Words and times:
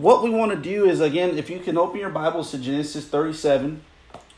what 0.00 0.22
we 0.22 0.28
want 0.28 0.52
to 0.52 0.58
do 0.58 0.84
is, 0.84 1.00
again, 1.00 1.38
if 1.38 1.48
you 1.48 1.58
can 1.58 1.78
open 1.78 1.98
your 1.98 2.10
Bibles 2.10 2.50
to 2.50 2.58
Genesis 2.58 3.06
37, 3.06 3.80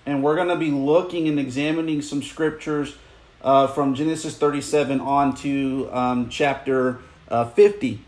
and 0.06 0.22
we're 0.22 0.36
going 0.36 0.48
to 0.48 0.56
be 0.56 0.70
looking 0.70 1.26
and 1.26 1.38
examining 1.38 2.00
some 2.00 2.22
scriptures 2.22 2.96
uh, 3.42 3.66
from 3.66 3.94
Genesis 3.94 4.36
37 4.38 5.00
on 5.00 5.34
to 5.36 5.88
um, 5.92 6.28
chapter 6.28 7.00
uh, 7.28 7.46
50. 7.46 8.00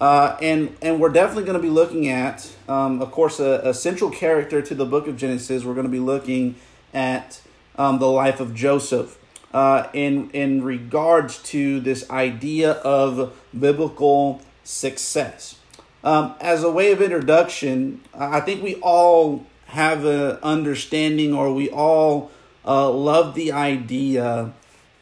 Uh, 0.00 0.36
and 0.40 0.76
and 0.82 1.00
we're 1.00 1.08
definitely 1.08 1.44
going 1.44 1.56
to 1.56 1.62
be 1.62 1.70
looking 1.70 2.06
at, 2.08 2.54
um, 2.68 3.00
of 3.00 3.10
course, 3.10 3.40
a, 3.40 3.62
a, 3.64 3.72
central 3.72 4.10
character 4.10 4.60
to 4.60 4.74
the 4.74 4.84
book 4.84 5.08
of 5.08 5.16
Genesis. 5.16 5.64
We're 5.64 5.74
going 5.74 5.86
to 5.86 5.92
be 5.92 5.98
looking 5.98 6.54
at 6.92 7.40
um, 7.76 7.98
the 7.98 8.08
life 8.08 8.38
of 8.38 8.54
Joseph 8.54 9.18
uh, 9.54 9.88
in 9.94 10.28
in 10.30 10.62
regards 10.62 11.42
to 11.44 11.80
this 11.80 12.08
idea 12.10 12.72
of 12.72 13.34
biblical 13.58 14.42
success. 14.64 15.56
Um, 16.04 16.34
as 16.40 16.62
a 16.62 16.70
way 16.70 16.92
of 16.92 17.02
introduction, 17.02 18.00
I 18.14 18.40
think 18.40 18.62
we 18.62 18.76
all 18.76 19.44
have 19.66 20.04
an 20.04 20.38
understanding, 20.42 21.34
or 21.34 21.52
we 21.52 21.68
all 21.70 22.30
uh, 22.64 22.90
love 22.90 23.34
the 23.34 23.52
idea 23.52 24.52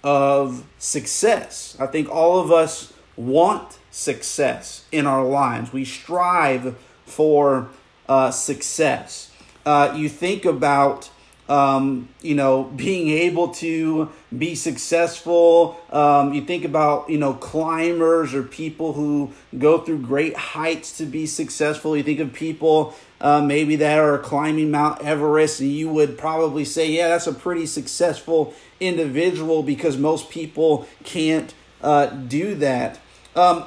of 0.02 0.64
success. 0.78 1.77
I 1.78 1.86
think 1.86 2.09
all 2.09 2.41
of 2.41 2.50
us 2.50 2.92
want 3.16 3.78
success 3.91 4.84
in 4.91 5.06
our 5.06 5.24
lives. 5.24 5.72
We 5.72 5.84
strive 5.84 6.77
for 7.06 7.69
uh, 8.08 8.30
success. 8.30 9.30
Uh, 9.64 9.95
you 9.97 10.08
think 10.08 10.45
about 10.45 11.11
um, 11.48 12.09
you 12.23 12.34
know, 12.34 12.65
being 12.65 13.11
able 13.11 13.48
to 13.48 14.11
be 14.37 14.55
successful. 14.55 15.79
Um, 15.91 16.33
you 16.33 16.43
think 16.43 16.65
about, 16.65 17.11
you 17.11 17.19
know, 17.19 17.34
climbers 17.34 18.34
or 18.34 18.43
people 18.43 18.95
who 18.95 19.33
go 19.59 19.79
through 19.79 19.98
great 19.98 20.37
heights 20.37 20.97
to 20.98 21.05
be 21.05 21.27
successful. 21.27 21.97
You 21.97 22.03
think 22.03 22.20
of 22.20 22.33
people 22.33 22.95
uh, 23.20 23.43
maybe 23.43 23.77
that 23.77 23.98
are 23.98 24.19
climbing 24.19 24.70
Mount 24.70 25.03
Everest, 25.03 25.61
and 25.61 25.70
you 25.70 25.89
would 25.91 26.17
probably 26.17 26.64
say, 26.64 26.91
yeah, 26.91 27.09
that's 27.09 27.27
a 27.27 27.34
pretty 27.34 27.67
successful 27.67 28.55
individual 28.81 29.62
because 29.62 29.97
most 29.97 30.31
people 30.31 30.86
can't 31.05 31.55
uh, 31.83 32.06
do 32.06 32.55
that. 32.56 32.98
Um, 33.36 33.64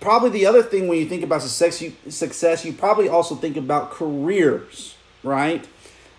probably 0.00 0.30
the 0.30 0.46
other 0.46 0.62
thing 0.62 0.88
when 0.88 0.98
you 0.98 1.06
think 1.06 1.22
about 1.22 1.42
success, 1.42 1.80
you, 1.80 1.92
success, 2.10 2.64
you 2.64 2.72
probably 2.72 3.08
also 3.08 3.34
think 3.34 3.56
about 3.56 3.90
careers, 3.90 4.96
right? 5.22 5.66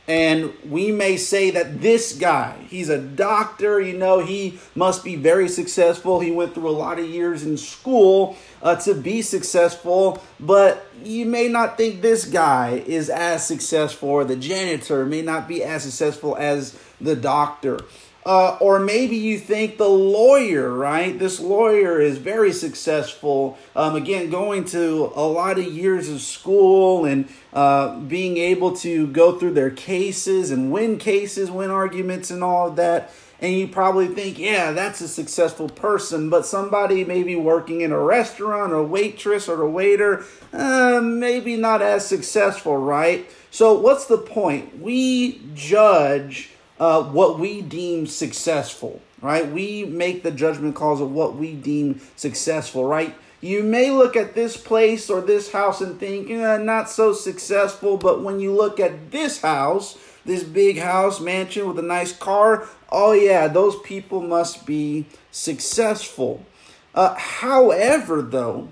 And 0.09 0.53
we 0.67 0.91
may 0.91 1.17
say 1.17 1.51
that 1.51 1.81
this 1.81 2.17
guy, 2.17 2.65
he's 2.67 2.89
a 2.89 2.97
doctor, 2.97 3.79
you 3.79 3.95
know, 3.95 4.25
he 4.25 4.57
must 4.73 5.03
be 5.03 5.15
very 5.15 5.47
successful. 5.47 6.19
He 6.19 6.31
went 6.31 6.55
through 6.55 6.67
a 6.67 6.71
lot 6.71 6.97
of 6.97 7.05
years 7.07 7.43
in 7.43 7.57
school 7.57 8.35
uh, 8.63 8.77
to 8.77 8.95
be 8.95 9.21
successful, 9.21 10.19
but 10.39 10.87
you 11.03 11.27
may 11.27 11.47
not 11.47 11.77
think 11.77 12.01
this 12.01 12.25
guy 12.25 12.83
is 12.87 13.11
as 13.11 13.45
successful, 13.45 14.09
or 14.09 14.25
the 14.25 14.35
janitor 14.35 15.05
may 15.05 15.21
not 15.21 15.47
be 15.47 15.63
as 15.63 15.83
successful 15.83 16.35
as 16.37 16.75
the 16.99 17.15
doctor. 17.15 17.79
Uh, 18.29 18.55
or 18.59 18.79
maybe 18.79 19.15
you 19.15 19.39
think 19.39 19.79
the 19.79 19.89
lawyer, 19.89 20.71
right? 20.71 21.17
This 21.17 21.39
lawyer 21.39 21.99
is 21.99 22.19
very 22.19 22.53
successful. 22.53 23.57
Um, 23.75 23.95
again, 23.95 24.29
going 24.29 24.65
to 24.65 25.11
a 25.15 25.25
lot 25.25 25.57
of 25.57 25.65
years 25.65 26.09
of 26.09 26.21
school 26.21 27.05
and 27.05 27.27
uh, 27.53 27.97
being 28.01 28.37
able 28.37 28.75
to 28.75 29.07
go 29.07 29.39
through 29.39 29.53
their 29.53 29.71
cases 29.71 30.51
and 30.51 30.71
win 30.71 30.99
cases, 30.99 31.49
win 31.49 31.71
arguments, 31.71 32.29
and 32.29 32.43
all 32.43 32.67
of 32.67 32.75
that. 32.75 33.11
And 33.41 33.51
you 33.51 33.67
probably 33.67 34.09
think, 34.09 34.37
yeah, 34.37 34.73
that's 34.73 35.01
a 35.01 35.07
successful 35.07 35.67
person. 35.67 36.29
But 36.29 36.45
somebody 36.45 37.03
maybe 37.03 37.35
working 37.35 37.81
in 37.81 37.91
a 37.91 37.99
restaurant, 37.99 38.73
or 38.73 38.75
a 38.75 38.83
waitress, 38.83 39.49
or 39.49 39.59
a 39.63 39.69
waiter, 39.71 40.23
uh, 40.53 41.01
maybe 41.01 41.57
not 41.57 41.81
as 41.81 42.05
successful, 42.05 42.77
right? 42.77 43.27
So, 43.49 43.73
what's 43.73 44.05
the 44.05 44.19
point? 44.19 44.79
We 44.79 45.41
judge 45.55 46.51
uh, 46.79 47.03
what 47.03 47.39
we 47.39 47.61
deem 47.61 48.07
successful, 48.07 49.01
right? 49.21 49.49
We 49.51 49.85
make 49.85 50.23
the 50.23 50.31
judgment 50.31 50.75
calls 50.75 51.01
of 51.01 51.11
what 51.11 51.35
we 51.35 51.53
deem 51.53 52.01
successful, 52.15 52.85
right? 52.85 53.15
You 53.41 53.63
may 53.63 53.91
look 53.91 54.15
at 54.15 54.35
this 54.35 54.57
place 54.57 55.09
or 55.09 55.21
this 55.21 55.51
house 55.51 55.81
and 55.81 55.99
think, 55.99 56.29
eh, 56.29 56.57
not 56.57 56.89
so 56.89 57.13
successful, 57.13 57.97
but 57.97 58.21
when 58.21 58.39
you 58.39 58.53
look 58.53 58.79
at 58.79 59.11
this 59.11 59.41
house, 59.41 59.97
this 60.25 60.43
big 60.43 60.79
house, 60.79 61.19
mansion 61.19 61.67
with 61.67 61.79
a 61.79 61.83
nice 61.83 62.11
car, 62.11 62.67
oh 62.91 63.13
yeah, 63.13 63.47
those 63.47 63.79
people 63.81 64.21
must 64.21 64.65
be 64.65 65.05
successful. 65.31 66.45
Uh, 66.93 67.15
however, 67.15 68.21
though, 68.21 68.67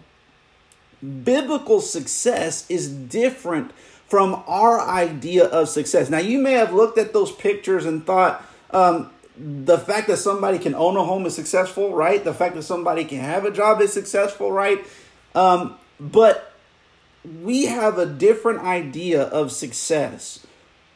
biblical 1.24 1.80
success 1.80 2.66
is 2.70 2.90
different 2.90 3.72
from 4.08 4.44
our 4.48 4.80
idea 4.80 5.46
of 5.46 5.70
success. 5.70 6.10
Now, 6.10 6.20
you 6.20 6.40
may 6.40 6.54
have 6.54 6.74
looked 6.74 6.98
at 6.98 7.14
those 7.14 7.32
pictures 7.32 7.86
and 7.86 8.06
thought, 8.06 8.44
um, 8.72 9.10
the 9.38 9.78
fact 9.78 10.08
that 10.08 10.18
somebody 10.18 10.58
can 10.58 10.74
own 10.74 10.98
a 10.98 11.04
home 11.04 11.26
is 11.26 11.36
successful, 11.36 11.94
right? 11.94 12.24
The 12.24 12.34
fact 12.34 12.56
that 12.56 12.64
somebody 12.64 13.06
can 13.06 13.20
have 13.20 13.46
a 13.46 13.52
job 13.52 13.82
is 13.82 13.94
successful, 13.94 14.52
right? 14.52 14.84
Um, 15.36 15.78
but 16.00 16.54
we 17.44 17.66
have 17.66 17.98
a 17.98 18.06
different 18.06 18.62
idea 18.62 19.24
of 19.24 19.52
success 19.52 20.46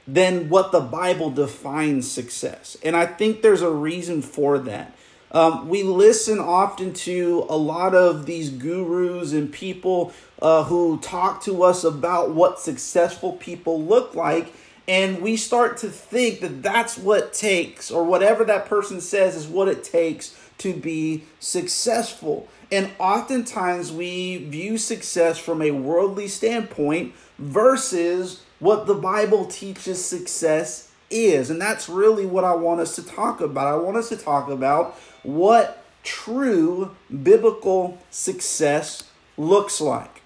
than 0.07 0.49
what 0.49 0.71
the 0.71 0.79
Bible 0.79 1.29
defines 1.29 2.11
success. 2.11 2.77
And 2.83 2.95
I 2.95 3.05
think 3.05 3.41
there's 3.41 3.61
a 3.61 3.69
reason 3.69 4.21
for 4.21 4.57
that. 4.59 4.95
Um, 5.31 5.69
we 5.69 5.83
listen 5.83 6.39
often 6.39 6.93
to 6.93 7.45
a 7.49 7.55
lot 7.55 7.95
of 7.95 8.25
these 8.25 8.49
gurus 8.49 9.31
and 9.31 9.51
people 9.51 10.11
uh, 10.41 10.65
who 10.65 10.99
talk 10.99 11.41
to 11.43 11.63
us 11.63 11.83
about 11.83 12.31
what 12.31 12.59
successful 12.59 13.33
people 13.33 13.81
look 13.81 14.13
like. 14.13 14.53
And 14.87 15.21
we 15.21 15.37
start 15.37 15.77
to 15.77 15.89
think 15.89 16.41
that 16.41 16.61
that's 16.61 16.97
what 16.97 17.33
takes, 17.33 17.91
or 17.91 18.03
whatever 18.03 18.43
that 18.45 18.65
person 18.65 18.99
says 18.99 19.35
is 19.35 19.47
what 19.47 19.69
it 19.69 19.83
takes 19.83 20.37
to 20.57 20.73
be 20.73 21.23
successful. 21.39 22.49
And 22.71 22.91
oftentimes 22.99 23.91
we 23.91 24.37
view 24.37 24.77
success 24.77 25.37
from 25.37 25.61
a 25.61 25.71
worldly 25.71 26.27
standpoint 26.27 27.13
versus 27.37 28.43
what 28.59 28.85
the 28.85 28.93
Bible 28.95 29.45
teaches 29.45 30.03
success 30.03 30.91
is. 31.09 31.49
And 31.49 31.61
that's 31.61 31.89
really 31.89 32.25
what 32.25 32.43
I 32.43 32.55
want 32.55 32.79
us 32.79 32.95
to 32.95 33.03
talk 33.03 33.41
about. 33.41 33.67
I 33.67 33.75
want 33.75 33.97
us 33.97 34.09
to 34.09 34.17
talk 34.17 34.49
about 34.49 34.97
what 35.23 35.83
true 36.03 36.95
biblical 37.23 37.97
success 38.09 39.03
looks 39.37 39.79
like. 39.79 40.21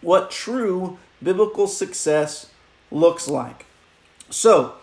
What 0.00 0.30
true 0.30 0.98
biblical 1.22 1.66
success 1.66 2.50
looks 2.90 3.28
like. 3.28 3.66
So, 4.30 4.74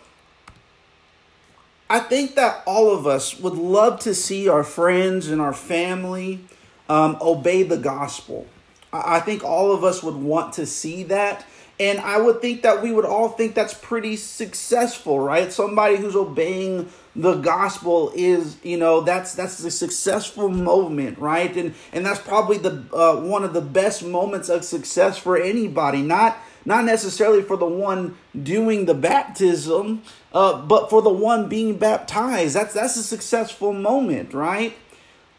I 1.88 1.98
think 1.98 2.36
that 2.36 2.62
all 2.66 2.94
of 2.94 3.06
us 3.06 3.38
would 3.40 3.54
love 3.54 3.98
to 4.00 4.14
see 4.14 4.48
our 4.48 4.62
friends 4.62 5.28
and 5.28 5.40
our 5.40 5.52
family 5.52 6.44
um, 6.88 7.18
obey 7.20 7.64
the 7.64 7.76
gospel. 7.76 8.46
I 8.92 9.20
think 9.20 9.44
all 9.44 9.72
of 9.72 9.84
us 9.84 10.02
would 10.02 10.14
want 10.14 10.54
to 10.54 10.66
see 10.66 11.02
that. 11.04 11.44
And 11.80 11.98
I 11.98 12.18
would 12.20 12.42
think 12.42 12.62
that 12.62 12.82
we 12.82 12.92
would 12.92 13.04
all 13.04 13.30
think 13.30 13.54
that's 13.54 13.74
pretty 13.74 14.16
successful, 14.16 15.18
right? 15.18 15.52
Somebody 15.52 15.96
who's 15.96 16.14
obeying 16.14 16.90
the 17.16 17.34
gospel 17.36 18.12
is, 18.14 18.56
you 18.62 18.76
know, 18.76 19.00
that's 19.00 19.34
that's 19.34 19.62
a 19.64 19.70
successful 19.70 20.48
moment, 20.48 21.18
right? 21.18 21.54
And 21.56 21.74
and 21.92 22.06
that's 22.06 22.20
probably 22.20 22.58
the 22.58 22.84
uh, 22.92 23.16
one 23.16 23.42
of 23.42 23.52
the 23.52 23.60
best 23.60 24.04
moments 24.04 24.48
of 24.48 24.64
success 24.64 25.18
for 25.18 25.36
anybody. 25.36 26.02
Not 26.02 26.38
not 26.64 26.84
necessarily 26.84 27.42
for 27.42 27.56
the 27.56 27.66
one 27.66 28.16
doing 28.40 28.84
the 28.84 28.94
baptism, 28.94 30.02
uh, 30.32 30.62
but 30.62 30.88
for 30.88 31.02
the 31.02 31.10
one 31.10 31.48
being 31.48 31.78
baptized. 31.78 32.54
That's 32.54 32.74
that's 32.74 32.96
a 32.96 33.02
successful 33.02 33.72
moment, 33.72 34.32
right? 34.32 34.76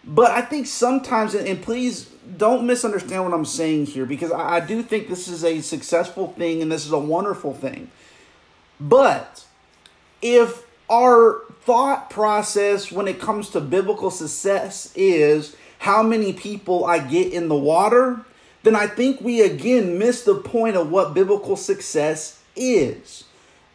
But 0.03 0.31
I 0.31 0.41
think 0.41 0.67
sometimes, 0.67 1.35
and 1.35 1.61
please 1.61 2.09
don't 2.38 2.65
misunderstand 2.65 3.23
what 3.23 3.33
I'm 3.33 3.45
saying 3.45 3.88
here 3.88 4.05
because 4.05 4.31
I, 4.31 4.57
I 4.57 4.59
do 4.59 4.81
think 4.83 5.07
this 5.07 5.27
is 5.27 5.45
a 5.45 5.61
successful 5.61 6.33
thing 6.33 6.62
and 6.62 6.71
this 6.71 6.85
is 6.85 6.91
a 6.91 7.00
wonderful 7.00 7.53
thing. 7.53 7.91
But 8.79 9.45
if 10.21 10.63
our 10.91 11.41
thought 11.61 12.09
process 12.09 12.91
when 12.91 13.07
it 13.07 13.19
comes 13.19 13.49
to 13.51 13.61
biblical 13.61 14.11
success 14.11 14.91
is 14.95 15.55
how 15.79 16.03
many 16.03 16.33
people 16.33 16.85
I 16.85 16.99
get 16.99 17.31
in 17.31 17.47
the 17.47 17.55
water, 17.55 18.25
then 18.63 18.75
I 18.75 18.88
think 18.88 19.21
we 19.21 19.41
again 19.41 19.97
miss 19.97 20.23
the 20.23 20.35
point 20.35 20.75
of 20.75 20.91
what 20.91 21.13
biblical 21.13 21.55
success 21.55 22.43
is. 22.55 23.23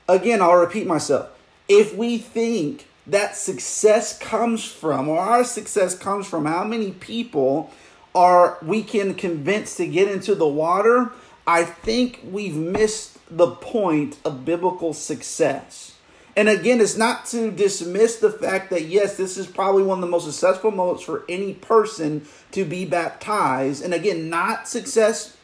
Again, 0.09 0.43
I'll 0.43 0.57
repeat 0.57 0.87
myself. 0.87 1.31
If 1.69 1.97
we 1.97 2.19
think 2.19 2.87
that 3.07 3.35
success 3.35 4.19
comes 4.19 4.65
from, 4.65 5.09
or 5.09 5.19
our 5.19 5.45
success 5.45 5.97
comes 5.97 6.27
from 6.27 6.45
how 6.45 6.65
many 6.65 6.93
people 6.93 7.73
are 8.15 8.59
we 8.63 8.83
can 8.83 9.15
convince 9.15 9.77
to 9.77 9.87
get 9.87 10.09
into 10.09 10.35
the 10.35 10.47
water, 10.47 11.13
I 11.47 11.65
think 11.65 12.21
we've 12.31 12.57
missed 12.57 13.19
the 13.35 13.51
point 13.51 14.19
of 14.25 14.45
biblical 14.45 14.93
success. 14.93 15.96
And 16.37 16.51
again, 16.51 16.83
it's 16.83 16.99
not 16.99 17.25
to 17.27 17.51
dismiss 17.51 18.17
the 18.17 18.31
fact 18.31 18.69
that, 18.69 18.85
yes, 18.85 19.17
this 19.17 19.39
is 19.39 19.47
probably 19.47 19.83
one 19.83 19.99
of 19.99 20.03
the 20.03 20.07
most 20.07 20.27
successful 20.27 20.71
moments 20.71 21.03
for 21.03 21.25
any 21.31 21.55
person 21.55 22.27
to 22.53 22.65
be 22.67 22.85
baptized. 22.85 23.83
And 23.83 23.95
again, 23.95 24.29
not 24.29 24.69
success, 24.69 25.35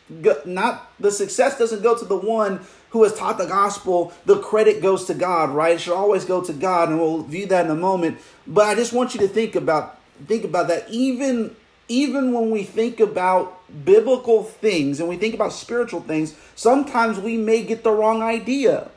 not 0.45 0.93
the 1.01 1.11
success 1.11 1.59
doesn't 1.59 1.83
go 1.83 1.97
to 1.97 2.05
the 2.05 2.17
one 2.17 2.61
who 2.91 3.05
has 3.05 3.15
taught 3.15 3.39
the 3.39 3.47
gospel. 3.47 4.13
The 4.27 4.39
credit 4.41 4.83
goes 4.83 5.07
to 5.07 5.15
God, 5.15 5.49
right? 5.49 5.77
It 5.77 5.81
should 5.81 5.97
always 5.97 6.27
go 6.27 6.43
to 6.43 6.53
God, 6.53 6.91
and 6.91 7.01
we'll 7.01 7.23
view 7.23 7.47
that 7.47 7.65
in 7.65 7.71
a 7.71 7.77
moment. 7.77 8.19
But 8.47 8.67
I 8.67 8.75
just 8.75 8.93
want 8.93 9.15
you 9.15 9.21
to 9.21 9.29
think 9.29 9.57
about 9.57 9.99
think 10.27 10.45
about 10.45 10.69
that. 10.69 10.91
Even 10.91 11.57
even 11.89 12.33
when 12.33 12.51
we 12.51 12.65
think 12.65 13.01
about 13.01 13.59
biblical 13.85 14.45
things 14.45 15.01
and 15.01 15.09
we 15.09 15.17
think 15.17 15.35
about 15.35 15.55
spiritual 15.55 16.03
things, 16.03 16.35
sometimes 16.55 17.19
we 17.19 17.39
may 17.39 17.63
get 17.63 17.83
the 17.83 17.91
wrong 17.91 18.23
idea. 18.23 18.91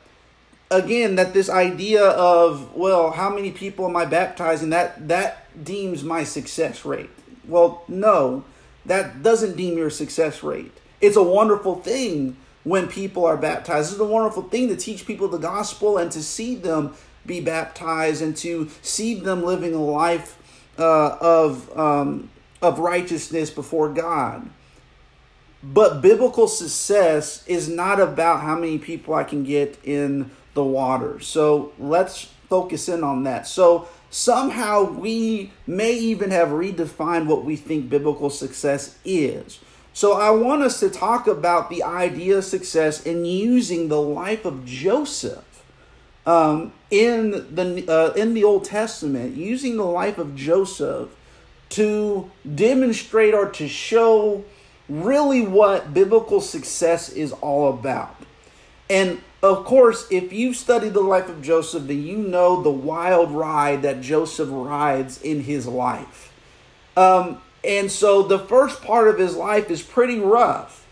Again, 0.70 1.14
that 1.14 1.32
this 1.32 1.48
idea 1.48 2.04
of, 2.04 2.74
well, 2.74 3.12
how 3.12 3.30
many 3.30 3.52
people 3.52 3.86
am 3.86 3.96
I 3.96 4.04
baptizing? 4.04 4.70
That 4.70 5.08
that 5.08 5.64
deems 5.64 6.02
my 6.02 6.24
success 6.24 6.84
rate. 6.84 7.10
Well, 7.46 7.84
no, 7.86 8.44
that 8.84 9.22
doesn't 9.22 9.56
deem 9.56 9.78
your 9.78 9.90
success 9.90 10.42
rate. 10.42 10.72
It's 11.00 11.16
a 11.16 11.22
wonderful 11.22 11.76
thing 11.76 12.36
when 12.64 12.88
people 12.88 13.24
are 13.24 13.36
baptized. 13.36 13.92
It's 13.92 14.00
a 14.00 14.04
wonderful 14.04 14.42
thing 14.42 14.68
to 14.68 14.76
teach 14.76 15.06
people 15.06 15.28
the 15.28 15.38
gospel 15.38 15.98
and 15.98 16.10
to 16.10 16.22
see 16.22 16.56
them 16.56 16.94
be 17.24 17.40
baptized 17.40 18.22
and 18.22 18.36
to 18.38 18.68
see 18.82 19.14
them 19.14 19.44
living 19.44 19.74
a 19.74 19.82
life 19.82 20.36
uh, 20.78 21.16
of 21.20 21.78
um, 21.78 22.30
of 22.60 22.80
righteousness 22.80 23.50
before 23.50 23.88
God. 23.92 24.50
But 25.62 26.00
biblical 26.00 26.48
success 26.48 27.46
is 27.46 27.68
not 27.68 28.00
about 28.00 28.40
how 28.40 28.56
many 28.56 28.78
people 28.78 29.14
I 29.14 29.24
can 29.24 29.42
get 29.44 29.78
in 29.84 30.30
the 30.56 30.64
water. 30.64 31.20
So 31.20 31.72
let's 31.78 32.24
focus 32.48 32.88
in 32.88 33.04
on 33.04 33.22
that. 33.24 33.46
So 33.46 33.88
somehow 34.10 34.90
we 34.90 35.52
may 35.66 35.92
even 35.92 36.32
have 36.32 36.48
redefined 36.48 37.26
what 37.26 37.44
we 37.44 37.54
think 37.54 37.88
biblical 37.88 38.30
success 38.30 38.98
is. 39.04 39.60
So 39.92 40.14
I 40.14 40.30
want 40.30 40.62
us 40.62 40.80
to 40.80 40.90
talk 40.90 41.26
about 41.26 41.70
the 41.70 41.82
idea 41.84 42.38
of 42.38 42.44
success 42.44 43.06
in 43.06 43.24
using 43.24 43.88
the 43.88 44.00
life 44.00 44.44
of 44.44 44.64
Joseph 44.64 45.44
um, 46.26 46.72
in 46.90 47.30
the 47.30 47.84
uh, 47.88 48.12
in 48.14 48.34
the 48.34 48.44
Old 48.44 48.64
Testament, 48.64 49.36
using 49.36 49.76
the 49.76 49.84
life 49.84 50.18
of 50.18 50.34
Joseph 50.34 51.08
to 51.70 52.30
demonstrate 52.54 53.32
or 53.32 53.48
to 53.50 53.68
show 53.68 54.44
really 54.88 55.42
what 55.42 55.94
biblical 55.94 56.40
success 56.40 57.08
is 57.08 57.32
all 57.32 57.70
about. 57.70 58.14
And 58.90 59.20
of 59.42 59.64
course, 59.64 60.06
if 60.10 60.32
you've 60.32 60.56
studied 60.56 60.94
the 60.94 61.00
life 61.00 61.28
of 61.28 61.42
Joseph, 61.42 61.86
then 61.86 62.02
you 62.02 62.16
know 62.16 62.62
the 62.62 62.70
wild 62.70 63.30
ride 63.30 63.82
that 63.82 64.00
Joseph 64.00 64.48
rides 64.50 65.20
in 65.20 65.42
his 65.42 65.66
life. 65.66 66.32
Um, 66.96 67.40
and 67.62 67.90
so 67.90 68.22
the 68.22 68.38
first 68.38 68.82
part 68.82 69.08
of 69.08 69.18
his 69.18 69.36
life 69.36 69.70
is 69.70 69.82
pretty 69.82 70.18
rough. 70.18 70.86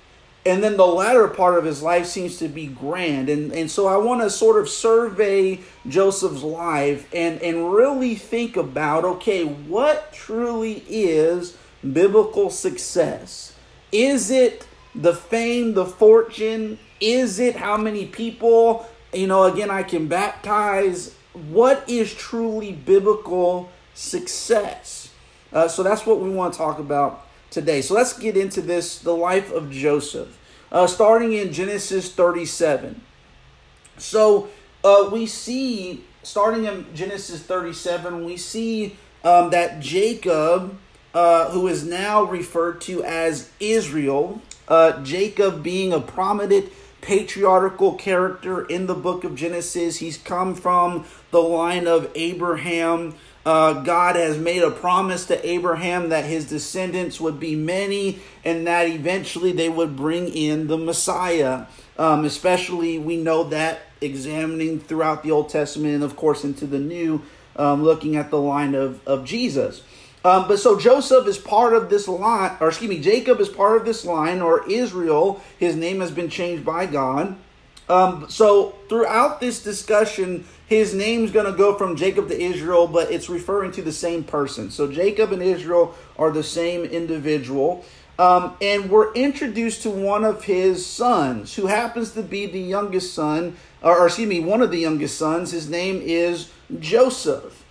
And 0.46 0.62
then 0.62 0.76
the 0.76 0.86
latter 0.86 1.26
part 1.28 1.56
of 1.56 1.64
his 1.64 1.82
life 1.82 2.04
seems 2.04 2.36
to 2.38 2.48
be 2.48 2.66
grand. 2.66 3.30
And, 3.30 3.50
and 3.52 3.70
so 3.70 3.86
I 3.86 3.96
want 3.96 4.20
to 4.20 4.28
sort 4.28 4.60
of 4.60 4.68
survey 4.68 5.60
Joseph's 5.88 6.42
life 6.42 7.08
and, 7.14 7.40
and 7.40 7.72
really 7.72 8.14
think 8.14 8.56
about 8.56 9.04
okay, 9.04 9.44
what 9.44 10.12
truly 10.12 10.84
is 10.86 11.56
biblical 11.80 12.50
success? 12.50 13.54
Is 13.90 14.30
it 14.30 14.66
the 14.94 15.14
fame, 15.14 15.72
the 15.72 15.86
fortune? 15.86 16.78
Is 17.04 17.38
it 17.38 17.56
how 17.56 17.76
many 17.76 18.06
people, 18.06 18.86
you 19.12 19.26
know, 19.26 19.42
again, 19.42 19.68
I 19.68 19.82
can 19.82 20.08
baptize? 20.08 21.14
What 21.34 21.86
is 21.86 22.14
truly 22.14 22.72
biblical 22.72 23.68
success? 23.92 25.10
Uh, 25.52 25.68
so 25.68 25.82
that's 25.82 26.06
what 26.06 26.20
we 26.20 26.30
want 26.30 26.54
to 26.54 26.58
talk 26.58 26.78
about 26.78 27.26
today. 27.50 27.82
So 27.82 27.92
let's 27.92 28.18
get 28.18 28.38
into 28.38 28.62
this 28.62 29.00
the 29.00 29.14
life 29.14 29.52
of 29.52 29.70
Joseph, 29.70 30.38
uh, 30.72 30.86
starting 30.86 31.34
in 31.34 31.52
Genesis 31.52 32.10
37. 32.10 33.02
So 33.98 34.48
uh, 34.82 35.10
we 35.12 35.26
see, 35.26 36.04
starting 36.22 36.64
in 36.64 36.86
Genesis 36.94 37.42
37, 37.42 38.24
we 38.24 38.38
see 38.38 38.96
um, 39.22 39.50
that 39.50 39.80
Jacob, 39.80 40.78
uh, 41.12 41.50
who 41.50 41.68
is 41.68 41.84
now 41.84 42.24
referred 42.24 42.80
to 42.80 43.04
as 43.04 43.50
Israel, 43.60 44.40
uh, 44.68 45.02
Jacob 45.02 45.62
being 45.62 45.92
a 45.92 46.00
prominent 46.00 46.72
patriarchal 47.04 47.94
character 47.94 48.64
in 48.64 48.86
the 48.86 48.94
book 48.94 49.24
of 49.24 49.36
Genesis, 49.36 49.98
he's 49.98 50.16
come 50.16 50.54
from 50.54 51.04
the 51.30 51.40
line 51.40 51.86
of 51.86 52.10
Abraham. 52.14 53.14
Uh, 53.44 53.74
God 53.82 54.16
has 54.16 54.38
made 54.38 54.62
a 54.62 54.70
promise 54.70 55.26
to 55.26 55.46
Abraham 55.46 56.08
that 56.08 56.24
his 56.24 56.48
descendants 56.48 57.20
would 57.20 57.38
be 57.38 57.54
many 57.54 58.20
and 58.42 58.66
that 58.66 58.88
eventually 58.88 59.52
they 59.52 59.68
would 59.68 59.96
bring 59.96 60.28
in 60.28 60.66
the 60.66 60.78
Messiah. 60.78 61.66
Um, 61.98 62.24
especially, 62.24 62.98
we 62.98 63.18
know 63.18 63.44
that 63.44 63.82
examining 64.00 64.80
throughout 64.80 65.22
the 65.22 65.30
Old 65.30 65.50
Testament 65.50 65.94
and, 65.94 66.04
of 66.04 66.16
course, 66.16 66.42
into 66.42 66.66
the 66.66 66.78
New, 66.78 67.22
um, 67.56 67.84
looking 67.84 68.16
at 68.16 68.30
the 68.30 68.40
line 68.40 68.74
of, 68.74 69.06
of 69.06 69.26
Jesus. 69.26 69.82
Um, 70.24 70.48
but 70.48 70.58
so 70.58 70.78
Joseph 70.78 71.26
is 71.26 71.36
part 71.36 71.74
of 71.74 71.90
this 71.90 72.08
line, 72.08 72.56
or 72.60 72.68
excuse 72.68 72.88
me, 72.88 73.00
Jacob 73.00 73.40
is 73.40 73.48
part 73.50 73.76
of 73.76 73.84
this 73.84 74.06
line, 74.06 74.40
or 74.40 74.68
Israel, 74.70 75.42
his 75.58 75.76
name 75.76 76.00
has 76.00 76.10
been 76.10 76.30
changed 76.30 76.64
by 76.64 76.86
God. 76.86 77.36
Um, 77.90 78.26
so 78.30 78.74
throughout 78.88 79.40
this 79.40 79.62
discussion, 79.62 80.46
his 80.66 80.94
name's 80.94 81.30
going 81.30 81.44
to 81.44 81.52
go 81.52 81.76
from 81.76 81.96
Jacob 81.96 82.28
to 82.28 82.40
Israel, 82.40 82.86
but 82.86 83.12
it's 83.12 83.28
referring 83.28 83.72
to 83.72 83.82
the 83.82 83.92
same 83.92 84.24
person. 84.24 84.70
So 84.70 84.90
Jacob 84.90 85.32
and 85.32 85.42
Israel 85.42 85.94
are 86.18 86.30
the 86.30 86.42
same 86.42 86.84
individual. 86.84 87.84
Um, 88.18 88.56
and 88.62 88.90
we're 88.90 89.12
introduced 89.12 89.82
to 89.82 89.90
one 89.90 90.24
of 90.24 90.44
his 90.44 90.86
sons, 90.86 91.54
who 91.56 91.66
happens 91.66 92.12
to 92.12 92.22
be 92.22 92.46
the 92.46 92.60
youngest 92.60 93.12
son, 93.12 93.56
or, 93.82 93.98
or 93.98 94.06
excuse 94.06 94.28
me, 94.28 94.40
one 94.40 94.62
of 94.62 94.70
the 94.70 94.78
youngest 94.78 95.18
sons. 95.18 95.50
His 95.50 95.68
name 95.68 96.00
is 96.02 96.50
Joseph. 96.78 97.63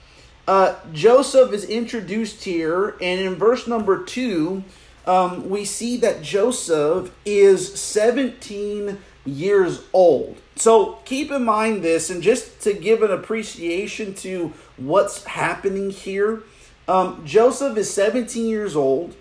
Uh, 0.47 0.75
Joseph 0.91 1.53
is 1.53 1.63
introduced 1.65 2.43
here, 2.43 2.95
and 3.01 3.19
in 3.21 3.35
verse 3.35 3.67
number 3.67 4.03
two, 4.03 4.63
um, 5.05 5.49
we 5.49 5.65
see 5.65 5.97
that 5.97 6.21
Joseph 6.21 7.11
is 7.25 7.79
17 7.79 8.97
years 9.25 9.81
old. 9.93 10.37
So 10.55 10.99
keep 11.05 11.31
in 11.31 11.45
mind 11.45 11.81
this, 11.83 12.09
and 12.09 12.21
just 12.21 12.61
to 12.61 12.73
give 12.73 13.01
an 13.03 13.11
appreciation 13.11 14.13
to 14.15 14.53
what's 14.77 15.23
happening 15.23 15.89
here, 15.89 16.43
um, 16.87 17.25
Joseph 17.25 17.77
is 17.77 17.93
17 17.93 18.45
years 18.45 18.75
old. 18.75 19.15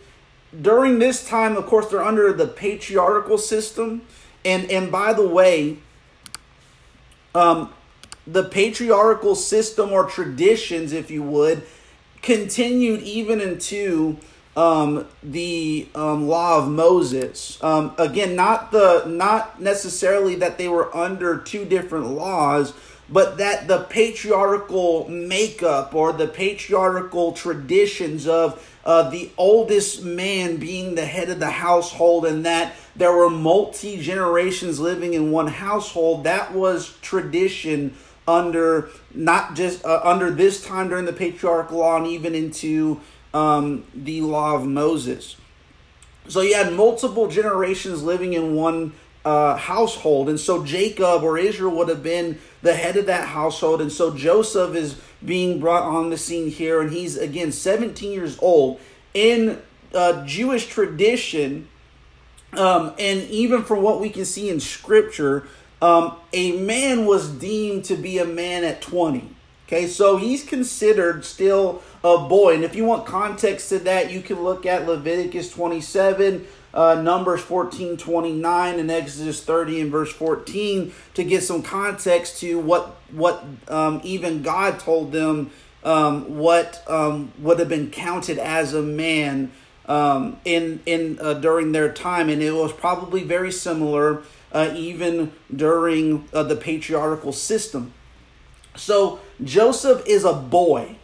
During 0.60 0.98
this 0.98 1.26
time, 1.26 1.56
of 1.56 1.66
course, 1.66 1.88
they're 1.88 2.02
under 2.02 2.32
the 2.32 2.46
patriarchal 2.46 3.38
system. 3.38 4.02
And, 4.44 4.70
and 4.70 4.90
by 4.90 5.12
the 5.12 5.26
way, 5.26 5.78
um, 7.34 7.72
the 8.26 8.44
patriarchal 8.44 9.34
system 9.34 9.92
or 9.92 10.04
traditions, 10.04 10.92
if 10.92 11.10
you 11.10 11.22
would, 11.22 11.62
continued 12.22 13.02
even 13.02 13.40
into 13.40 14.16
um, 14.56 15.06
the 15.22 15.88
um, 15.94 16.28
law 16.28 16.58
of 16.58 16.68
Moses. 16.68 17.62
Um, 17.62 17.94
again, 17.98 18.36
not 18.36 18.70
the 18.70 19.04
not 19.06 19.60
necessarily 19.60 20.36
that 20.36 20.58
they 20.58 20.68
were 20.68 20.94
under 20.94 21.38
two 21.38 21.64
different 21.64 22.08
laws, 22.08 22.74
but 23.08 23.38
that 23.38 23.66
the 23.66 23.84
patriarchal 23.84 25.08
makeup 25.08 25.94
or 25.94 26.12
the 26.12 26.26
patriarchal 26.26 27.32
traditions 27.32 28.26
of 28.26 28.68
uh, 28.84 29.08
the 29.10 29.30
oldest 29.38 30.02
man 30.02 30.56
being 30.56 30.96
the 30.96 31.06
head 31.06 31.30
of 31.30 31.38
the 31.38 31.50
household, 31.50 32.26
and 32.26 32.44
that 32.44 32.74
there 32.94 33.12
were 33.12 33.30
multi 33.30 34.00
generations 34.00 34.78
living 34.78 35.14
in 35.14 35.30
one 35.30 35.46
household. 35.46 36.24
That 36.24 36.52
was 36.52 36.96
tradition 37.00 37.94
under 38.26 38.88
not 39.14 39.54
just 39.54 39.84
uh, 39.84 40.00
under 40.04 40.30
this 40.30 40.64
time 40.64 40.88
during 40.88 41.04
the 41.04 41.12
patriarchal 41.12 41.78
law 41.78 41.96
and 41.96 42.06
even 42.06 42.34
into 42.34 43.00
um, 43.34 43.84
the 43.94 44.20
law 44.20 44.54
of 44.54 44.66
Moses. 44.66 45.36
So 46.28 46.40
you 46.40 46.54
had 46.54 46.72
multiple 46.72 47.28
generations 47.28 48.02
living 48.02 48.32
in 48.32 48.54
one 48.54 48.92
uh, 49.24 49.56
household. 49.56 50.28
And 50.28 50.38
so 50.38 50.64
Jacob 50.64 51.22
or 51.22 51.38
Israel 51.38 51.74
would 51.76 51.88
have 51.88 52.02
been 52.02 52.38
the 52.62 52.74
head 52.74 52.96
of 52.96 53.06
that 53.06 53.28
household. 53.28 53.80
And 53.80 53.90
so 53.90 54.14
Joseph 54.14 54.74
is 54.74 55.00
being 55.24 55.60
brought 55.60 55.82
on 55.82 56.10
the 56.10 56.18
scene 56.18 56.50
here. 56.50 56.80
And 56.80 56.92
he's, 56.92 57.16
again, 57.16 57.52
17 57.52 58.12
years 58.12 58.38
old. 58.40 58.80
In 59.14 59.60
uh, 59.94 60.24
Jewish 60.24 60.66
tradition, 60.66 61.68
um, 62.54 62.94
and 62.98 63.22
even 63.30 63.62
from 63.62 63.82
what 63.82 64.00
we 64.00 64.10
can 64.10 64.24
see 64.24 64.48
in 64.48 64.60
scripture, 64.60 65.46
um, 65.82 66.16
a 66.32 66.52
man 66.52 67.04
was 67.04 67.28
deemed 67.28 67.84
to 67.86 67.96
be 67.96 68.18
a 68.18 68.24
man 68.24 68.64
at 68.64 68.80
20. 68.80 69.28
Okay, 69.66 69.86
so 69.86 70.16
he's 70.16 70.44
considered 70.44 71.24
still 71.24 71.82
a 72.04 72.18
boy. 72.18 72.54
And 72.54 72.62
if 72.62 72.76
you 72.76 72.84
want 72.84 73.04
context 73.04 73.70
to 73.70 73.78
that, 73.80 74.10
you 74.10 74.20
can 74.20 74.42
look 74.44 74.64
at 74.64 74.86
Leviticus 74.86 75.50
27, 75.50 76.46
uh, 76.72 77.00
Numbers 77.02 77.40
14, 77.40 77.96
29, 77.96 78.78
and 78.78 78.90
Exodus 78.90 79.42
30 79.42 79.80
and 79.80 79.90
verse 79.90 80.12
14 80.12 80.92
to 81.14 81.24
get 81.24 81.42
some 81.42 81.62
context 81.62 82.38
to 82.40 82.58
what, 82.60 82.96
what 83.10 83.44
um, 83.68 84.00
even 84.04 84.42
God 84.42 84.78
told 84.78 85.10
them 85.10 85.50
um, 85.84 86.38
what 86.38 86.84
um, 86.86 87.32
would 87.38 87.58
have 87.58 87.68
been 87.68 87.90
counted 87.90 88.38
as 88.38 88.72
a 88.72 88.82
man 88.82 89.50
um, 89.86 90.38
in 90.44 90.80
in 90.86 91.18
uh, 91.20 91.34
during 91.34 91.72
their 91.72 91.92
time, 91.92 92.28
and 92.28 92.40
it 92.40 92.52
was 92.52 92.72
probably 92.72 93.24
very 93.24 93.50
similar 93.50 94.22
uh, 94.52 94.72
even 94.74 95.32
during 95.54 96.28
uh, 96.32 96.42
the 96.42 96.56
patriarchal 96.56 97.32
system. 97.32 97.92
So 98.76 99.20
Joseph 99.42 100.02
is 100.06 100.24
a 100.24 100.32
boy, 100.32 100.96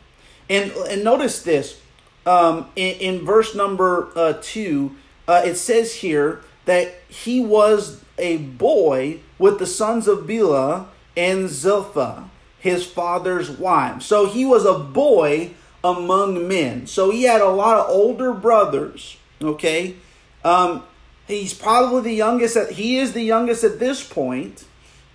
and 0.49 0.71
and 0.73 1.05
notice 1.05 1.43
this 1.43 1.81
um, 2.27 2.69
in, 2.77 2.97
in 2.97 3.25
verse 3.25 3.55
number 3.55 4.11
uh, 4.17 4.35
two. 4.41 4.97
Uh, 5.27 5.43
it 5.45 5.57
says 5.57 5.97
here 5.97 6.41
that 6.65 6.95
he 7.09 7.41
was 7.41 8.03
a 8.17 8.39
boy 8.39 9.21
with 9.39 9.59
the 9.59 9.67
sons 9.67 10.09
of 10.09 10.21
Bilhah 10.21 10.87
and 11.17 11.49
Zilpah, 11.49 12.31
his 12.59 12.87
father's 12.87 13.51
wife. 13.51 14.03
So 14.03 14.27
he 14.27 14.45
was 14.45 14.65
a 14.65 14.79
boy 14.79 15.51
among 15.85 16.49
men. 16.49 16.87
So 16.87 17.11
he 17.11 17.25
had 17.25 17.41
a 17.41 17.49
lot 17.49 17.79
of 17.79 17.91
older 17.91 18.33
brothers. 18.33 19.17
Okay, 19.41 19.97
um, 20.45 20.83
he's 21.29 21.55
probably 21.55 22.03
the 22.03 22.17
youngest. 22.17 22.57
At, 22.57 22.73
he 22.73 22.99
is 22.99 23.13
the 23.13 23.23
youngest 23.23 23.63
at 23.63 23.79
this 23.79 24.03
point, 24.03 24.65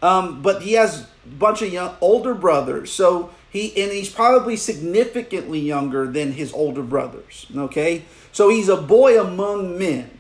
um, 0.02 0.42
but 0.42 0.62
he 0.62 0.74
has 0.74 1.02
a 1.02 1.08
bunch 1.28 1.62
of 1.62 1.74
young, 1.74 1.96
older 2.00 2.34
brothers. 2.34 2.94
So 2.94 3.32
he 3.50 3.70
and 3.82 3.92
he's 3.92 4.10
probably 4.10 4.56
significantly 4.56 5.60
younger 5.60 6.08
than 6.08 6.34
his 6.34 6.54
older 6.54 6.84
brothers. 6.84 7.48
Okay, 7.56 8.06
so 8.32 8.50
he's 8.50 8.70
a 8.70 8.78
boy 8.78 9.20
among 9.20 9.78
men. 9.78 10.20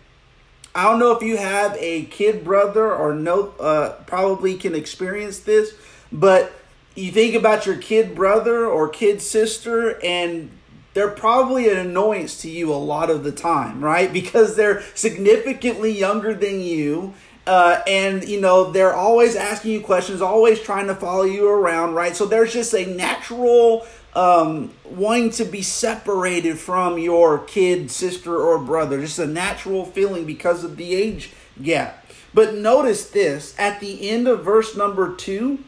I 0.76 0.84
don't 0.84 0.98
know 0.98 1.12
if 1.12 1.22
you 1.22 1.38
have 1.38 1.78
a 1.80 2.06
kid 2.06 2.44
brother 2.44 2.94
or 2.94 3.14
no, 3.14 3.54
uh, 3.60 3.92
probably 4.08 4.56
can 4.56 4.74
experience 4.74 5.40
this, 5.40 5.74
but 6.12 6.52
you 6.96 7.12
think 7.12 7.36
about 7.36 7.68
your 7.68 7.78
kid 7.78 8.16
brother 8.16 8.66
or 8.66 8.90
kid 8.90 9.22
sister 9.22 10.04
and 10.04 10.50
they're 10.94 11.10
probably 11.10 11.70
an 11.70 11.78
annoyance 11.78 12.42
to 12.42 12.50
you 12.50 12.72
a 12.72 12.76
lot 12.76 13.10
of 13.10 13.24
the 13.24 13.32
time, 13.32 13.84
right? 13.84 14.12
Because 14.12 14.56
they're 14.56 14.84
significantly 14.96 15.92
younger 15.92 16.34
than 16.34 16.60
you. 16.60 17.14
Uh, 17.46 17.82
and 17.88 18.26
you 18.26 18.40
know 18.40 18.72
they're 18.72 18.94
always 18.94 19.36
asking 19.36 19.72
you 19.72 19.82
questions, 19.82 20.22
always 20.22 20.62
trying 20.62 20.88
to 20.88 20.96
follow 20.96 21.24
you 21.24 21.50
around, 21.50 21.94
right? 21.94 22.16
So 22.16 22.26
there's 22.26 22.54
just 22.54 22.74
a 22.74 22.86
natural 22.86 23.86
um, 24.16 24.72
wanting 24.86 25.32
to 25.32 25.46
be 25.46 25.62
separated 25.62 26.58
from 26.58 26.98
your 26.98 27.40
kid, 27.40 27.92
sister, 27.92 28.38
or 28.38 28.60
brother, 28.60 29.02
just 29.02 29.20
a 29.20 29.28
natural 29.28 29.86
feeling 29.86 30.26
because 30.26 30.64
of 30.64 30.78
the 30.78 30.96
age 30.96 31.32
gap. 31.62 32.06
But 32.34 32.56
notice 32.56 33.10
this 33.10 33.54
at 33.60 33.80
the 33.80 34.10
end 34.10 34.28
of 34.28 34.44
verse 34.44 34.76
number 34.76 35.16
two, 35.16 35.60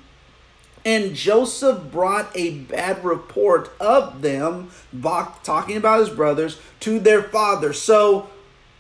and 0.86 1.16
Joseph 1.16 1.92
brought 1.92 2.30
a 2.36 2.52
bad 2.52 3.04
report 3.04 3.72
of 3.80 4.22
them, 4.22 4.70
talking 5.44 5.76
about 5.76 6.00
his 6.00 6.10
brothers, 6.12 6.60
to 6.82 7.00
their 7.00 7.24
father. 7.24 7.74
So 7.74 8.30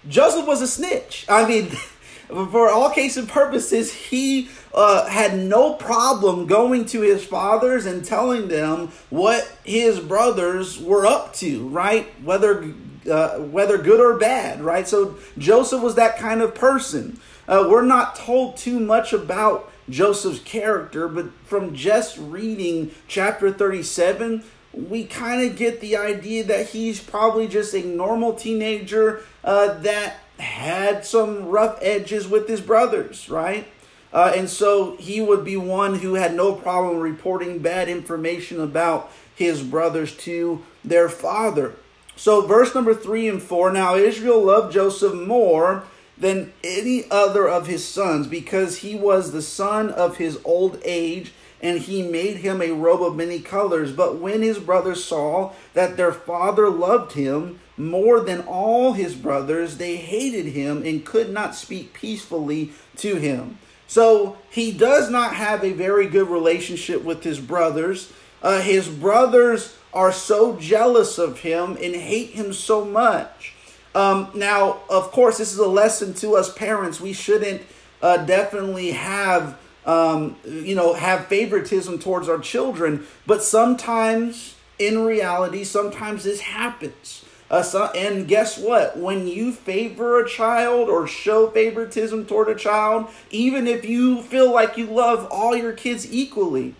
Joseph 0.07 0.45
was 0.45 0.61
a 0.61 0.67
snitch. 0.67 1.25
I 1.27 1.47
mean, 1.47 1.65
for 2.27 2.69
all 2.69 2.91
case 2.91 3.17
and 3.17 3.27
purposes, 3.27 3.91
he 3.91 4.49
uh, 4.73 5.07
had 5.07 5.37
no 5.37 5.73
problem 5.73 6.45
going 6.45 6.85
to 6.85 7.01
his 7.01 7.25
fathers 7.25 7.87
and 7.87 8.05
telling 8.05 8.49
them 8.49 8.89
what 9.09 9.51
his 9.63 9.99
brothers 9.99 10.79
were 10.79 11.07
up 11.07 11.33
to, 11.35 11.67
right? 11.69 12.07
Whether 12.23 12.73
uh, 13.09 13.37
whether 13.37 13.77
good 13.77 13.99
or 13.99 14.17
bad, 14.17 14.61
right? 14.61 14.87
So 14.87 15.17
Joseph 15.37 15.81
was 15.81 15.95
that 15.95 16.17
kind 16.17 16.41
of 16.41 16.55
person. 16.55 17.19
Uh, 17.47 17.67
we're 17.69 17.83
not 17.83 18.15
told 18.15 18.57
too 18.57 18.79
much 18.79 19.13
about 19.13 19.71
Joseph's 19.89 20.39
character, 20.39 21.07
but 21.07 21.31
from 21.45 21.75
just 21.75 22.17
reading 22.17 22.91
chapter 23.07 23.51
37, 23.51 24.43
we 24.73 25.05
kind 25.05 25.49
of 25.49 25.57
get 25.57 25.79
the 25.79 25.95
idea 25.95 26.43
that 26.43 26.69
he's 26.69 26.99
probably 26.99 27.47
just 27.47 27.73
a 27.73 27.85
normal 27.85 28.33
teenager 28.33 29.21
uh, 29.43 29.73
that 29.79 30.17
had 30.39 31.05
some 31.05 31.45
rough 31.45 31.77
edges 31.81 32.27
with 32.27 32.47
his 32.47 32.61
brothers, 32.61 33.29
right? 33.29 33.67
Uh, 34.11 34.33
and 34.35 34.49
so 34.49 34.95
he 34.97 35.21
would 35.21 35.43
be 35.43 35.57
one 35.57 35.95
who 35.99 36.15
had 36.15 36.33
no 36.33 36.53
problem 36.53 36.97
reporting 36.97 37.59
bad 37.59 37.89
information 37.89 38.59
about 38.59 39.11
his 39.35 39.61
brothers 39.61 40.15
to 40.15 40.63
their 40.83 41.09
father. 41.09 41.75
So, 42.15 42.41
verse 42.41 42.73
number 42.73 42.93
three 42.93 43.27
and 43.27 43.43
four 43.43 43.73
now 43.73 43.95
Israel 43.95 44.41
loved 44.41 44.73
Joseph 44.73 45.13
more 45.13 45.83
than 46.17 46.53
any 46.63 47.09
other 47.11 47.47
of 47.47 47.67
his 47.67 47.85
sons, 47.85 48.27
because 48.27 48.77
he 48.77 48.95
was 48.95 49.31
the 49.31 49.41
son 49.41 49.89
of 49.89 50.17
his 50.17 50.39
old 50.45 50.79
age, 50.83 51.33
and 51.61 51.79
he 51.79 52.03
made 52.03 52.37
him 52.37 52.61
a 52.61 52.71
robe 52.71 53.01
of 53.01 53.15
many 53.15 53.39
colors. 53.39 53.91
But 53.91 54.19
when 54.19 54.41
his 54.41 54.59
brothers 54.59 55.03
saw 55.03 55.53
that 55.73 55.97
their 55.97 56.11
father 56.11 56.69
loved 56.69 57.13
him 57.13 57.59
more 57.77 58.19
than 58.19 58.41
all 58.41 58.93
his 58.93 59.15
brothers, 59.15 59.77
they 59.77 59.97
hated 59.97 60.47
him 60.47 60.83
and 60.85 61.05
could 61.05 61.31
not 61.31 61.55
speak 61.55 61.93
peacefully 61.93 62.71
to 62.97 63.15
him. 63.15 63.57
So 63.87 64.37
he 64.49 64.71
does 64.71 65.09
not 65.09 65.35
have 65.35 65.63
a 65.63 65.73
very 65.73 66.07
good 66.07 66.29
relationship 66.29 67.03
with 67.03 67.23
his 67.23 67.39
brothers. 67.39 68.11
Uh, 68.41 68.61
his 68.61 68.87
brothers 68.87 69.75
are 69.93 70.11
so 70.11 70.57
jealous 70.57 71.17
of 71.17 71.39
him 71.39 71.77
and 71.81 71.95
hate 71.95 72.31
him 72.31 72.53
so 72.53 72.85
much 72.85 73.54
um, 73.95 74.29
now, 74.35 74.81
of 74.89 75.11
course, 75.11 75.37
this 75.37 75.53
is 75.53 75.57
a 75.57 75.67
lesson 75.67 76.13
to 76.15 76.35
us 76.35 76.53
parents. 76.53 76.99
We 76.99 77.13
shouldn't 77.13 77.61
uh, 78.01 78.17
definitely 78.25 78.91
have 78.91 79.57
um, 79.85 80.35
you 80.43 80.75
know 80.75 80.93
have 80.93 81.27
favoritism 81.27 81.99
towards 81.99 82.27
our 82.27 82.39
children, 82.39 83.05
but 83.25 83.41
sometimes 83.41 84.55
in 84.77 85.05
reality, 85.05 85.63
sometimes 85.63 86.25
this 86.25 86.41
happens. 86.41 87.23
Uh, 87.49 87.61
so, 87.61 87.85
and 87.91 88.27
guess 88.27 88.57
what? 88.57 88.97
When 88.97 89.27
you 89.27 89.53
favor 89.53 90.19
a 90.19 90.27
child 90.27 90.89
or 90.89 91.07
show 91.07 91.49
favoritism 91.51 92.25
toward 92.25 92.49
a 92.49 92.55
child, 92.55 93.07
even 93.29 93.65
if 93.65 93.85
you 93.85 94.23
feel 94.23 94.51
like 94.51 94.77
you 94.77 94.87
love 94.87 95.27
all 95.31 95.55
your 95.55 95.71
kids 95.71 96.11
equally, 96.11 96.75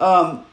um, 0.00 0.44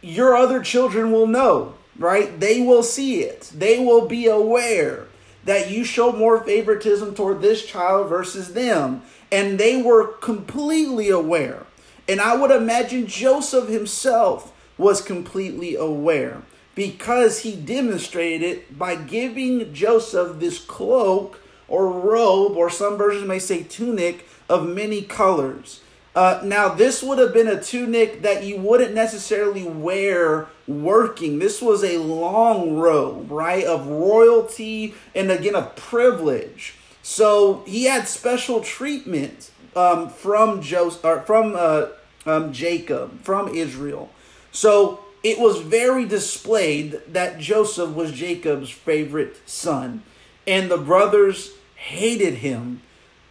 your 0.00 0.36
other 0.36 0.62
children 0.62 1.12
will 1.12 1.26
know, 1.26 1.74
right? 1.98 2.38
They 2.38 2.62
will 2.62 2.84
see 2.84 3.22
it. 3.24 3.52
They 3.54 3.84
will 3.84 4.06
be 4.06 4.26
aware 4.26 5.07
that 5.44 5.70
you 5.70 5.84
show 5.84 6.12
more 6.12 6.42
favoritism 6.44 7.14
toward 7.14 7.40
this 7.40 7.64
child 7.64 8.08
versus 8.08 8.54
them. 8.54 9.02
And 9.30 9.58
they 9.58 9.80
were 9.80 10.06
completely 10.06 11.08
aware. 11.10 11.66
And 12.08 12.20
I 12.20 12.36
would 12.36 12.50
imagine 12.50 13.06
Joseph 13.06 13.68
himself 13.68 14.52
was 14.78 15.00
completely 15.00 15.74
aware 15.74 16.42
because 16.74 17.40
he 17.40 17.56
demonstrated 17.56 18.42
it 18.42 18.78
by 18.78 18.94
giving 18.94 19.74
Joseph 19.74 20.38
this 20.38 20.58
cloak 20.58 21.40
or 21.66 21.90
robe, 21.90 22.56
or 22.56 22.70
some 22.70 22.96
versions 22.96 23.26
may 23.26 23.38
say 23.38 23.62
tunic, 23.62 24.26
of 24.48 24.66
many 24.66 25.02
colors. 25.02 25.80
Uh, 26.14 26.40
now, 26.42 26.68
this 26.68 27.02
would 27.02 27.18
have 27.18 27.34
been 27.34 27.48
a 27.48 27.62
tunic 27.62 28.22
that 28.22 28.42
you 28.42 28.56
wouldn't 28.56 28.94
necessarily 28.94 29.64
wear 29.64 30.48
working. 30.68 31.38
This 31.38 31.60
was 31.60 31.82
a 31.82 31.98
long 31.98 32.76
robe, 32.76 33.30
right, 33.30 33.64
of 33.64 33.86
royalty 33.86 34.94
and 35.14 35.30
again 35.30 35.56
of 35.56 35.74
privilege. 35.74 36.74
So 37.02 37.64
he 37.66 37.84
had 37.84 38.06
special 38.06 38.60
treatment 38.60 39.50
um, 39.74 40.10
from 40.10 40.60
Joseph, 40.60 41.04
or 41.04 41.22
from 41.22 41.54
uh, 41.56 41.86
um, 42.26 42.52
Jacob, 42.52 43.22
from 43.22 43.48
Israel. 43.48 44.10
So 44.52 45.00
it 45.22 45.38
was 45.38 45.60
very 45.60 46.04
displayed 46.04 47.00
that 47.08 47.38
Joseph 47.38 47.94
was 47.94 48.12
Jacob's 48.12 48.70
favorite 48.70 49.40
son, 49.46 50.02
and 50.46 50.70
the 50.70 50.78
brothers 50.78 51.52
hated 51.74 52.34
him 52.34 52.82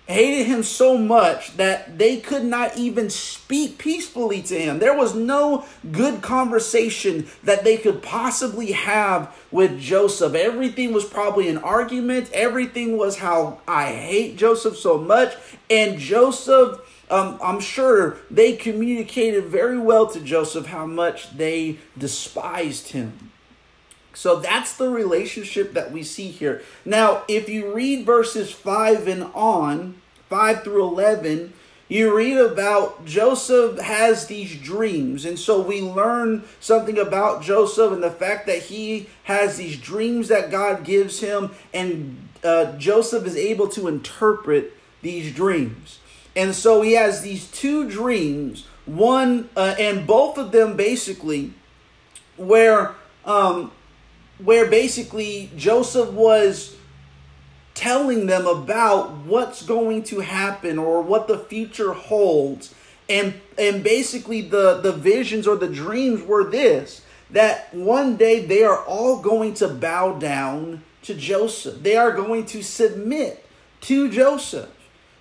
hated 0.07 0.47
him 0.47 0.63
so 0.63 0.97
much 0.97 1.57
that 1.57 1.97
they 1.97 2.17
could 2.17 2.45
not 2.45 2.77
even 2.77 3.09
speak 3.09 3.77
peacefully 3.77 4.41
to 4.41 4.57
him. 4.57 4.79
There 4.79 4.95
was 4.95 5.13
no 5.13 5.65
good 5.91 6.21
conversation 6.21 7.27
that 7.43 7.65
they 7.65 7.75
could 7.77 8.01
possibly 8.01 8.71
have 8.71 9.35
with 9.51 9.79
Joseph. 9.79 10.33
Everything 10.33 10.93
was 10.93 11.03
probably 11.03 11.49
an 11.49 11.57
argument. 11.57 12.31
Everything 12.31 12.97
was 12.97 13.17
how 13.17 13.59
I 13.67 13.91
hate 13.91 14.37
Joseph 14.37 14.77
so 14.77 14.97
much. 14.97 15.35
And 15.69 15.99
Joseph, 15.99 16.79
um, 17.11 17.37
I'm 17.43 17.59
sure 17.59 18.17
they 18.31 18.53
communicated 18.53 19.45
very 19.45 19.77
well 19.77 20.07
to 20.07 20.21
Joseph 20.21 20.67
how 20.67 20.85
much 20.85 21.35
they 21.35 21.79
despised 21.97 22.89
him. 22.89 23.26
So 24.17 24.37
that's 24.37 24.73
the 24.73 24.89
relationship 24.89 25.73
that 25.75 25.91
we 25.91 26.01
see 26.01 26.29
here. 26.29 26.63
Now, 26.83 27.21
if 27.27 27.47
you 27.47 27.71
read 27.71 28.03
verses 28.03 28.51
5 28.51 29.07
and 29.07 29.25
on, 29.35 30.01
5 30.27 30.63
through 30.63 30.87
11, 30.87 31.53
you 31.87 32.17
read 32.17 32.37
about 32.37 33.05
Joseph 33.05 33.79
has 33.79 34.25
these 34.25 34.59
dreams. 34.59 35.23
And 35.23 35.37
so 35.37 35.61
we 35.61 35.81
learn 35.81 36.45
something 36.59 36.97
about 36.97 37.43
Joseph 37.43 37.93
and 37.93 38.01
the 38.01 38.09
fact 38.09 38.47
that 38.47 38.63
he 38.63 39.07
has 39.25 39.57
these 39.57 39.77
dreams 39.77 40.29
that 40.29 40.49
God 40.49 40.83
gives 40.83 41.19
him, 41.19 41.51
and 41.71 42.27
uh, 42.43 42.71
Joseph 42.71 43.23
is 43.27 43.35
able 43.35 43.67
to 43.67 43.87
interpret 43.87 44.73
these 45.03 45.31
dreams. 45.31 45.99
And 46.35 46.55
so 46.55 46.81
he 46.81 46.93
has 46.93 47.21
these 47.21 47.51
two 47.51 47.87
dreams, 47.87 48.65
one, 48.87 49.51
uh, 49.55 49.75
and 49.77 50.07
both 50.07 50.39
of 50.39 50.51
them 50.51 50.75
basically, 50.75 51.53
where 52.35 52.95
um, 53.23 53.71
where 54.43 54.69
basically 54.69 55.51
Joseph 55.55 56.11
was 56.11 56.75
telling 57.73 58.25
them 58.25 58.47
about 58.47 59.11
what's 59.25 59.63
going 59.63 60.03
to 60.03 60.19
happen 60.19 60.79
or 60.79 61.01
what 61.01 61.27
the 61.27 61.37
future 61.37 61.93
holds. 61.93 62.73
And 63.09 63.35
and 63.57 63.83
basically 63.83 64.41
the, 64.41 64.81
the 64.81 64.91
visions 64.91 65.47
or 65.47 65.55
the 65.55 65.69
dreams 65.69 66.23
were 66.23 66.43
this 66.43 67.01
that 67.29 67.73
one 67.73 68.17
day 68.17 68.45
they 68.45 68.63
are 68.63 68.83
all 68.85 69.21
going 69.21 69.53
to 69.55 69.67
bow 69.67 70.17
down 70.17 70.83
to 71.03 71.13
Joseph. 71.13 71.83
They 71.83 71.95
are 71.95 72.11
going 72.11 72.45
to 72.47 72.63
submit 72.63 73.45
to 73.81 74.09
Joseph. 74.09 74.69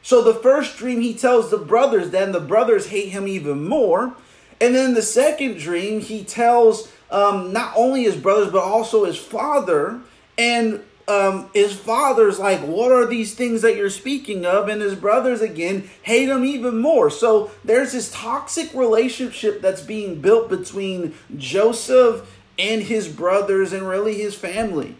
So 0.03 0.23
the 0.23 0.35
first 0.35 0.77
dream 0.77 1.01
he 1.01 1.15
tells 1.15 1.51
the 1.51 1.59
brothers, 1.59 2.11
then 2.11 2.33
the 2.33 2.41
brothers 2.41 2.89
hate 2.89 3.09
him 3.09 3.27
even 3.27 3.67
more. 3.69 4.15
And 4.61 4.75
then 4.75 4.95
the 4.95 5.03
second 5.03 5.59
dream 5.59 6.01
he 6.01 6.25
tells 6.25 6.91
um, 7.11 7.53
not 7.53 7.73
only 7.77 8.05
his 8.05 8.17
brothers 8.17 8.53
but 8.53 8.63
also 8.63 9.05
his 9.05 9.17
father. 9.17 10.01
And 10.39 10.83
um, 11.09 11.49
his 11.55 11.75
father's 11.75 12.39
like, 12.39 12.61
What 12.61 12.93
are 12.93 13.07
these 13.07 13.35
things 13.35 13.63
that 13.63 13.77
you're 13.77 13.91
speaking 13.91 14.45
of? 14.45 14.69
And 14.69 14.83
his 14.83 14.95
brothers 14.95 15.41
again 15.41 15.89
hate 16.03 16.29
him 16.29 16.45
even 16.45 16.79
more. 16.79 17.11
So 17.11 17.51
there's 17.65 17.93
this 17.93 18.11
toxic 18.13 18.75
relationship 18.75 19.61
that's 19.61 19.83
being 19.83 20.21
built 20.21 20.49
between 20.49 21.15
Joseph 21.37 22.33
and 22.59 22.83
his 22.83 23.09
brothers 23.09 23.73
and 23.73 23.89
really 23.89 24.15
his 24.15 24.35
family. 24.35 24.97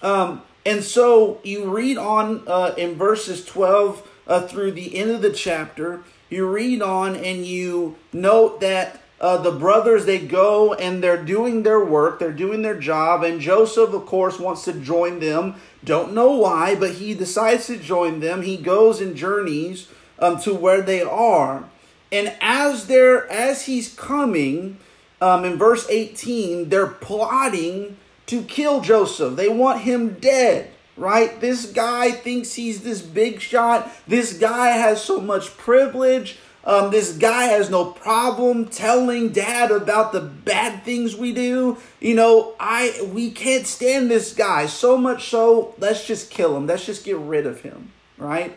Um, 0.00 0.42
and 0.64 0.84
so 0.84 1.40
you 1.42 1.70
read 1.70 1.98
on 1.98 2.42
uh, 2.46 2.74
in 2.76 2.94
verses 2.94 3.44
12 3.44 4.08
uh, 4.26 4.40
through 4.42 4.72
the 4.72 4.96
end 4.96 5.10
of 5.10 5.22
the 5.22 5.32
chapter, 5.32 6.02
you 6.30 6.48
read 6.48 6.82
on 6.82 7.16
and 7.16 7.44
you 7.44 7.96
note 8.12 8.60
that 8.60 9.01
uh, 9.22 9.36
the 9.38 9.52
brothers 9.52 10.04
they 10.04 10.18
go 10.18 10.74
and 10.74 11.02
they're 11.02 11.24
doing 11.24 11.62
their 11.62 11.82
work 11.82 12.18
they're 12.18 12.32
doing 12.32 12.62
their 12.62 12.78
job 12.78 13.22
and 13.22 13.40
joseph 13.40 13.94
of 13.94 14.04
course 14.04 14.38
wants 14.38 14.64
to 14.64 14.72
join 14.72 15.20
them. 15.20 15.54
Don't 15.84 16.12
know 16.12 16.32
why 16.32 16.74
but 16.74 16.94
he 16.94 17.14
decides 17.14 17.66
to 17.68 17.78
join 17.78 18.18
them. 18.20 18.42
He 18.42 18.56
goes 18.56 19.00
and 19.00 19.16
journeys 19.16 19.88
um, 20.18 20.40
to 20.40 20.52
where 20.52 20.82
they 20.82 21.02
are. 21.02 21.68
And 22.10 22.36
as 22.40 22.88
they're 22.88 23.30
as 23.30 23.66
he's 23.66 23.94
coming 23.94 24.78
um, 25.20 25.44
in 25.44 25.56
verse 25.56 25.88
18 25.88 26.68
they're 26.68 26.88
plotting 26.88 27.96
to 28.26 28.42
kill 28.42 28.80
joseph. 28.80 29.36
They 29.36 29.48
want 29.48 29.82
him 29.82 30.14
dead 30.14 30.70
right? 30.94 31.40
This 31.40 31.72
guy 31.72 32.10
thinks 32.10 32.52
he's 32.52 32.82
this 32.82 33.00
big 33.00 33.40
shot. 33.40 33.90
This 34.06 34.36
guy 34.36 34.68
has 34.68 35.02
so 35.02 35.20
much 35.20 35.56
privilege 35.56 36.38
um, 36.64 36.90
this 36.90 37.16
guy 37.16 37.44
has 37.44 37.70
no 37.70 37.86
problem 37.86 38.66
telling 38.66 39.30
dad 39.30 39.70
about 39.70 40.12
the 40.12 40.20
bad 40.20 40.84
things 40.84 41.16
we 41.16 41.32
do. 41.32 41.78
You 42.00 42.14
know, 42.14 42.54
I 42.60 43.08
we 43.12 43.30
can't 43.30 43.66
stand 43.66 44.10
this 44.10 44.32
guy 44.32 44.66
so 44.66 44.96
much 44.96 45.28
so 45.28 45.74
let's 45.78 46.06
just 46.06 46.30
kill 46.30 46.56
him. 46.56 46.66
Let's 46.66 46.86
just 46.86 47.04
get 47.04 47.16
rid 47.18 47.46
of 47.46 47.62
him, 47.62 47.90
right? 48.16 48.56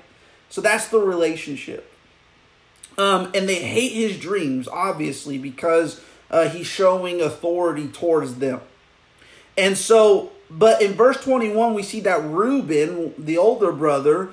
So 0.49 0.61
that's 0.61 0.87
the 0.89 0.99
relationship. 0.99 1.91
Um, 2.97 3.31
and 3.35 3.49
they 3.49 3.61
hate 3.61 3.91
his 3.91 4.17
dreams, 4.17 4.67
obviously, 4.67 5.37
because 5.37 6.01
uh, 6.31 6.47
he's 6.49 6.67
showing 6.67 7.21
authority 7.21 7.87
towards 7.87 8.35
them. 8.35 8.61
And 9.57 9.77
so, 9.77 10.31
but 10.49 10.81
in 10.81 10.93
verse 10.93 11.21
21, 11.21 11.73
we 11.73 11.83
see 11.83 11.99
that 12.01 12.23
Reuben, 12.23 13.13
the 13.17 13.37
older 13.37 13.71
brother, 13.71 14.29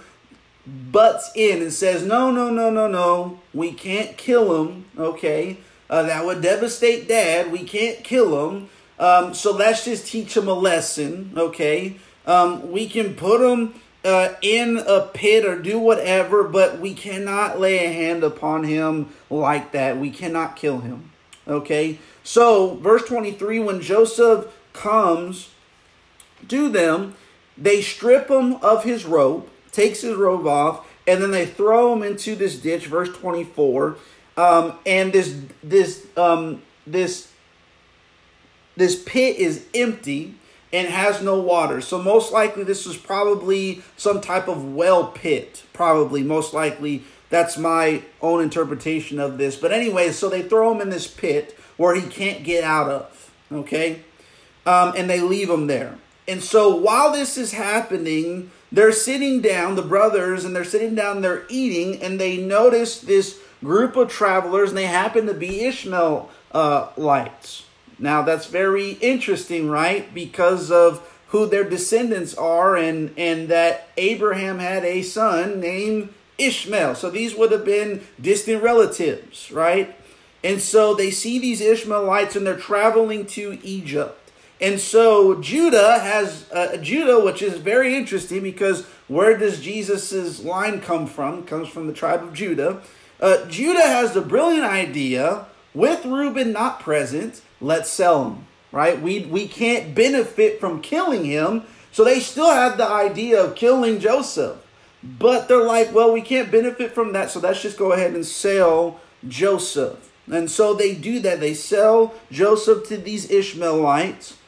butts 0.67 1.31
in 1.35 1.63
and 1.63 1.73
says, 1.73 2.05
No, 2.05 2.31
no, 2.31 2.51
no, 2.51 2.71
no, 2.71 2.87
no, 2.87 3.41
we 3.53 3.73
can't 3.73 4.17
kill 4.17 4.63
him, 4.63 4.87
okay? 4.99 5.59
Uh, 5.91 6.05
that 6.05 6.25
would 6.25 6.41
devastate 6.41 7.09
dad. 7.09 7.53
We 7.53 7.65
can't 7.65 8.03
kill 8.03 8.49
him. 8.49 8.69
Um, 8.99 9.35
so 9.35 9.53
let's 9.53 9.85
just 9.85 10.07
teach 10.07 10.37
him 10.37 10.49
a 10.49 10.55
lesson, 10.55 11.33
okay? 11.37 11.97
Um, 12.27 12.71
we 12.71 12.89
can 12.89 13.15
put 13.15 13.41
him 13.41 13.75
uh, 14.05 14.35
in 14.43 14.79
a 14.79 15.03
pit 15.03 15.45
or 15.45 15.61
do 15.61 15.79
whatever, 15.79 16.45
but 16.45 16.79
we 16.79 16.95
cannot 16.95 17.61
lay 17.61 17.85
a 17.85 17.93
hand 17.93 18.25
upon 18.25 18.65
him 18.65 19.11
like 19.29 19.73
that. 19.73 19.99
We 19.99 20.11
cannot 20.11 20.57
kill 20.57 20.81
him, 20.81 21.11
okay? 21.47 21.99
So, 22.23 22.77
verse 22.77 23.05
23 23.05 23.59
when 23.59 23.81
Joseph 23.81 24.47
comes 24.73 25.51
to 26.49 26.69
them, 26.69 27.15
they 27.59 27.83
strip 27.83 28.31
him 28.31 28.55
of 28.57 28.85
his 28.85 29.05
robe 29.05 29.49
takes 29.73 30.03
his 30.03 30.17
robe 30.17 30.47
off, 30.47 30.87
and 31.07 31.23
then 31.23 31.31
they 31.31 31.47
throw 31.47 31.93
him 31.93 32.03
into 32.03 32.37
this 32.37 32.57
ditch, 32.59 32.87
verse 32.87 33.09
24. 33.17 33.97
Um, 34.37 34.75
and 34.87 35.13
this 35.13 35.39
this 35.63 36.07
um, 36.17 36.63
this 36.87 37.31
this 38.77 39.03
pit 39.03 39.37
is 39.37 39.67
empty 39.75 40.37
and 40.73 40.89
has 40.89 41.23
no 41.23 41.39
water. 41.39 41.81
So 41.81 42.03
most 42.03 42.33
likely 42.33 42.65
this 42.65 42.87
was 42.87 42.97
probably 42.97 43.83
some 43.97 44.21
type 44.21 44.49
of 44.49 44.75
well 44.75 45.09
pit. 45.09 45.65
Probably, 45.73 46.23
most 46.23 46.55
likely. 46.55 47.05
That's 47.29 47.57
my 47.57 48.03
own 48.21 48.43
interpretation 48.43 49.19
of 49.19 49.39
this. 49.39 49.57
But 49.57 49.73
anyway, 49.73 50.13
so 50.13 50.29
they 50.29 50.43
throw 50.43 50.73
him 50.75 50.83
in 50.83 50.91
this 50.91 51.07
pit 51.07 51.59
where 51.79 51.95
he 51.95 52.03
can't 52.03 52.45
get 52.45 52.63
out 52.63 52.91
of. 52.91 53.33
Okay? 53.51 54.01
Um, 54.67 54.93
and 54.97 55.09
they 55.09 55.21
leave 55.21 55.49
him 55.49 55.67
there. 55.67 55.97
And 56.29 56.43
so 56.43 56.77
while 56.77 57.11
this 57.11 57.39
is 57.39 57.53
happening, 57.53 58.51
they're 58.73 58.93
sitting 58.93 59.43
down, 59.43 59.77
the 59.77 59.83
brothers, 59.83 60.45
and 60.45 60.57
they're 60.57 60.65
sitting 60.65 60.95
down, 60.95 61.21
they're 61.21 61.45
eating, 61.49 62.03
and 62.03 62.19
they 62.19 62.39
notice 62.39 63.01
this 63.01 63.39
group 63.63 63.97
of 63.97 64.09
travelers, 64.09 64.71
and 64.71 64.79
they 64.79 64.87
happen 64.87 65.27
to 65.27 65.35
be 65.35 65.65
Ishmaelites. 65.65 66.31
Uh, 66.53 66.93
now, 67.99 68.23
that's 68.23 68.47
very 68.47 68.93
interesting, 68.93 69.69
right? 69.69 70.13
Because 70.13 70.71
of 70.71 71.07
who 71.29 71.47
their 71.47 71.69
descendants 71.69 72.35
are, 72.35 72.77
and, 72.77 73.13
and 73.17 73.49
that 73.49 73.89
Abraham 73.97 74.59
had 74.59 74.85
a 74.85 75.03
son 75.03 75.61
named 75.61 76.09
Ishmael. 76.39 76.95
So 76.95 77.11
these 77.11 77.35
would 77.35 77.53
have 77.53 77.65
been 77.65 78.03
distant 78.21 78.63
relatives, 78.63 79.53
right? 79.53 79.95
And 80.43 80.61
so 80.61 80.95
they 80.95 81.11
see 81.11 81.39
these 81.39 81.61
Ishmaelites 81.61 82.35
and 82.35 82.47
they're 82.47 82.57
traveling 82.57 83.27
to 83.27 83.59
Egypt. 83.63 84.22
And 84.63 84.79
so 84.81 85.41
Judah 85.41 85.99
has 85.99 86.47
uh, 86.53 86.77
Judah, 86.77 87.19
which 87.19 87.43
is 87.43 87.59
very 87.59 87.97
interesting 87.97 88.45
because 88.45 88.87
where 89.09 89.37
does 89.37 89.61
Jesus's 89.61 90.45
line 90.45 90.81
come 90.81 91.09
from? 91.09 91.41
It 91.41 91.49
comes 91.49 91.69
from 91.69 91.89
the 91.89 91.93
tribe 91.93 92.23
of 92.23 92.33
Judah. 92.33 92.81
Uh, 93.21 93.45
Judah 93.47 93.83
has 93.83 94.15
the 94.15 94.21
brilliant 94.21 94.65
idea 94.65 95.47
with 95.75 96.05
Reuben 96.05 96.53
not 96.53 96.79
present, 96.79 97.41
let's 97.61 97.91
sell 97.91 98.25
him. 98.25 98.47
Right? 98.71 99.03
We 99.03 99.27
we 99.27 99.49
can't 99.49 99.95
benefit 99.95 100.61
from 100.61 100.81
killing 100.81 101.25
him, 101.25 101.65
so 101.91 102.05
they 102.05 102.21
still 102.21 102.51
have 102.51 102.79
the 102.79 102.89
idea 102.89 103.43
of 103.43 103.55
killing 103.55 103.99
Joseph. 103.99 104.57
But 105.03 105.49
they're 105.49 105.63
like, 105.63 105.93
well, 105.93 106.13
we 106.13 106.23
can't 106.23 106.51
benefit 106.51 106.93
from 106.93 107.13
that, 107.13 107.31
so 107.31 107.41
let's 107.41 107.61
just 107.61 107.77
go 107.77 107.93
ahead 107.93 108.15
and 108.15 108.25
sell 108.25 109.01
Joseph. 109.29 110.11
And 110.31 110.49
so 110.49 110.73
they 110.73 110.95
do 110.95 111.19
that. 111.21 111.41
They 111.41 111.53
sell 111.53 112.15
Joseph 112.31 112.87
to 112.89 112.97
these 112.97 113.29
Ishmaelites. 113.31 114.39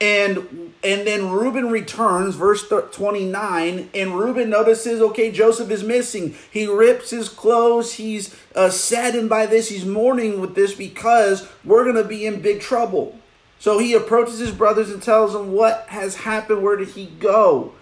And 0.00 0.72
and 0.82 1.06
then 1.06 1.30
Reuben 1.30 1.70
returns, 1.70 2.34
verse 2.34 2.68
29, 2.68 3.90
and 3.94 4.18
Reuben 4.18 4.50
notices, 4.50 5.00
okay, 5.00 5.32
Joseph 5.32 5.70
is 5.70 5.82
missing. 5.82 6.34
He 6.50 6.66
rips 6.66 7.08
his 7.08 7.30
clothes. 7.30 7.94
He's 7.94 8.36
uh, 8.54 8.68
saddened 8.68 9.30
by 9.30 9.46
this. 9.46 9.70
He's 9.70 9.86
mourning 9.86 10.42
with 10.42 10.54
this 10.54 10.74
because 10.74 11.48
we're 11.64 11.84
going 11.84 11.96
to 11.96 12.04
be 12.04 12.26
in 12.26 12.42
big 12.42 12.60
trouble. 12.60 13.18
So 13.58 13.78
he 13.78 13.94
approaches 13.94 14.40
his 14.40 14.50
brothers 14.50 14.90
and 14.90 15.02
tells 15.02 15.32
them 15.32 15.52
what 15.52 15.86
has 15.88 16.16
happened. 16.16 16.62
Where 16.62 16.76
did 16.76 16.88
he 16.88 17.06
go? 17.06 17.72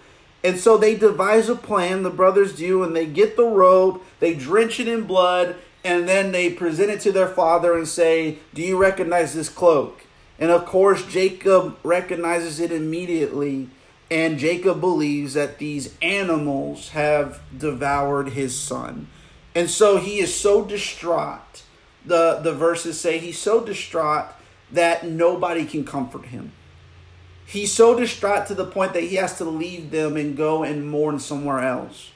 And 0.43 0.57
so 0.57 0.77
they 0.77 0.95
devise 0.95 1.49
a 1.49 1.55
plan, 1.55 2.03
the 2.03 2.09
brothers 2.09 2.55
do, 2.55 2.83
and 2.83 2.95
they 2.95 3.05
get 3.05 3.35
the 3.35 3.45
robe, 3.45 4.01
they 4.19 4.33
drench 4.33 4.79
it 4.79 4.87
in 4.87 5.03
blood, 5.03 5.55
and 5.83 6.07
then 6.07 6.31
they 6.31 6.49
present 6.49 6.89
it 6.89 7.01
to 7.01 7.11
their 7.11 7.27
father 7.27 7.77
and 7.77 7.87
say, 7.87 8.39
Do 8.53 8.61
you 8.61 8.77
recognize 8.77 9.33
this 9.33 9.49
cloak? 9.49 10.02
And 10.39 10.51
of 10.51 10.65
course, 10.65 11.05
Jacob 11.05 11.77
recognizes 11.83 12.59
it 12.59 12.71
immediately, 12.71 13.69
and 14.09 14.39
Jacob 14.39 14.79
believes 14.79 15.33
that 15.35 15.59
these 15.59 15.95
animals 16.01 16.89
have 16.89 17.39
devoured 17.57 18.29
his 18.29 18.59
son. 18.59 19.07
And 19.55 19.69
so 19.69 19.97
he 19.97 20.19
is 20.19 20.35
so 20.35 20.63
distraught. 20.65 21.63
The, 22.05 22.39
the 22.43 22.53
verses 22.53 22.99
say 22.99 23.19
he's 23.19 23.39
so 23.39 23.63
distraught 23.63 24.27
that 24.71 25.05
nobody 25.05 25.65
can 25.65 25.85
comfort 25.85 26.25
him. 26.25 26.51
He's 27.45 27.71
so 27.71 27.97
distraught 27.97 28.47
to 28.47 28.55
the 28.55 28.65
point 28.65 28.93
that 28.93 29.03
he 29.03 29.15
has 29.15 29.37
to 29.37 29.45
leave 29.45 29.91
them 29.91 30.17
and 30.17 30.35
go 30.35 30.63
and 30.63 30.89
mourn 30.89 31.19
somewhere 31.19 31.59
else. 31.59 32.11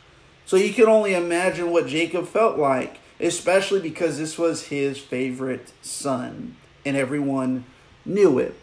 So 0.46 0.58
you 0.58 0.74
can 0.74 0.86
only 0.88 1.14
imagine 1.14 1.72
what 1.72 1.88
Jacob 1.88 2.28
felt 2.28 2.58
like, 2.58 3.00
especially 3.20 3.82
because 3.82 4.18
this 4.18 4.38
was 4.38 4.68
his 4.68 4.98
favorite 4.98 5.72
son, 5.82 6.56
and 6.86 6.98
everyone 6.98 7.66
knew 8.08 8.40
it. 8.40 8.56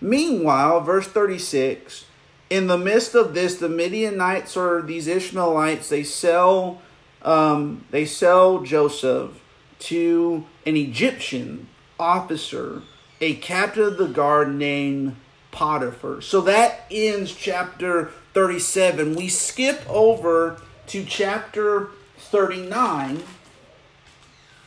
Meanwhile, 0.00 0.80
verse 0.80 1.06
36, 1.06 2.06
in 2.50 2.66
the 2.66 2.78
midst 2.78 3.14
of 3.14 3.34
this, 3.34 3.56
the 3.56 3.68
Midianites 3.68 4.56
or 4.56 4.82
these 4.82 5.06
Ishmaelites, 5.06 5.88
they 5.88 6.02
sell 6.02 6.80
um, 7.22 7.84
they 7.90 8.04
sell 8.04 8.60
Joseph 8.62 9.42
to 9.80 10.46
an 10.64 10.76
Egyptian 10.76 11.68
officer, 11.98 12.82
a 13.20 13.34
captain 13.34 13.82
of 13.82 13.98
the 13.98 14.06
guard 14.06 14.54
named 14.54 15.16
Potiphar. 15.50 16.20
So 16.20 16.40
that 16.42 16.84
ends 16.90 17.34
chapter 17.34 18.12
37. 18.34 19.16
We 19.16 19.28
skip 19.28 19.82
over 19.88 20.60
to 20.88 21.04
chapter 21.04 21.88
39 22.18 23.22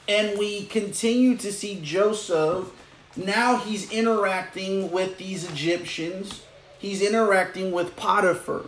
and 0.08 0.40
we 0.40 0.66
continue 0.66 1.38
to 1.38 1.52
see 1.52 1.80
Joseph. 1.82 2.72
Now 3.26 3.58
he's 3.58 3.92
interacting 3.92 4.92
with 4.92 5.18
these 5.18 5.50
Egyptians, 5.50 6.44
he's 6.78 7.02
interacting 7.02 7.72
with 7.72 7.96
Potiphar. 7.96 8.66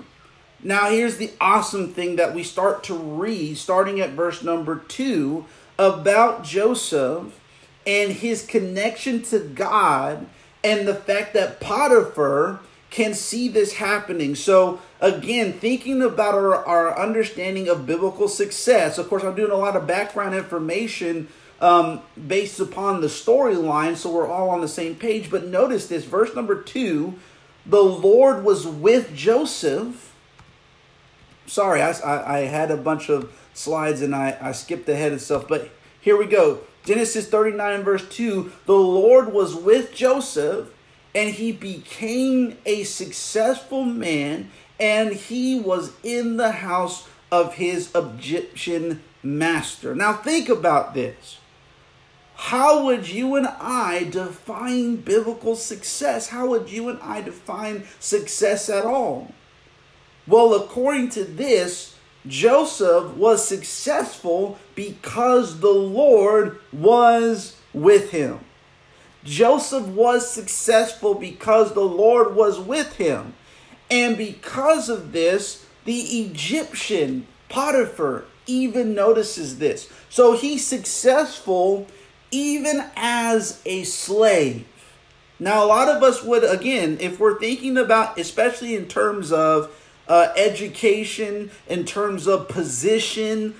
Now, 0.63 0.89
here's 0.89 1.17
the 1.17 1.31
awesome 1.41 1.91
thing 1.91 2.17
that 2.17 2.35
we 2.35 2.43
start 2.43 2.83
to 2.83 2.93
read, 2.93 3.57
starting 3.57 3.99
at 3.99 4.11
verse 4.11 4.43
number 4.43 4.75
two, 4.75 5.45
about 5.79 6.43
Joseph 6.43 7.39
and 7.87 8.11
his 8.11 8.45
connection 8.45 9.23
to 9.23 9.39
God 9.39 10.27
and 10.63 10.87
the 10.87 10.93
fact 10.93 11.33
that 11.33 11.59
Potiphar 11.59 12.59
can 12.91 13.15
see 13.15 13.47
this 13.47 13.73
happening. 13.73 14.35
So, 14.35 14.81
again, 14.99 15.53
thinking 15.53 16.03
about 16.03 16.35
our, 16.35 16.63
our 16.63 16.99
understanding 16.99 17.67
of 17.67 17.87
biblical 17.87 18.27
success, 18.27 18.99
of 18.99 19.09
course, 19.09 19.23
I'm 19.23 19.33
doing 19.33 19.51
a 19.51 19.55
lot 19.55 19.75
of 19.75 19.87
background 19.87 20.35
information 20.35 21.29
um, 21.61 22.01
based 22.27 22.59
upon 22.59 23.01
the 23.01 23.07
storyline, 23.07 23.95
so 23.95 24.11
we're 24.11 24.27
all 24.27 24.49
on 24.49 24.61
the 24.61 24.67
same 24.67 24.95
page. 24.95 25.29
But 25.31 25.45
notice 25.45 25.87
this 25.87 26.03
verse 26.03 26.35
number 26.35 26.61
two 26.61 27.17
the 27.65 27.83
Lord 27.83 28.43
was 28.43 28.65
with 28.65 29.15
Joseph. 29.15 30.13
Sorry, 31.45 31.81
I, 31.81 32.37
I, 32.37 32.39
had 32.39 32.71
a 32.71 32.77
bunch 32.77 33.09
of 33.09 33.31
slides 33.53 34.01
and 34.01 34.15
I, 34.15 34.37
I 34.41 34.51
skipped 34.51 34.89
ahead 34.89 35.11
and 35.11 35.21
stuff, 35.21 35.47
but 35.47 35.69
here 35.99 36.17
we 36.17 36.25
go. 36.25 36.61
Genesis 36.85 37.27
39, 37.27 37.83
verse 37.83 38.07
2 38.09 38.51
The 38.65 38.73
Lord 38.73 39.31
was 39.31 39.53
with 39.53 39.93
Joseph 39.93 40.69
and 41.13 41.29
he 41.29 41.51
became 41.51 42.57
a 42.65 42.83
successful 42.83 43.83
man, 43.83 44.49
and 44.79 45.13
he 45.13 45.59
was 45.59 45.91
in 46.03 46.37
the 46.37 46.51
house 46.51 47.07
of 47.31 47.55
his 47.55 47.93
Egyptian 47.93 49.03
master. 49.21 49.93
Now, 49.93 50.13
think 50.13 50.47
about 50.47 50.93
this. 50.93 51.37
How 52.41 52.83
would 52.85 53.07
you 53.07 53.35
and 53.35 53.47
I 53.47 54.05
define 54.05 54.95
biblical 54.95 55.55
success? 55.55 56.29
How 56.29 56.47
would 56.47 56.71
you 56.71 56.89
and 56.89 56.99
I 56.99 57.21
define 57.21 57.83
success 57.99 58.67
at 58.67 58.83
all? 58.83 59.31
Well, 60.25 60.55
according 60.55 61.09
to 61.11 61.23
this, 61.23 61.95
Joseph 62.25 63.13
was 63.13 63.47
successful 63.47 64.57
because 64.73 65.59
the 65.59 65.69
Lord 65.69 66.59
was 66.73 67.57
with 67.73 68.09
him. 68.09 68.39
Joseph 69.23 69.85
was 69.85 70.29
successful 70.29 71.13
because 71.13 71.73
the 71.73 71.81
Lord 71.81 72.35
was 72.35 72.59
with 72.59 72.95
him. 72.95 73.35
And 73.91 74.17
because 74.17 74.89
of 74.89 75.11
this, 75.11 75.67
the 75.85 75.99
Egyptian 75.99 77.27
Potiphar 77.49 78.25
even 78.47 78.95
notices 78.95 79.59
this. 79.59 79.89
So 80.09 80.33
he's 80.33 80.65
successful 80.65 81.87
even 82.31 82.83
as 82.95 83.61
a 83.65 83.83
slave. 83.83 84.65
Now, 85.39 85.63
a 85.63 85.67
lot 85.67 85.89
of 85.89 86.03
us 86.03 86.23
would, 86.23 86.43
again, 86.43 86.97
if 86.99 87.19
we're 87.19 87.39
thinking 87.39 87.77
about, 87.77 88.19
especially 88.19 88.75
in 88.75 88.87
terms 88.87 89.31
of 89.31 89.75
uh, 90.07 90.31
education, 90.35 91.51
in 91.67 91.85
terms 91.85 92.27
of 92.27 92.47
position, 92.47 93.55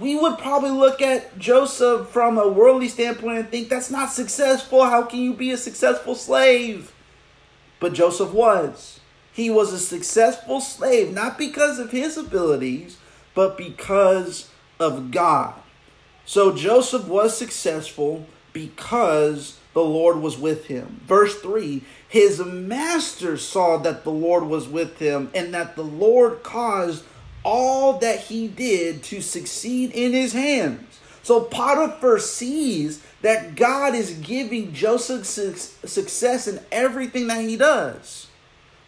we 0.00 0.16
would 0.16 0.36
probably 0.38 0.70
look 0.70 1.00
at 1.00 1.38
Joseph 1.38 2.08
from 2.08 2.38
a 2.38 2.48
worldly 2.48 2.88
standpoint 2.88 3.38
and 3.38 3.48
think 3.48 3.68
that's 3.68 3.90
not 3.90 4.10
successful. 4.10 4.84
How 4.84 5.02
can 5.02 5.20
you 5.20 5.32
be 5.32 5.50
a 5.50 5.56
successful 5.56 6.14
slave? 6.14 6.92
But 7.80 7.94
Joseph 7.94 8.32
was. 8.32 9.00
He 9.32 9.48
was 9.48 9.72
a 9.72 9.78
successful 9.78 10.60
slave, 10.60 11.12
not 11.12 11.38
because 11.38 11.78
of 11.78 11.90
his 11.90 12.18
abilities, 12.18 12.98
but 13.34 13.56
because 13.56 14.50
of 14.78 15.10
God. 15.10 15.54
So 16.32 16.50
Joseph 16.50 17.08
was 17.08 17.36
successful 17.36 18.24
because 18.54 19.58
the 19.74 19.84
Lord 19.84 20.16
was 20.16 20.38
with 20.38 20.64
him. 20.64 21.02
Verse 21.06 21.38
3 21.38 21.82
His 22.08 22.40
master 22.40 23.36
saw 23.36 23.76
that 23.76 24.02
the 24.02 24.12
Lord 24.12 24.44
was 24.44 24.66
with 24.66 24.98
him, 24.98 25.30
and 25.34 25.52
that 25.52 25.76
the 25.76 25.84
Lord 25.84 26.42
caused 26.42 27.04
all 27.44 27.98
that 27.98 28.18
he 28.20 28.48
did 28.48 29.02
to 29.02 29.20
succeed 29.20 29.90
in 29.90 30.14
his 30.14 30.32
hands. 30.32 31.00
So 31.22 31.38
Potiphar 31.38 32.18
sees 32.18 33.02
that 33.20 33.54
God 33.54 33.94
is 33.94 34.12
giving 34.12 34.72
Joseph 34.72 35.26
success 35.26 36.48
in 36.48 36.60
everything 36.72 37.26
that 37.26 37.42
he 37.42 37.58
does. 37.58 38.28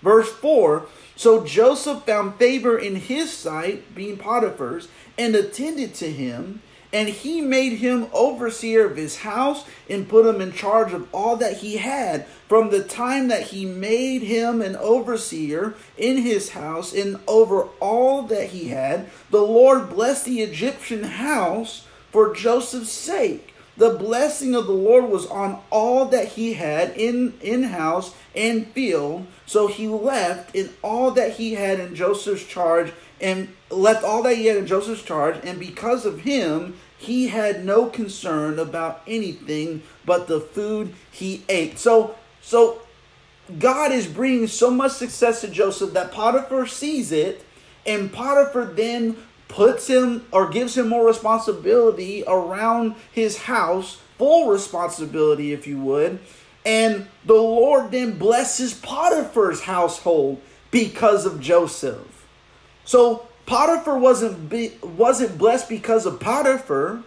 Verse 0.00 0.32
4 0.32 0.86
So 1.14 1.44
Joseph 1.44 2.04
found 2.04 2.36
favor 2.36 2.78
in 2.78 2.96
his 2.96 3.30
sight, 3.30 3.94
being 3.94 4.16
Potiphar's, 4.16 4.88
and 5.18 5.34
attended 5.36 5.92
to 5.96 6.10
him. 6.10 6.62
And 6.94 7.08
he 7.08 7.40
made 7.40 7.78
him 7.78 8.06
overseer 8.12 8.86
of 8.86 8.96
his 8.96 9.18
house 9.18 9.64
and 9.90 10.08
put 10.08 10.24
him 10.24 10.40
in 10.40 10.52
charge 10.52 10.92
of 10.92 11.12
all 11.12 11.34
that 11.36 11.56
he 11.56 11.78
had. 11.78 12.24
From 12.48 12.70
the 12.70 12.84
time 12.84 13.26
that 13.28 13.48
he 13.48 13.66
made 13.66 14.22
him 14.22 14.62
an 14.62 14.76
overseer 14.76 15.74
in 15.98 16.18
his 16.18 16.50
house 16.50 16.94
and 16.94 17.18
over 17.26 17.62
all 17.80 18.22
that 18.22 18.50
he 18.50 18.68
had, 18.68 19.10
the 19.30 19.42
Lord 19.42 19.90
blessed 19.90 20.26
the 20.26 20.40
Egyptian 20.40 21.02
house 21.02 21.84
for 22.12 22.32
Joseph's 22.32 22.92
sake. 22.92 23.52
The 23.76 23.90
blessing 23.90 24.54
of 24.54 24.66
the 24.66 24.72
Lord 24.72 25.06
was 25.06 25.26
on 25.26 25.58
all 25.70 26.04
that 26.06 26.28
he 26.28 26.52
had 26.52 26.96
in 26.96 27.34
in 27.40 27.64
house 27.64 28.14
and 28.36 28.68
field. 28.68 29.26
So 29.46 29.66
he 29.66 29.88
left 29.88 30.54
in 30.54 30.70
all 30.80 31.10
that 31.10 31.32
he 31.32 31.54
had 31.54 31.80
in 31.80 31.96
Joseph's 31.96 32.46
charge 32.46 32.92
and 33.20 33.48
left 33.70 34.04
all 34.04 34.22
that 34.22 34.36
he 34.36 34.46
had 34.46 34.56
in 34.56 34.66
Joseph's 34.66 35.02
charge, 35.02 35.36
and 35.44 35.58
because 35.58 36.04
of 36.04 36.20
him, 36.20 36.76
he 37.04 37.28
had 37.28 37.64
no 37.64 37.86
concern 37.86 38.58
about 38.58 39.02
anything 39.06 39.82
but 40.04 40.26
the 40.26 40.40
food 40.40 40.94
he 41.10 41.44
ate. 41.48 41.78
So, 41.78 42.14
so 42.40 42.82
God 43.58 43.92
is 43.92 44.06
bringing 44.06 44.46
so 44.46 44.70
much 44.70 44.92
success 44.92 45.40
to 45.42 45.48
Joseph 45.48 45.92
that 45.94 46.12
Potiphar 46.12 46.66
sees 46.66 47.12
it, 47.12 47.44
and 47.86 48.12
Potiphar 48.12 48.66
then 48.66 49.16
puts 49.48 49.86
him 49.86 50.26
or 50.32 50.48
gives 50.48 50.76
him 50.76 50.88
more 50.88 51.06
responsibility 51.06 52.24
around 52.26 52.94
his 53.12 53.38
house, 53.38 54.00
full 54.18 54.48
responsibility, 54.48 55.52
if 55.52 55.66
you 55.66 55.78
would. 55.78 56.18
And 56.66 57.06
the 57.24 57.34
Lord 57.34 57.90
then 57.90 58.18
blesses 58.18 58.74
Potiphar's 58.74 59.62
household 59.62 60.40
because 60.70 61.26
of 61.26 61.40
Joseph. 61.40 62.26
So 62.84 63.28
Potiphar 63.46 63.98
wasn't 63.98 64.48
be, 64.48 64.72
wasn't 64.82 65.38
blessed 65.38 65.68
because 65.68 66.06
of 66.06 66.20
Potiphar, 66.20 67.02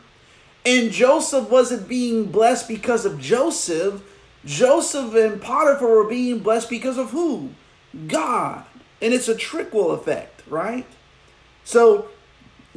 and 0.65 0.91
Joseph 0.91 1.49
wasn't 1.49 1.87
being 1.87 2.25
blessed 2.25 2.67
because 2.67 3.05
of 3.05 3.19
Joseph. 3.19 4.03
Joseph 4.45 5.15
and 5.15 5.41
Potiphar 5.41 5.87
were 5.87 6.07
being 6.07 6.39
blessed 6.39 6.69
because 6.69 6.97
of 6.97 7.11
who? 7.11 7.49
God. 8.07 8.63
And 9.01 9.13
it's 9.13 9.27
a 9.27 9.35
trickle 9.35 9.91
effect, 9.91 10.43
right? 10.47 10.85
So 11.63 12.09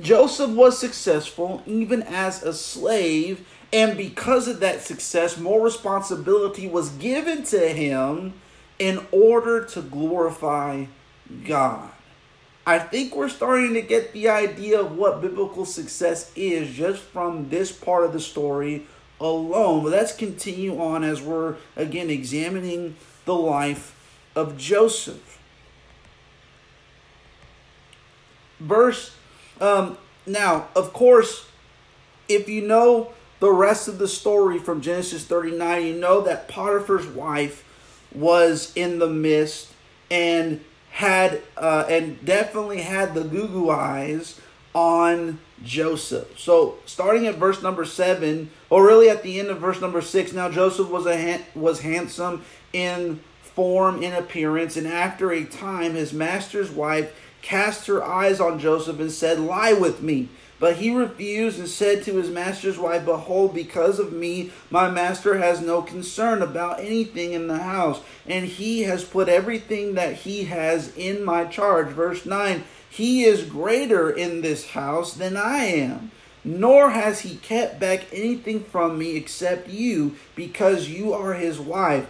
Joseph 0.00 0.50
was 0.50 0.78
successful 0.78 1.62
even 1.66 2.02
as 2.02 2.42
a 2.42 2.54
slave, 2.54 3.46
and 3.72 3.96
because 3.96 4.48
of 4.48 4.60
that 4.60 4.82
success, 4.82 5.38
more 5.38 5.60
responsibility 5.60 6.66
was 6.66 6.90
given 6.90 7.44
to 7.44 7.68
him 7.68 8.34
in 8.78 9.06
order 9.12 9.64
to 9.66 9.82
glorify 9.82 10.86
God. 11.44 11.90
I 12.70 12.78
think 12.78 13.16
we're 13.16 13.28
starting 13.28 13.74
to 13.74 13.82
get 13.82 14.12
the 14.12 14.28
idea 14.28 14.80
of 14.80 14.96
what 14.96 15.20
biblical 15.20 15.64
success 15.64 16.30
is 16.36 16.72
just 16.72 17.02
from 17.02 17.48
this 17.48 17.72
part 17.72 18.04
of 18.04 18.12
the 18.12 18.20
story 18.20 18.86
alone. 19.20 19.82
But 19.82 19.90
let's 19.90 20.14
continue 20.14 20.80
on 20.80 21.02
as 21.02 21.20
we're 21.20 21.56
again 21.74 22.10
examining 22.10 22.96
the 23.24 23.34
life 23.34 23.96
of 24.36 24.56
Joseph. 24.56 25.38
Verse 28.60 29.16
um, 29.60 29.98
now, 30.24 30.68
of 30.76 30.92
course, 30.92 31.48
if 32.28 32.48
you 32.48 32.62
know 32.62 33.12
the 33.40 33.50
rest 33.50 33.88
of 33.88 33.98
the 33.98 34.06
story 34.06 34.60
from 34.60 34.80
Genesis 34.80 35.24
39, 35.24 35.86
you 35.86 35.94
know 35.94 36.20
that 36.20 36.46
Potiphar's 36.46 37.08
wife 37.08 37.64
was 38.14 38.72
in 38.76 39.00
the 39.00 39.08
midst 39.08 39.72
and 40.08 40.64
had 40.90 41.42
uh, 41.56 41.86
and 41.88 42.24
definitely 42.24 42.82
had 42.82 43.14
the 43.14 43.24
goo 43.24 43.48
goo 43.48 43.70
eyes 43.70 44.40
on 44.74 45.38
Joseph. 45.62 46.38
So 46.38 46.76
starting 46.86 47.26
at 47.26 47.36
verse 47.36 47.62
number 47.62 47.84
seven, 47.84 48.50
or 48.68 48.86
really 48.86 49.08
at 49.08 49.22
the 49.22 49.40
end 49.40 49.48
of 49.48 49.58
verse 49.58 49.80
number 49.80 50.00
six, 50.00 50.32
now 50.32 50.50
Joseph 50.50 50.88
was 50.88 51.06
a 51.06 51.16
ha- 51.16 51.44
was 51.54 51.80
handsome 51.80 52.44
in 52.72 53.20
form 53.42 54.02
in 54.02 54.12
appearance, 54.12 54.76
and 54.76 54.86
after 54.86 55.32
a 55.32 55.44
time, 55.44 55.94
his 55.94 56.12
master's 56.12 56.70
wife 56.70 57.14
cast 57.42 57.86
her 57.86 58.04
eyes 58.04 58.40
on 58.40 58.58
Joseph 58.58 59.00
and 59.00 59.10
said, 59.10 59.40
"Lie 59.40 59.72
with 59.72 60.02
me." 60.02 60.28
But 60.60 60.76
he 60.76 60.94
refused 60.94 61.58
and 61.58 61.66
said 61.66 62.04
to 62.04 62.16
his 62.16 62.28
master's 62.28 62.78
wife, 62.78 63.06
Behold, 63.06 63.54
because 63.54 63.98
of 63.98 64.12
me, 64.12 64.52
my 64.68 64.90
master 64.90 65.38
has 65.38 65.62
no 65.62 65.80
concern 65.80 66.42
about 66.42 66.80
anything 66.80 67.32
in 67.32 67.48
the 67.48 67.58
house, 67.58 68.00
and 68.26 68.44
he 68.44 68.82
has 68.82 69.02
put 69.02 69.30
everything 69.30 69.94
that 69.94 70.16
he 70.16 70.44
has 70.44 70.94
in 70.96 71.24
my 71.24 71.46
charge. 71.46 71.88
Verse 71.88 72.26
9 72.26 72.62
He 72.90 73.24
is 73.24 73.42
greater 73.42 74.10
in 74.10 74.42
this 74.42 74.68
house 74.68 75.14
than 75.14 75.34
I 75.34 75.64
am, 75.64 76.10
nor 76.44 76.90
has 76.90 77.20
he 77.20 77.36
kept 77.36 77.80
back 77.80 78.04
anything 78.12 78.62
from 78.62 78.98
me 78.98 79.16
except 79.16 79.70
you, 79.70 80.16
because 80.36 80.90
you 80.90 81.14
are 81.14 81.32
his 81.32 81.58
wife. 81.58 82.06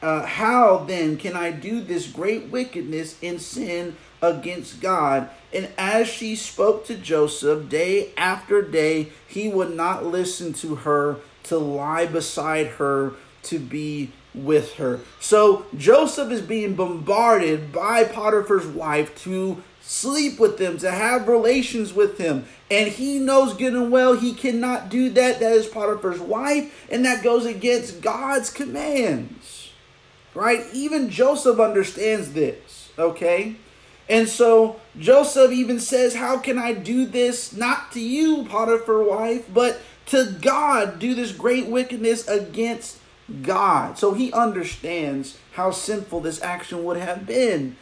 Uh, 0.00 0.24
how 0.24 0.78
then 0.78 1.16
can 1.16 1.34
I 1.34 1.50
do 1.50 1.80
this 1.80 2.08
great 2.08 2.48
wickedness 2.48 3.16
and 3.22 3.40
sin 3.40 3.96
against 4.22 4.80
God? 4.80 5.28
And 5.52 5.68
as 5.76 6.08
she 6.08 6.34
spoke 6.36 6.86
to 6.86 6.94
Joseph 6.94 7.68
day 7.68 8.12
after 8.16 8.62
day, 8.62 9.08
he 9.26 9.48
would 9.48 9.74
not 9.74 10.06
listen 10.06 10.54
to 10.54 10.76
her 10.76 11.18
to 11.44 11.58
lie 11.58 12.06
beside 12.06 12.68
her 12.68 13.14
to 13.44 13.58
be 13.58 14.12
with 14.34 14.74
her. 14.74 15.00
So 15.20 15.66
Joseph 15.76 16.30
is 16.30 16.40
being 16.40 16.74
bombarded 16.74 17.72
by 17.72 18.04
Potiphar's 18.04 18.66
wife 18.66 19.14
to 19.24 19.62
sleep 19.82 20.38
with 20.38 20.58
him, 20.58 20.78
to 20.78 20.90
have 20.90 21.28
relations 21.28 21.92
with 21.92 22.18
him. 22.18 22.46
And 22.70 22.88
he 22.88 23.18
knows 23.18 23.52
good 23.54 23.74
and 23.74 23.90
well 23.90 24.14
he 24.14 24.32
cannot 24.32 24.88
do 24.88 25.10
that. 25.10 25.40
That 25.40 25.52
is 25.52 25.66
Potiphar's 25.66 26.20
wife, 26.20 26.86
and 26.90 27.04
that 27.04 27.22
goes 27.22 27.44
against 27.44 28.00
God's 28.00 28.48
commands. 28.48 29.70
Right? 30.34 30.64
Even 30.72 31.10
Joseph 31.10 31.60
understands 31.60 32.32
this. 32.32 32.90
Okay? 32.98 33.56
And 34.08 34.28
so 34.28 34.80
Joseph 34.98 35.52
even 35.52 35.80
says, 35.80 36.14
How 36.14 36.38
can 36.38 36.58
I 36.58 36.72
do 36.72 37.06
this? 37.06 37.52
Not 37.52 37.92
to 37.92 38.00
you, 38.00 38.44
Potiphar 38.44 39.02
wife, 39.02 39.46
but 39.52 39.80
to 40.06 40.36
God, 40.40 40.98
do 40.98 41.14
this 41.14 41.32
great 41.32 41.66
wickedness 41.66 42.26
against 42.28 42.98
God. 43.42 43.98
So 43.98 44.14
he 44.14 44.32
understands 44.32 45.38
how 45.52 45.70
sinful 45.70 46.20
this 46.20 46.42
action 46.42 46.84
would 46.84 46.96
have 46.96 47.26
been. 47.26 47.76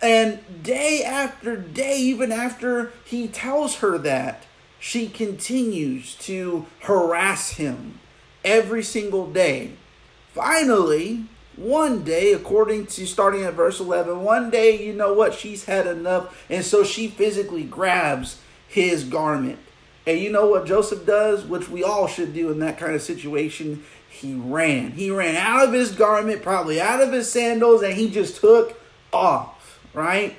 And 0.00 0.40
day 0.62 1.02
after 1.02 1.56
day, 1.56 1.98
even 1.98 2.30
after 2.30 2.92
he 3.04 3.28
tells 3.28 3.76
her 3.76 3.98
that, 3.98 4.44
she 4.78 5.08
continues 5.08 6.14
to 6.16 6.66
harass 6.80 7.52
him 7.52 8.00
every 8.44 8.82
single 8.82 9.26
day. 9.30 9.72
Finally, 10.34 11.24
one 11.56 12.02
day, 12.02 12.32
according 12.32 12.86
to 12.86 13.06
starting 13.06 13.44
at 13.44 13.54
verse 13.54 13.80
11, 13.80 14.22
one 14.22 14.50
day, 14.50 14.84
you 14.84 14.92
know 14.92 15.12
what? 15.12 15.34
She's 15.34 15.64
had 15.64 15.86
enough. 15.86 16.44
And 16.50 16.64
so 16.64 16.84
she 16.84 17.08
physically 17.08 17.64
grabs 17.64 18.40
his 18.66 19.04
garment. 19.04 19.58
And 20.06 20.18
you 20.18 20.30
know 20.30 20.48
what 20.48 20.66
Joseph 20.66 21.06
does, 21.06 21.44
which 21.44 21.68
we 21.68 21.82
all 21.82 22.06
should 22.06 22.34
do 22.34 22.50
in 22.50 22.58
that 22.58 22.78
kind 22.78 22.94
of 22.94 23.02
situation? 23.02 23.84
He 24.08 24.34
ran. 24.34 24.92
He 24.92 25.10
ran 25.10 25.36
out 25.36 25.68
of 25.68 25.72
his 25.72 25.92
garment, 25.92 26.42
probably 26.42 26.80
out 26.80 27.00
of 27.00 27.12
his 27.12 27.30
sandals, 27.30 27.82
and 27.82 27.94
he 27.94 28.10
just 28.10 28.36
took 28.36 28.78
off, 29.12 29.80
right? 29.94 30.36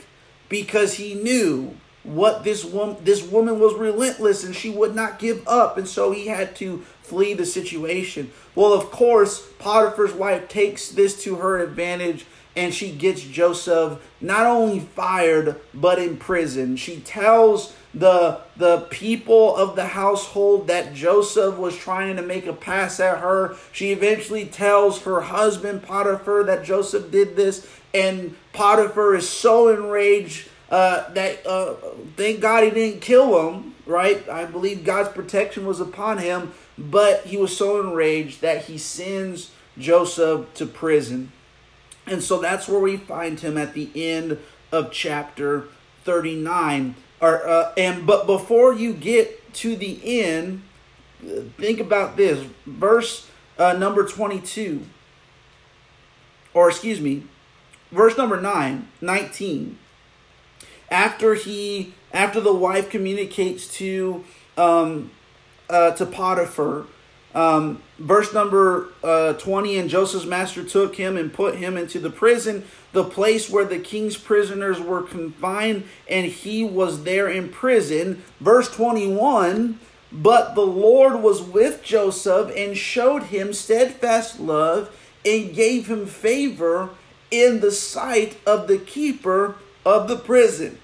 Because 0.50 0.96
he 0.96 1.16
knew 1.16 1.76
what 2.06 2.44
this 2.44 2.64
woman 2.64 2.96
this 3.04 3.24
woman 3.24 3.60
was 3.60 3.74
relentless 3.74 4.44
and 4.44 4.56
she 4.56 4.70
would 4.70 4.94
not 4.94 5.18
give 5.18 5.46
up 5.48 5.76
and 5.76 5.88
so 5.88 6.12
he 6.12 6.28
had 6.28 6.56
to 6.56 6.86
flee 7.06 7.34
the 7.34 7.46
situation. 7.46 8.32
Well 8.54 8.74
of 8.74 8.92
course 8.92 9.48
potiphar's 9.60 10.14
wife 10.14 10.48
takes 10.48 10.90
this 10.90 11.22
to 11.24 11.36
her 11.36 11.60
advantage 11.60 12.26
and 12.56 12.74
she 12.74 12.92
gets 12.92 13.22
joseph 13.22 14.00
not 14.22 14.46
only 14.46 14.80
fired 14.80 15.60
but 15.74 16.00
in 16.00 16.18
prison. 16.18 16.76
She 16.76 17.00
tells 17.00 17.76
the 17.94 18.42
the 18.58 18.82
people 18.90 19.56
of 19.56 19.76
the 19.76 19.88
household 19.88 20.68
that 20.68 20.94
joseph 20.94 21.58
was 21.58 21.78
trying 21.78 22.16
to 22.18 22.22
make 22.22 22.46
a 22.48 22.54
pass 22.54 23.00
at 23.00 23.20
her. 23.20 23.56
She 23.72 23.92
eventually 23.92 24.46
tells 24.46 25.02
her 25.04 25.22
husband 25.22 25.84
potiphar 25.84 26.44
that 26.44 26.66
joseph 26.66 27.12
did 27.12 27.36
this 27.36 27.68
and 27.94 28.36
potiphar 28.52 29.16
is 29.16 29.28
so 29.28 29.70
enraged 29.70 30.50
uh, 30.70 31.10
that 31.14 31.46
uh, 31.46 31.76
thank 32.18 32.42
God 32.42 32.64
he 32.64 32.70
didn't 32.72 33.02
kill 33.02 33.50
him, 33.50 33.76
right? 33.86 34.28
I 34.28 34.46
believe 34.46 34.84
God's 34.84 35.10
protection 35.10 35.66
was 35.66 35.80
upon 35.80 36.18
him, 36.18 36.54
but 36.78 37.26
he 37.26 37.38
was 37.38 37.56
so 37.56 37.80
enraged 37.82 38.42
that 38.42 38.66
he 38.66 38.78
sends 38.78 39.52
Joseph 39.78 40.54
to 40.56 40.66
prison. 40.66 41.32
And 42.08 42.22
so 42.22 42.40
that's 42.40 42.68
where 42.68 42.80
we 42.80 42.98
find 42.98 43.40
him 43.40 43.58
at 43.58 43.74
the 43.74 43.90
end 43.96 44.38
of 44.72 44.92
chapter 44.92 45.68
39. 46.04 46.96
Or, 47.22 47.48
uh, 47.48 47.74
and 47.78 48.06
but 48.06 48.28
before 48.28 48.74
you 48.74 48.94
get 48.94 49.54
to 49.56 49.76
the 49.76 50.22
end, 50.22 50.62
think 51.58 51.80
about 51.80 52.18
this 52.18 52.46
verse 52.66 53.30
uh, 53.58 53.74
number 53.74 54.06
22 54.06 54.86
or 56.54 56.70
excuse 56.70 57.00
me 57.00 57.24
verse 57.92 58.18
number 58.18 58.40
9 58.40 58.88
19 59.02 59.78
after 60.92 61.36
he 61.36 61.94
after 62.12 62.40
the 62.40 62.54
wife 62.54 62.90
communicates 62.90 63.68
to 63.68 64.24
um, 64.58 65.12
uh, 65.70 65.92
to 65.92 66.06
Potiphar. 66.06 66.86
Um, 67.34 67.82
verse 68.00 68.34
number 68.34 68.90
uh, 69.04 69.34
20 69.34 69.78
and 69.78 69.90
Joseph's 69.90 70.26
master 70.26 70.64
took 70.64 70.96
him 70.96 71.18
and 71.18 71.34
put 71.34 71.56
him 71.56 71.76
into 71.76 72.00
the 72.00 72.10
prison, 72.10 72.64
the 72.94 73.04
place 73.04 73.50
where 73.50 73.66
the 73.66 73.80
king's 73.80 74.16
prisoners 74.16 74.80
were 74.80 75.02
confined, 75.02 75.84
and 76.10 76.28
he 76.28 76.64
was 76.64 77.04
there 77.04 77.28
in 77.28 77.50
prison. 77.50 78.24
Verse 78.40 78.74
21 78.74 79.80
But 80.14 80.56
the 80.56 80.66
Lord 80.66 81.22
was 81.22 81.42
with 81.42 81.84
Joseph 81.84 82.52
and 82.56 82.78
showed 82.78 83.24
him 83.24 83.52
steadfast 83.52 84.40
love 84.40 84.96
and 85.26 85.54
gave 85.54 85.88
him 85.88 86.06
favor 86.06 86.92
in 87.32 87.60
the 87.60 87.72
sight 87.72 88.38
of 88.46 88.68
the 88.68 88.78
keeper 88.78 89.56
of 89.86 90.08
the 90.08 90.16
prison. 90.16 90.78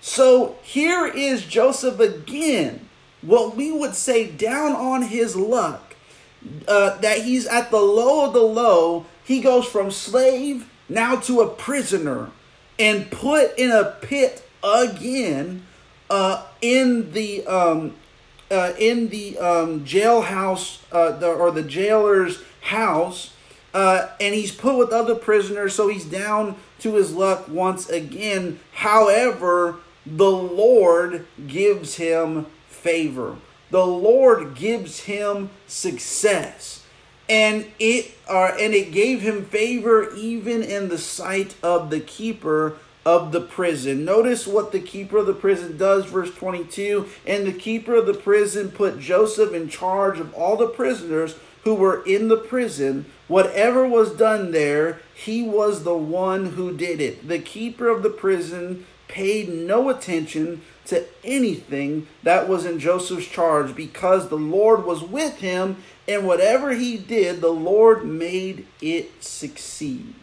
So 0.00 0.56
here 0.62 1.06
is 1.06 1.44
Joseph 1.44 1.98
again, 1.98 2.87
what 3.22 3.56
we 3.56 3.72
would 3.72 3.94
say 3.94 4.30
down 4.30 4.72
on 4.72 5.02
his 5.02 5.36
luck, 5.36 5.94
uh, 6.66 6.98
that 6.98 7.22
he's 7.22 7.46
at 7.46 7.70
the 7.70 7.80
low 7.80 8.26
of 8.26 8.32
the 8.32 8.40
low. 8.40 9.06
He 9.24 9.40
goes 9.40 9.66
from 9.66 9.90
slave 9.90 10.70
now 10.88 11.16
to 11.16 11.40
a 11.40 11.48
prisoner 11.48 12.30
and 12.78 13.10
put 13.10 13.58
in 13.58 13.70
a 13.70 13.84
pit 13.84 14.48
again 14.62 15.66
uh, 16.10 16.46
in 16.60 17.12
the 17.12 17.46
um, 17.46 17.94
uh, 18.50 18.72
in 18.78 19.08
the 19.08 19.38
um, 19.38 19.84
jailhouse 19.84 20.80
uh, 20.90 21.12
the, 21.18 21.28
or 21.28 21.50
the 21.50 21.62
jailer's 21.62 22.42
house, 22.62 23.34
uh, 23.74 24.08
and 24.20 24.34
he's 24.34 24.52
put 24.52 24.78
with 24.78 24.90
other 24.90 25.14
prisoners, 25.14 25.74
so 25.74 25.88
he's 25.88 26.04
down 26.04 26.56
to 26.78 26.94
his 26.94 27.14
luck 27.14 27.46
once 27.48 27.88
again. 27.88 28.58
However, 28.72 29.76
the 30.06 30.30
Lord 30.30 31.26
gives 31.46 31.96
him 31.96 32.46
favor. 32.78 33.36
The 33.70 33.86
Lord 33.86 34.54
gives 34.54 35.00
him 35.00 35.50
success. 35.66 36.84
And 37.28 37.66
it 37.78 38.14
uh, 38.28 38.56
and 38.58 38.72
it 38.72 38.90
gave 38.90 39.20
him 39.20 39.44
favor 39.44 40.14
even 40.14 40.62
in 40.62 40.88
the 40.88 40.96
sight 40.96 41.54
of 41.62 41.90
the 41.90 42.00
keeper 42.00 42.78
of 43.04 43.32
the 43.32 43.40
prison. 43.40 44.04
Notice 44.04 44.46
what 44.46 44.72
the 44.72 44.80
keeper 44.80 45.18
of 45.18 45.26
the 45.26 45.34
prison 45.34 45.76
does, 45.76 46.06
verse 46.06 46.34
22. 46.34 47.06
And 47.26 47.46
the 47.46 47.52
keeper 47.52 47.96
of 47.96 48.06
the 48.06 48.14
prison 48.14 48.70
put 48.70 49.00
Joseph 49.00 49.52
in 49.52 49.68
charge 49.68 50.18
of 50.18 50.32
all 50.34 50.56
the 50.56 50.68
prisoners 50.68 51.36
who 51.64 51.74
were 51.74 52.02
in 52.04 52.28
the 52.28 52.36
prison. 52.36 53.06
Whatever 53.26 53.86
was 53.86 54.12
done 54.12 54.52
there, 54.52 55.00
he 55.14 55.42
was 55.42 55.84
the 55.84 55.96
one 55.96 56.52
who 56.52 56.76
did 56.76 57.00
it. 57.00 57.28
The 57.28 57.38
keeper 57.38 57.88
of 57.88 58.02
the 58.02 58.10
prison 58.10 58.86
paid 59.08 59.48
no 59.48 59.88
attention 59.88 60.62
to 60.86 61.04
anything 61.24 62.06
that 62.22 62.48
was 62.48 62.64
in 62.64 62.78
Joseph's 62.78 63.26
charge 63.26 63.74
because 63.74 64.28
the 64.28 64.36
Lord 64.36 64.84
was 64.84 65.02
with 65.02 65.38
him, 65.38 65.76
and 66.06 66.26
whatever 66.26 66.72
he 66.72 66.96
did, 66.96 67.40
the 67.40 67.48
Lord 67.52 68.06
made 68.06 68.66
it 68.80 69.22
succeed. 69.22 70.14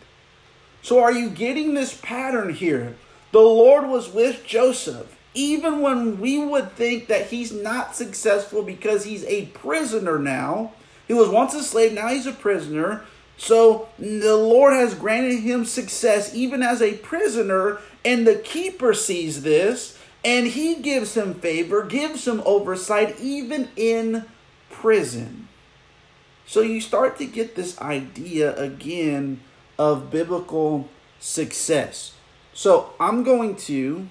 So, 0.81 1.01
are 1.01 1.11
you 1.11 1.29
getting 1.29 1.73
this 1.73 1.99
pattern 1.99 2.53
here? 2.53 2.95
The 3.31 3.39
Lord 3.39 3.87
was 3.87 4.11
with 4.11 4.45
Joseph, 4.45 5.15
even 5.33 5.81
when 5.81 6.19
we 6.19 6.39
would 6.39 6.71
think 6.71 7.07
that 7.07 7.27
he's 7.27 7.51
not 7.51 7.95
successful 7.95 8.63
because 8.63 9.03
he's 9.03 9.25
a 9.25 9.47
prisoner 9.47 10.17
now. 10.17 10.71
He 11.07 11.13
was 11.13 11.29
once 11.29 11.53
a 11.53 11.63
slave, 11.63 11.93
now 11.93 12.07
he's 12.07 12.25
a 12.25 12.31
prisoner. 12.31 13.03
So 13.37 13.89
the 13.99 14.35
Lord 14.35 14.73
has 14.73 14.95
granted 14.95 15.39
him 15.41 15.65
success 15.65 16.33
even 16.33 16.63
as 16.63 16.81
a 16.81 16.97
prisoner, 16.97 17.79
and 18.05 18.27
the 18.27 18.35
keeper 18.35 18.93
sees 18.93 19.41
this, 19.41 19.97
and 20.23 20.47
he 20.47 20.75
gives 20.75 21.17
him 21.17 21.33
favor, 21.33 21.83
gives 21.83 22.27
him 22.27 22.41
oversight 22.45 23.19
even 23.19 23.69
in 23.75 24.25
prison. 24.69 25.47
So 26.45 26.61
you 26.61 26.79
start 26.79 27.17
to 27.17 27.25
get 27.25 27.55
this 27.55 27.79
idea 27.81 28.55
again 28.55 29.41
of 29.79 30.11
biblical 30.11 30.87
success. 31.19 32.13
So 32.53 32.93
I'm 32.99 33.23
going 33.23 33.55
to 33.55 34.07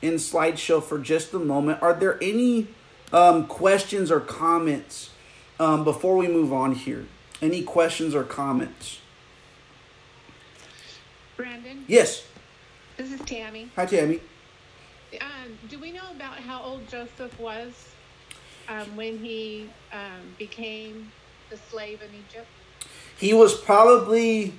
in 0.00 0.14
slideshow 0.14 0.82
for 0.82 0.98
just 0.98 1.34
a 1.34 1.38
moment. 1.38 1.82
Are 1.82 1.94
there 1.94 2.18
any 2.22 2.68
um, 3.12 3.46
questions 3.46 4.10
or 4.10 4.20
comments 4.20 5.10
um, 5.60 5.84
before 5.84 6.16
we 6.16 6.28
move 6.28 6.52
on 6.52 6.72
here? 6.72 7.06
Any 7.42 7.62
questions 7.62 8.14
or 8.14 8.24
comments? 8.24 9.00
Brandon, 11.36 11.84
Yes. 11.86 12.24
this 12.96 13.12
is 13.12 13.20
Tammy. 13.20 13.70
Hi, 13.76 13.86
Tammy. 13.86 14.20
Um, 15.20 15.58
do 15.68 15.78
we 15.78 15.92
know 15.92 16.10
about 16.14 16.34
how 16.38 16.62
old 16.62 16.88
Joseph 16.88 17.38
was 17.38 17.72
um, 18.68 18.96
when 18.96 19.18
he 19.18 19.68
um, 19.92 20.34
became 20.38 21.12
the 21.50 21.56
slave 21.70 22.00
in 22.02 22.08
Egypt? 22.28 22.48
He 23.18 23.32
was 23.32 23.54
probably, 23.54 24.54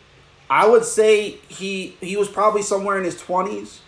I 0.50 0.68
would 0.68 0.86
say 0.86 1.32
he 1.48 1.98
he 2.02 2.16
was 2.16 2.28
probably 2.28 2.62
somewhere 2.62 2.98
in 2.98 3.04
his 3.04 3.20
twenties. 3.20 3.82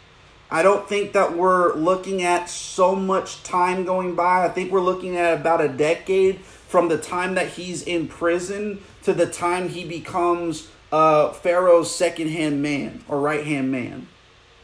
I 0.52 0.64
don't 0.64 0.88
think 0.90 1.14
that 1.14 1.38
we're 1.38 1.76
looking 1.76 2.24
at 2.24 2.50
so 2.50 2.96
much 2.96 3.44
time 3.44 3.86
going 3.86 4.16
by. 4.16 4.46
I 4.46 4.50
think 4.50 4.72
we're 4.72 4.82
looking 4.82 5.16
at 5.16 5.40
about 5.40 5.62
a 5.62 5.70
decade 5.70 6.40
from 6.42 6.88
the 6.90 6.98
time 6.98 7.36
that 7.36 7.50
he's 7.50 7.84
in 7.84 8.08
prison 8.08 8.82
to 9.04 9.14
the 9.14 9.28
time 9.28 9.70
he 9.70 9.86
becomes 9.86 10.68
uh, 10.92 11.32
Pharaoh's 11.32 11.94
second 11.94 12.30
hand 12.30 12.62
man 12.62 13.04
or 13.08 13.20
right 13.20 13.46
hand 13.46 13.72
man. 13.72 14.08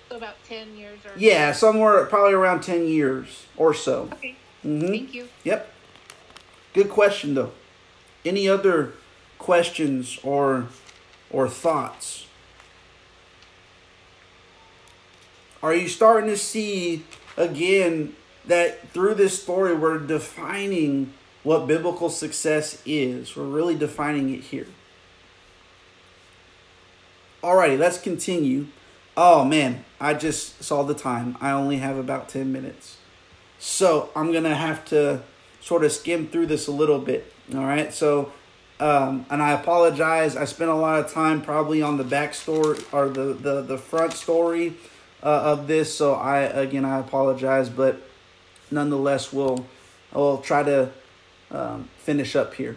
So 0.10 0.18
about 0.18 0.36
10 0.48 0.78
years 0.78 1.00
or 1.06 1.12
Yeah, 1.18 1.52
somewhere 1.52 2.06
probably 2.06 2.34
around 2.34 2.62
10 2.62 2.88
years 2.88 3.46
or 3.58 3.74
so. 3.74 4.10
Okay. 4.14 4.36
Mhm. 4.64 4.88
Thank 4.90 5.14
you. 5.14 5.28
Yep. 5.44 5.72
Good 6.74 6.90
question 6.90 7.34
though. 7.36 7.52
Any 8.24 8.48
other 8.48 8.94
questions 9.38 10.20
or 10.24 10.68
or 11.32 11.48
thoughts? 11.50 12.26
Are 15.62 15.74
you 15.74 15.88
starting 15.88 16.30
to 16.30 16.38
see 16.38 17.04
again 17.38 18.16
that 18.46 18.90
through 18.90 19.16
this 19.16 19.42
story 19.42 19.74
we're 19.74 19.98
defining 20.00 21.14
what 21.44 21.68
biblical 21.68 22.10
success 22.10 22.82
is? 22.86 23.36
We're 23.36 23.44
really 23.46 23.76
defining 23.76 24.34
it 24.34 24.42
here. 24.42 24.68
Alrighty, 27.46 27.78
let's 27.78 28.00
continue. 28.00 28.66
Oh 29.16 29.46
man, 29.46 29.86
I 30.02 30.16
just 30.16 30.64
saw 30.64 30.82
the 30.82 30.96
time. 30.96 31.38
I 31.40 31.52
only 31.52 31.78
have 31.78 31.96
about 31.96 32.28
10 32.28 32.52
minutes. 32.52 32.98
So 33.60 34.10
I'm 34.16 34.34
gonna 34.34 34.56
have 34.56 34.84
to 34.86 35.22
sort 35.62 35.84
of 35.84 35.92
skim 35.92 36.28
through 36.28 36.48
this 36.48 36.66
a 36.66 36.72
little 36.72 36.98
bit. 36.98 37.32
All 37.54 37.64
right. 37.64 37.94
So, 37.94 38.32
um, 38.80 39.28
and 39.30 39.44
I 39.44 39.52
apologize. 39.52 40.36
I 40.36 40.46
spent 40.46 40.72
a 40.72 40.76
lot 40.76 41.00
of 41.00 41.14
time 41.14 41.44
probably 41.44 41.84
on 41.84 41.98
the 41.98 42.04
back 42.04 42.34
story 42.34 42.80
or 42.92 43.10
the 43.10 43.34
the 43.34 43.62
the 43.62 43.78
front 43.78 44.14
story 44.14 44.74
uh, 45.22 45.54
of 45.54 45.68
this. 45.68 45.96
So 45.96 46.16
I 46.16 46.40
again 46.40 46.84
I 46.84 46.98
apologize, 46.98 47.70
but 47.70 48.02
nonetheless 48.72 49.32
we'll 49.32 49.68
we'll 50.12 50.40
try 50.40 50.64
to 50.64 50.90
um, 51.52 51.90
finish 52.00 52.36
up 52.36 52.56
here. 52.56 52.76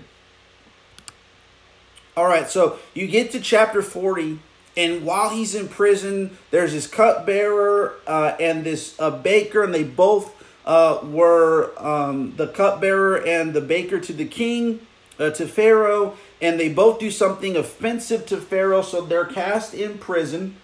All 2.18 2.26
right. 2.26 2.50
So 2.50 2.78
you 2.92 3.06
get 3.06 3.30
to 3.30 3.40
chapter 3.40 3.80
forty. 3.80 4.40
And 4.78 5.04
while 5.04 5.30
he's 5.30 5.56
in 5.56 5.66
prison, 5.66 6.38
there's 6.52 6.72
this 6.72 6.86
cupbearer 6.86 7.96
uh, 8.06 8.36
and 8.38 8.62
this 8.62 8.94
uh, 9.00 9.10
baker, 9.10 9.64
and 9.64 9.74
they 9.74 9.82
both 9.82 10.32
uh, 10.64 11.00
were 11.02 11.72
um, 11.84 12.36
the 12.36 12.46
cupbearer 12.46 13.16
and 13.26 13.54
the 13.54 13.60
baker 13.60 13.98
to 13.98 14.12
the 14.12 14.24
king, 14.24 14.86
uh, 15.18 15.30
to 15.30 15.48
Pharaoh, 15.48 16.16
and 16.40 16.60
they 16.60 16.68
both 16.68 17.00
do 17.00 17.10
something 17.10 17.56
offensive 17.56 18.24
to 18.26 18.36
Pharaoh, 18.36 18.82
so 18.82 19.00
they're 19.00 19.24
cast 19.24 19.74
in 19.74 19.98
prison 19.98 20.54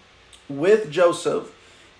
with 0.47 0.89
Joseph, 0.89 1.53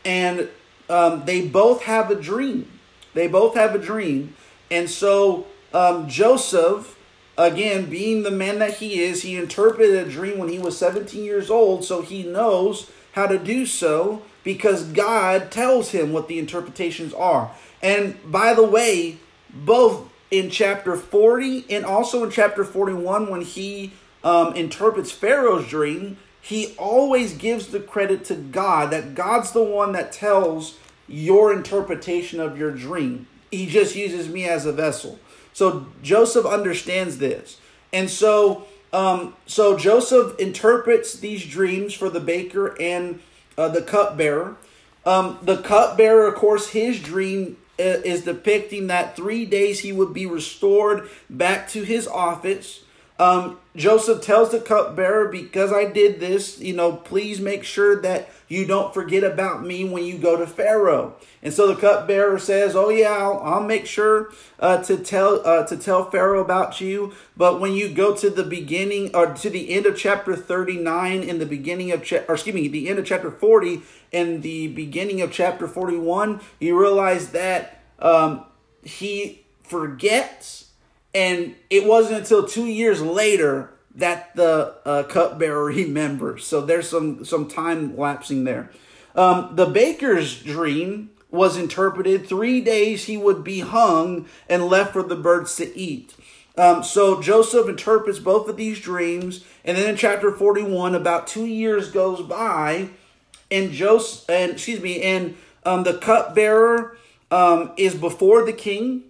and 0.06 0.48
um, 0.90 1.26
they 1.26 1.46
both 1.46 1.84
have 1.84 2.10
a 2.10 2.16
dream. 2.16 2.72
They 3.14 3.28
both 3.28 3.56
have 3.56 3.76
a 3.76 3.80
dream, 3.80 4.36
and 4.72 4.90
so 4.90 5.48
um, 5.74 6.08
Joseph, 6.08 6.95
again, 7.38 7.90
being 7.90 8.24
the 8.24 8.32
man 8.32 8.60
that 8.60 8.76
he 8.76 9.02
is, 9.02 9.22
he 9.22 9.36
interpreted 9.36 10.08
a 10.08 10.10
dream 10.10 10.38
when 10.38 10.50
he 10.50 10.60
was 10.60 10.78
17 10.78 11.24
years 11.24 11.50
old, 11.50 11.84
so 11.84 12.02
he 12.02 12.24
knows 12.24 12.90
how 13.14 13.28
to 13.28 13.38
do 13.38 13.66
so 13.66 14.22
because 14.44 14.84
God 14.84 15.52
tells 15.52 15.92
him 15.92 16.14
what 16.14 16.28
the 16.28 16.40
interpretations 16.40 17.14
are. 17.14 17.52
And 17.82 18.18
by 18.32 18.54
the 18.54 18.64
way, 18.64 19.18
both 19.54 20.10
in 20.32 20.50
chapter 20.50 20.96
40 20.96 21.66
and 21.70 21.86
also 21.86 22.24
in 22.24 22.32
chapter 22.32 22.64
41, 22.64 23.30
when 23.30 23.42
he 23.42 23.94
um, 24.24 24.56
interprets 24.56 25.12
Pharaoh's 25.12 25.68
dream, 25.68 26.18
he 26.42 26.76
always 26.78 27.34
gives 27.34 27.68
the 27.68 27.80
credit 27.80 28.26
to 28.26 28.36
God, 28.36 28.92
that 28.92 29.16
God's 29.16 29.52
the 29.52 29.64
one 29.64 29.94
that 29.94 30.12
tells 30.12 30.78
your 31.08 31.54
interpretation 31.54 32.40
of 32.40 32.58
your 32.58 32.72
dream. 32.72 33.28
He 33.52 33.66
just 33.66 33.96
uses 33.96 34.28
me 34.28 34.46
as 34.46 34.66
a 34.66 34.72
vessel. 34.72 35.20
So 35.56 35.88
Joseph 36.04 36.46
understands 36.46 37.18
this. 37.18 37.62
And 37.94 38.10
so 38.10 38.66
um, 38.92 39.36
so 39.46 39.78
Joseph 39.78 40.38
interprets 40.38 41.18
these 41.18 41.46
dreams 41.46 41.94
for 41.94 42.10
the 42.10 42.20
baker 42.20 42.80
and 42.80 43.22
uh, 43.58 43.70
the 43.70 43.82
cupbearer. 43.82 44.58
Um, 45.06 45.40
the 45.42 45.58
cupbearer, 45.58 46.28
of 46.28 46.36
course, 46.36 46.70
his 46.70 47.02
dream 47.02 47.58
uh, 47.80 48.04
is 48.04 48.24
depicting 48.24 48.88
that 48.88 49.16
three 49.16 49.46
days 49.46 49.80
he 49.80 49.94
would 49.94 50.14
be 50.14 50.26
restored 50.26 51.10
back 51.30 51.70
to 51.70 51.84
his 51.84 52.06
office. 52.06 52.85
Um, 53.18 53.60
Joseph 53.76 54.22
tells 54.22 54.52
the 54.52 54.60
cupbearer, 54.60 55.30
because 55.30 55.72
I 55.72 55.86
did 55.86 56.20
this, 56.20 56.60
you 56.60 56.74
know, 56.74 56.94
please 56.94 57.40
make 57.40 57.64
sure 57.64 58.02
that 58.02 58.30
you 58.48 58.66
don't 58.66 58.94
forget 58.94 59.24
about 59.24 59.66
me 59.66 59.84
when 59.84 60.04
you 60.04 60.18
go 60.18 60.38
to 60.38 60.46
Pharaoh. 60.46 61.16
And 61.42 61.54
so 61.54 61.68
the 61.68 61.80
cupbearer 61.80 62.38
says, 62.40 62.76
"Oh 62.76 62.90
yeah, 62.90 63.12
I'll, 63.12 63.40
I'll 63.40 63.64
make 63.64 63.86
sure 63.86 64.32
uh, 64.60 64.84
to 64.84 64.98
tell 64.98 65.42
uh, 65.46 65.66
to 65.68 65.78
tell 65.78 66.10
Pharaoh 66.10 66.42
about 66.42 66.82
you. 66.82 67.14
But 67.38 67.60
when 67.60 67.74
you 67.74 67.90
go 67.90 68.16
to 68.16 68.30
the 68.30 68.44
beginning 68.44 69.16
or 69.16 69.34
to 69.34 69.50
the 69.50 69.72
end 69.72 69.86
of 69.86 69.98
chapter 69.98 70.36
thirty 70.36 70.78
nine, 70.78 71.24
in 71.24 71.40
the 71.40 71.46
beginning 71.46 71.92
of 71.92 72.04
cha- 72.04 72.24
or 72.28 72.36
excuse 72.36 72.56
me, 72.56 72.68
the 72.68 72.90
end 72.90 73.00
of 73.00 73.06
chapter 73.06 73.32
forty, 73.32 73.82
and 74.12 74.44
the 74.44 74.68
beginning 74.68 75.22
of 75.22 75.32
chapter 75.32 75.68
forty 75.68 75.98
one, 75.98 76.42
you 76.60 76.80
realize 76.80 77.30
that 77.32 77.82
um, 78.00 78.46
he 78.84 79.46
forgets, 79.64 80.72
and 81.16 81.56
it 81.70 81.86
wasn't 81.86 82.20
until 82.20 82.46
two 82.46 82.66
years 82.66 83.02
later 83.02 83.72
that 83.96 84.36
the 84.36 84.76
uh, 84.86 85.04
cupbearer 85.04 85.66
remembers. 85.74 86.46
So 86.46 86.62
there's 86.62 86.90
some 86.90 87.26
some 87.26 87.48
time 87.48 87.98
lapsing 87.98 88.44
there. 88.44 88.70
Um, 89.16 89.56
the 89.56 89.66
baker's 89.66 90.44
dream 90.44 91.12
was 91.32 91.58
interpreted 91.58 92.28
three 92.28 92.62
days 92.62 93.06
he 93.06 93.18
would 93.18 93.44
be 93.44 93.62
hung 93.62 94.26
and 94.50 94.68
left 94.68 94.94
for 94.94 95.04
the 95.04 95.16
birds 95.16 95.56
to 95.56 95.78
eat. 95.78 96.14
Um, 96.58 96.84
so 96.84 97.22
Joseph 97.22 97.68
interprets 97.68 98.20
both 98.20 98.48
of 98.48 98.56
these 98.56 98.80
dreams, 98.80 99.44
and 99.66 99.78
then 99.78 99.90
in 99.90 99.98
chapter 99.98 100.32
41, 100.32 100.96
about 100.96 101.28
two 101.28 101.46
years 101.46 101.92
goes 101.92 102.22
by, 102.22 102.90
and 103.52 103.72
Joseph 103.72 104.30
and 104.30 104.54
excuse 104.54 104.82
me, 104.82 105.02
and 105.02 105.36
um, 105.66 105.84
the 105.84 105.98
cupbearer 105.98 106.98
um, 107.32 107.72
is 107.76 107.96
before 107.96 108.46
the 108.46 108.54
king, 108.54 109.04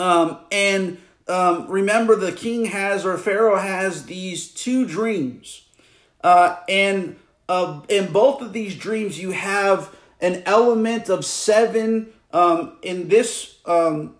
um, 0.00 0.38
and 0.50 0.98
um, 1.28 1.68
remember 1.68 2.16
the 2.16 2.32
king 2.32 2.66
has 2.66 3.04
or 3.04 3.18
Pharaoh 3.18 3.58
has 3.58 4.06
these 4.06 4.48
two 4.48 4.86
dreams, 4.86 5.66
uh, 6.24 6.56
and 6.68 7.16
uh, 7.48 7.82
in 7.88 8.10
both 8.10 8.40
of 8.40 8.52
these 8.52 8.74
dreams 8.74 9.20
you 9.20 9.32
have 9.32 9.94
an 10.20 10.42
element 10.46 11.08
of 11.08 11.24
seven. 11.24 12.12
Um, 12.32 12.78
in 12.82 13.08
this, 13.08 13.58
um, 13.66 14.14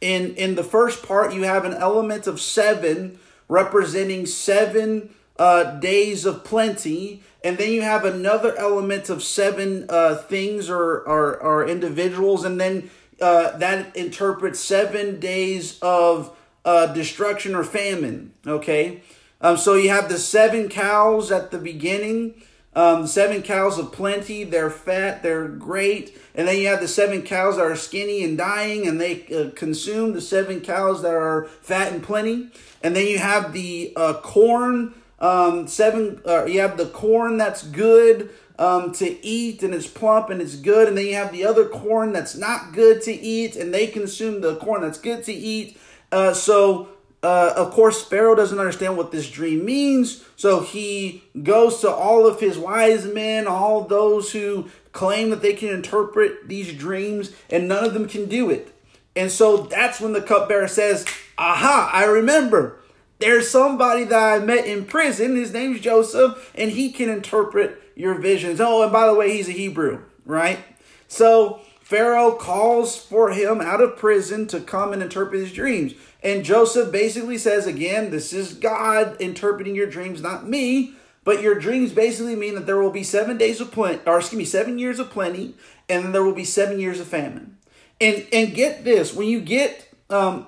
in 0.00 0.34
in 0.36 0.54
the 0.54 0.64
first 0.64 1.06
part, 1.06 1.34
you 1.34 1.42
have 1.42 1.64
an 1.64 1.74
element 1.74 2.26
of 2.26 2.40
seven 2.40 3.18
representing 3.48 4.24
seven 4.24 5.14
uh, 5.38 5.78
days 5.80 6.24
of 6.24 6.44
plenty, 6.44 7.22
and 7.42 7.58
then 7.58 7.70
you 7.72 7.82
have 7.82 8.04
another 8.04 8.56
element 8.56 9.10
of 9.10 9.22
seven 9.22 9.86
uh, 9.88 10.14
things 10.14 10.70
or, 10.70 11.00
or 11.00 11.36
or 11.38 11.66
individuals, 11.66 12.44
and 12.44 12.60
then 12.60 12.90
uh, 13.20 13.56
that 13.58 13.94
interprets 13.96 14.60
seven 14.60 15.20
days 15.20 15.78
of 15.80 16.36
uh, 16.64 16.86
destruction 16.86 17.54
or 17.54 17.64
famine. 17.64 18.32
Okay, 18.46 19.02
um, 19.40 19.56
so 19.56 19.74
you 19.74 19.90
have 19.90 20.08
the 20.08 20.18
seven 20.18 20.68
cows 20.68 21.30
at 21.30 21.50
the 21.50 21.58
beginning. 21.58 22.34
Um, 22.72 23.08
seven 23.08 23.42
cows 23.42 23.78
of 23.78 23.90
plenty, 23.90 24.44
they're 24.44 24.70
fat, 24.70 25.24
they're 25.24 25.48
great. 25.48 26.16
And 26.36 26.46
then 26.46 26.58
you 26.58 26.68
have 26.68 26.80
the 26.80 26.86
seven 26.86 27.22
cows 27.22 27.56
that 27.56 27.64
are 27.64 27.74
skinny 27.74 28.22
and 28.22 28.38
dying, 28.38 28.86
and 28.86 29.00
they 29.00 29.26
uh, 29.26 29.50
consume 29.56 30.12
the 30.12 30.20
seven 30.20 30.60
cows 30.60 31.02
that 31.02 31.12
are 31.12 31.46
fat 31.62 31.92
and 31.92 32.00
plenty. 32.00 32.48
And 32.80 32.94
then 32.94 33.08
you 33.08 33.18
have 33.18 33.52
the 33.52 33.92
uh, 33.96 34.14
corn, 34.22 34.94
um, 35.20 35.66
seven, 35.66 36.20
uh, 36.26 36.44
you 36.46 36.60
have 36.60 36.76
the 36.76 36.86
corn 36.86 37.36
that's 37.36 37.62
good 37.62 38.30
um, 38.58 38.92
to 38.92 39.24
eat 39.24 39.62
and 39.62 39.74
it's 39.74 39.86
plump 39.86 40.30
and 40.30 40.40
it's 40.40 40.56
good. 40.56 40.88
And 40.88 40.96
then 40.96 41.06
you 41.06 41.14
have 41.14 41.32
the 41.32 41.44
other 41.44 41.66
corn 41.66 42.12
that's 42.12 42.36
not 42.36 42.72
good 42.72 43.02
to 43.02 43.12
eat, 43.12 43.56
and 43.56 43.72
they 43.72 43.86
consume 43.86 44.40
the 44.40 44.56
corn 44.56 44.82
that's 44.82 44.98
good 44.98 45.24
to 45.24 45.32
eat. 45.32 45.78
Uh, 46.12 46.32
so 46.32 46.88
uh, 47.22 47.52
of 47.54 47.72
course, 47.72 48.02
Pharaoh 48.02 48.34
doesn't 48.34 48.58
understand 48.58 48.96
what 48.96 49.12
this 49.12 49.30
dream 49.30 49.64
means, 49.64 50.24
so 50.36 50.60
he 50.60 51.22
goes 51.42 51.80
to 51.80 51.90
all 51.90 52.26
of 52.26 52.40
his 52.40 52.56
wise 52.56 53.04
men, 53.04 53.46
all 53.46 53.82
those 53.82 54.32
who 54.32 54.70
claim 54.92 55.28
that 55.30 55.42
they 55.42 55.52
can 55.52 55.68
interpret 55.68 56.48
these 56.48 56.72
dreams, 56.72 57.32
and 57.50 57.68
none 57.68 57.84
of 57.84 57.92
them 57.92 58.08
can 58.08 58.26
do 58.26 58.48
it. 58.48 58.72
And 59.14 59.30
so 59.30 59.58
that's 59.58 60.00
when 60.00 60.14
the 60.14 60.22
cupbearer 60.22 60.68
says, 60.68 61.04
Aha, 61.36 61.90
I 61.92 62.04
remember. 62.04 62.79
There's 63.20 63.50
somebody 63.50 64.04
that 64.04 64.42
I 64.42 64.44
met 64.44 64.66
in 64.66 64.86
prison. 64.86 65.36
His 65.36 65.52
name's 65.52 65.80
Joseph, 65.80 66.50
and 66.54 66.70
he 66.70 66.90
can 66.90 67.08
interpret 67.08 67.80
your 67.94 68.14
visions. 68.14 68.60
Oh, 68.60 68.82
and 68.82 68.90
by 68.90 69.06
the 69.06 69.14
way, 69.14 69.36
he's 69.36 69.48
a 69.48 69.52
Hebrew, 69.52 70.02
right? 70.24 70.58
So 71.06 71.60
Pharaoh 71.82 72.32
calls 72.32 72.96
for 72.96 73.30
him 73.30 73.60
out 73.60 73.82
of 73.82 73.96
prison 73.96 74.46
to 74.48 74.60
come 74.60 74.92
and 74.92 75.02
interpret 75.02 75.40
his 75.40 75.52
dreams. 75.52 75.92
And 76.22 76.44
Joseph 76.44 76.90
basically 76.90 77.36
says, 77.36 77.66
again, 77.66 78.10
this 78.10 78.32
is 78.32 78.54
God 78.54 79.20
interpreting 79.20 79.74
your 79.74 79.88
dreams, 79.88 80.22
not 80.22 80.48
me. 80.48 80.94
But 81.22 81.42
your 81.42 81.58
dreams 81.58 81.92
basically 81.92 82.34
mean 82.34 82.54
that 82.54 82.64
there 82.64 82.80
will 82.80 82.90
be 82.90 83.04
seven 83.04 83.36
days 83.36 83.60
of 83.60 83.70
plenty, 83.70 84.00
or 84.06 84.18
excuse 84.18 84.38
me, 84.38 84.44
seven 84.46 84.78
years 84.78 84.98
of 84.98 85.10
plenty, 85.10 85.54
and 85.86 86.14
there 86.14 86.24
will 86.24 86.34
be 86.34 86.44
seven 86.44 86.80
years 86.80 86.98
of 86.98 87.08
famine. 87.08 87.58
And 88.00 88.26
and 88.32 88.54
get 88.54 88.84
this, 88.84 89.12
when 89.12 89.28
you 89.28 89.40
get 89.42 89.86
um, 90.08 90.46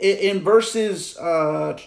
in 0.00 0.42
verses 0.42 1.16
uh, 1.18 1.78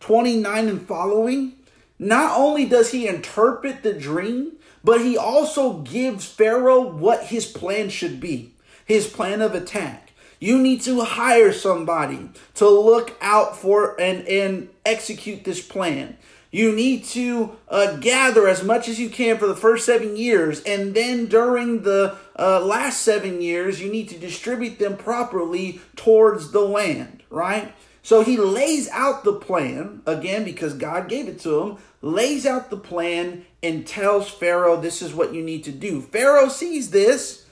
29 0.00 0.68
and 0.68 0.86
following, 0.86 1.54
not 1.98 2.38
only 2.38 2.64
does 2.64 2.90
he 2.92 3.06
interpret 3.06 3.82
the 3.82 3.92
dream, 3.92 4.52
but 4.82 5.00
he 5.00 5.16
also 5.16 5.78
gives 5.78 6.24
Pharaoh 6.24 6.80
what 6.80 7.24
his 7.24 7.46
plan 7.46 7.90
should 7.90 8.20
be 8.20 8.52
his 8.90 9.06
plan 9.06 9.40
of 9.40 9.54
attack. 9.54 10.12
You 10.40 10.58
need 10.58 10.80
to 10.82 11.02
hire 11.02 11.52
somebody 11.52 12.28
to 12.54 12.68
look 12.68 13.16
out 13.20 13.56
for 13.56 14.00
and, 14.00 14.26
and 14.26 14.68
execute 14.84 15.44
this 15.44 15.64
plan. 15.64 16.16
You 16.50 16.72
need 16.74 17.04
to 17.06 17.56
uh, 17.68 17.96
gather 17.98 18.48
as 18.48 18.64
much 18.64 18.88
as 18.88 18.98
you 18.98 19.08
can 19.08 19.38
for 19.38 19.46
the 19.46 19.54
first 19.54 19.86
seven 19.86 20.16
years, 20.16 20.60
and 20.64 20.94
then 20.94 21.26
during 21.26 21.82
the 21.82 22.16
uh, 22.36 22.60
last 22.60 23.02
seven 23.02 23.40
years, 23.40 23.80
you 23.80 23.90
need 23.90 24.08
to 24.08 24.18
distribute 24.18 24.78
them 24.78 24.96
properly 24.96 25.80
towards 25.94 26.50
the 26.50 26.60
land, 26.60 27.22
right? 27.30 27.72
So 28.02 28.24
he 28.24 28.36
lays 28.36 28.88
out 28.88 29.22
the 29.24 29.34
plan, 29.34 30.02
again, 30.06 30.42
because 30.42 30.74
God 30.74 31.08
gave 31.08 31.28
it 31.28 31.38
to 31.40 31.60
him, 31.60 31.78
lays 32.02 32.46
out 32.46 32.70
the 32.70 32.76
plan 32.76 33.44
and 33.62 33.86
tells 33.86 34.28
Pharaoh, 34.28 34.80
This 34.80 35.02
is 35.02 35.14
what 35.14 35.34
you 35.34 35.42
need 35.42 35.64
to 35.64 35.72
do. 35.72 36.00
Pharaoh 36.00 36.48
sees 36.48 36.90
this, 36.90 37.46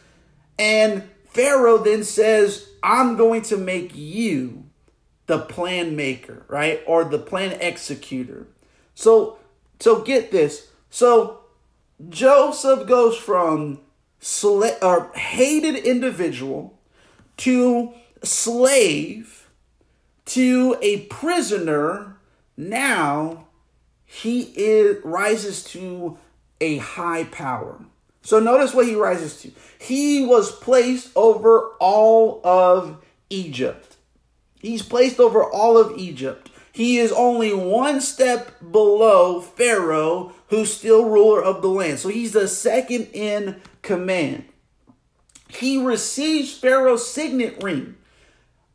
and 0.58 1.04
Pharaoh 1.26 1.78
then 1.78 2.02
says, 2.02 2.68
I'm 2.82 3.16
going 3.16 3.42
to 3.42 3.56
make 3.56 3.94
you 3.94 4.64
the 5.26 5.38
plan 5.38 5.94
maker, 5.94 6.44
right? 6.48 6.82
Or 6.86 7.04
the 7.04 7.18
plan 7.18 7.52
executor. 7.60 8.48
So, 8.98 9.38
so 9.78 10.00
get 10.00 10.32
this. 10.32 10.72
So 10.90 11.42
Joseph 12.08 12.88
goes 12.88 13.16
from 13.16 13.78
sla- 14.20 14.82
or 14.82 15.12
hated 15.16 15.76
individual 15.76 16.76
to 17.36 17.92
slave 18.24 19.48
to 20.24 20.76
a 20.82 21.02
prisoner. 21.02 22.16
Now 22.56 23.46
he 24.04 24.52
is 24.56 24.96
rises 25.04 25.62
to 25.74 26.18
a 26.60 26.78
high 26.78 27.22
power. 27.22 27.78
So 28.22 28.40
notice 28.40 28.74
what 28.74 28.88
he 28.88 28.96
rises 28.96 29.40
to. 29.42 29.52
He 29.78 30.26
was 30.26 30.50
placed 30.50 31.12
over 31.14 31.68
all 31.78 32.40
of 32.42 33.00
Egypt. 33.30 33.94
He's 34.60 34.82
placed 34.82 35.20
over 35.20 35.44
all 35.44 35.78
of 35.78 35.96
Egypt. 35.96 36.50
He 36.78 36.98
is 36.98 37.10
only 37.10 37.52
one 37.52 38.00
step 38.00 38.52
below 38.70 39.40
Pharaoh, 39.40 40.32
who's 40.46 40.72
still 40.72 41.06
ruler 41.06 41.42
of 41.42 41.60
the 41.60 41.66
land. 41.66 41.98
So 41.98 42.08
he's 42.08 42.34
the 42.34 42.46
second 42.46 43.08
in 43.12 43.60
command. 43.82 44.44
He 45.48 45.82
receives 45.82 46.56
Pharaoh's 46.56 47.04
signet 47.04 47.60
ring. 47.64 47.96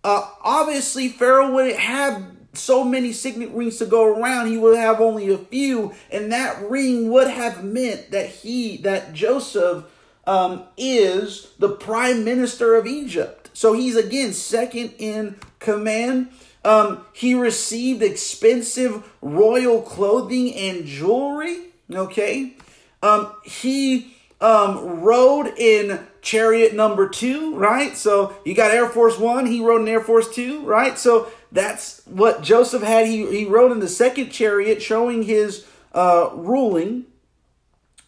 Uh, 0.03 0.29
obviously, 0.43 1.07
Pharaoh 1.07 1.53
wouldn't 1.53 1.79
have 1.79 2.25
so 2.51 2.83
many 2.83 3.13
signet 3.13 3.51
rings 3.51 3.77
to 3.77 3.85
go 3.85 4.03
around, 4.03 4.47
he 4.47 4.57
would 4.57 4.77
have 4.77 4.99
only 4.99 5.29
a 5.29 5.37
few, 5.37 5.93
and 6.11 6.29
that 6.33 6.61
ring 6.69 7.09
would 7.09 7.29
have 7.29 7.63
meant 7.63 8.11
that 8.11 8.27
he, 8.27 8.75
that 8.79 9.13
Joseph, 9.13 9.85
um, 10.27 10.65
is 10.75 11.53
the 11.57 11.69
prime 11.69 12.25
minister 12.25 12.75
of 12.75 12.85
Egypt. 12.85 13.49
So 13.53 13.71
he's 13.71 13.95
again 13.95 14.33
second 14.33 14.93
in 14.99 15.37
command. 15.59 16.31
Um, 16.65 17.05
he 17.13 17.33
received 17.33 18.01
expensive 18.01 19.03
royal 19.21 19.81
clothing 19.81 20.55
and 20.55 20.85
jewelry. 20.85 21.67
Okay. 21.91 22.53
Um, 23.01 23.33
he 23.43 24.15
um, 24.39 25.01
rode 25.01 25.47
in 25.57 25.99
chariot 26.21 26.73
number 26.73 27.09
two, 27.09 27.55
right? 27.55 27.95
So 27.97 28.35
you 28.45 28.53
got 28.53 28.71
Air 28.71 28.87
Force 28.87 29.17
One, 29.17 29.45
he 29.45 29.61
rode 29.61 29.81
in 29.81 29.87
Air 29.87 30.01
Force 30.01 30.33
Two, 30.33 30.61
right? 30.65 30.97
So 30.97 31.27
that's 31.51 32.01
what 32.05 32.41
Joseph 32.41 32.81
had. 32.81 33.07
He, 33.07 33.29
he 33.29 33.45
rode 33.45 33.71
in 33.71 33.79
the 33.79 33.87
second 33.87 34.31
chariot, 34.31 34.81
showing 34.81 35.23
his 35.23 35.65
uh, 35.93 36.29
ruling. 36.33 37.05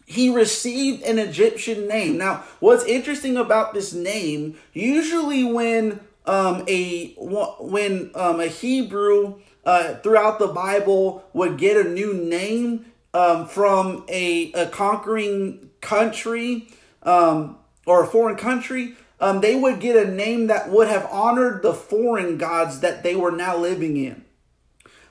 He 0.04 0.28
received 0.28 1.02
an 1.02 1.18
Egyptian 1.18 1.88
name. 1.88 2.16
Now, 2.16 2.44
what's 2.60 2.84
interesting 2.84 3.36
about 3.36 3.74
this 3.74 3.92
name, 3.92 4.56
usually 4.72 5.42
when 5.42 6.00
um, 6.26 6.64
a 6.68 7.14
when 7.18 8.10
um, 8.14 8.40
a 8.40 8.46
Hebrew 8.46 9.40
uh, 9.64 9.94
throughout 9.96 10.38
the 10.38 10.48
Bible 10.48 11.24
would 11.32 11.58
get 11.58 11.76
a 11.76 11.88
new 11.88 12.14
name 12.14 12.86
um, 13.14 13.46
from 13.46 14.04
a, 14.08 14.52
a 14.52 14.66
conquering 14.66 15.70
country 15.80 16.68
um, 17.02 17.58
or 17.86 18.04
a 18.04 18.06
foreign 18.06 18.36
country, 18.36 18.94
um, 19.20 19.40
they 19.40 19.54
would 19.54 19.80
get 19.80 19.96
a 19.96 20.10
name 20.10 20.48
that 20.48 20.70
would 20.70 20.88
have 20.88 21.06
honored 21.10 21.62
the 21.62 21.72
foreign 21.72 22.36
gods 22.36 22.80
that 22.80 23.02
they 23.02 23.16
were 23.16 23.32
now 23.32 23.56
living 23.56 23.96
in. 23.96 24.24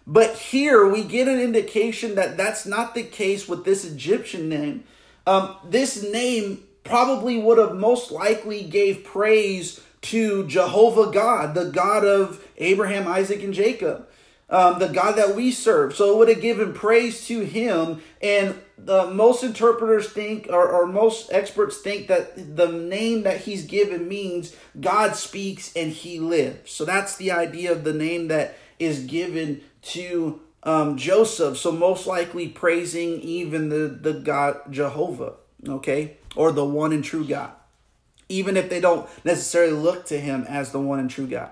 But 0.08 0.36
here 0.36 0.88
we 0.88 1.04
get 1.04 1.28
an 1.28 1.40
indication 1.40 2.16
that 2.16 2.38
that's 2.38 2.66
not 2.66 2.94
the 2.94 3.04
case 3.04 3.48
with 3.48 3.66
this 3.66 3.84
Egyptian 3.84 4.48
name. 4.48 4.84
Um, 5.26 5.56
this 5.68 6.04
name 6.04 6.64
probably 6.84 7.40
would 7.40 7.58
have 7.58 7.76
most 7.76 8.12
likely 8.12 8.62
gave 8.64 9.04
praise 9.04 9.82
to 10.06 10.48
Jehovah 10.48 11.12
God, 11.12 11.56
the 11.56 11.66
God 11.66 12.06
of 12.06 12.46
Abraham, 12.58 13.08
Isaac, 13.08 13.44
and 13.44 13.54
Jacob 13.54 14.08
um, 14.50 14.80
the 14.80 14.88
God 14.88 15.14
that 15.14 15.36
we 15.36 15.52
serve. 15.52 15.96
So 15.96 16.14
it 16.14 16.18
would 16.18 16.30
have 16.30 16.42
given 16.42 16.74
praise 16.74 17.26
to 17.28 17.42
him. 17.42 18.02
And 18.22 18.60
the 18.78 19.08
most 19.08 19.44
interpreters 19.44 20.10
think, 20.10 20.48
or, 20.50 20.68
or 20.68 20.86
most 20.86 21.32
experts 21.32 21.78
think, 21.78 22.08
that 22.08 22.56
the 22.56 22.68
name 22.68 23.24
that 23.24 23.42
he's 23.42 23.66
given 23.66 24.08
means 24.08 24.56
God 24.80 25.16
speaks 25.16 25.76
and 25.76 25.92
he 25.92 26.20
lives. 26.20 26.72
So 26.72 26.86
that's 26.86 27.16
the 27.18 27.32
idea 27.32 27.72
of 27.72 27.84
the 27.84 27.94
name 27.94 28.28
that 28.28 28.58
is 28.78 29.06
given 29.06 29.62
to 29.82 30.42
um, 30.64 30.98
Joseph. 30.98 31.58
So 31.58 31.72
most 31.72 32.06
likely 32.06 32.48
praising 32.48 33.22
even 33.22 33.70
the, 33.70 33.88
the 33.88 34.14
God 34.14 34.72
Jehovah, 34.72 35.34
okay, 35.68 36.18
or 36.36 36.52
the 36.52 36.66
one 36.66 36.92
and 36.92 37.04
true 37.04 37.26
God, 37.26 37.52
even 38.30 38.58
if 38.58 38.70
they 38.70 38.80
don't 38.80 39.08
necessarily 39.24 39.74
look 39.74 40.06
to 40.08 40.20
him 40.20 40.46
as 40.48 40.72
the 40.72 40.80
one 40.80 41.00
and 41.00 41.10
true 41.10 41.28
God. 41.28 41.50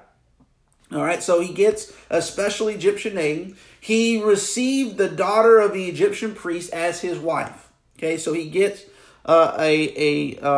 All 0.91 1.03
right, 1.03 1.23
so 1.23 1.39
he 1.39 1.53
gets 1.53 1.91
a 2.09 2.21
special 2.21 2.67
Egyptian 2.67 3.15
name. 3.15 3.57
He 3.79 4.21
received 4.21 4.97
the 4.97 5.09
daughter 5.09 5.59
of 5.59 5.73
the 5.73 5.85
Egyptian 5.85 6.35
priest 6.35 6.71
as 6.71 7.01
his 7.01 7.17
wife. 7.17 7.69
Okay, 7.97 8.17
so 8.17 8.33
he 8.33 8.49
gets 8.49 8.83
uh, 9.25 9.55
a 9.57 10.35
a 10.35 10.39
uh, 10.41 10.49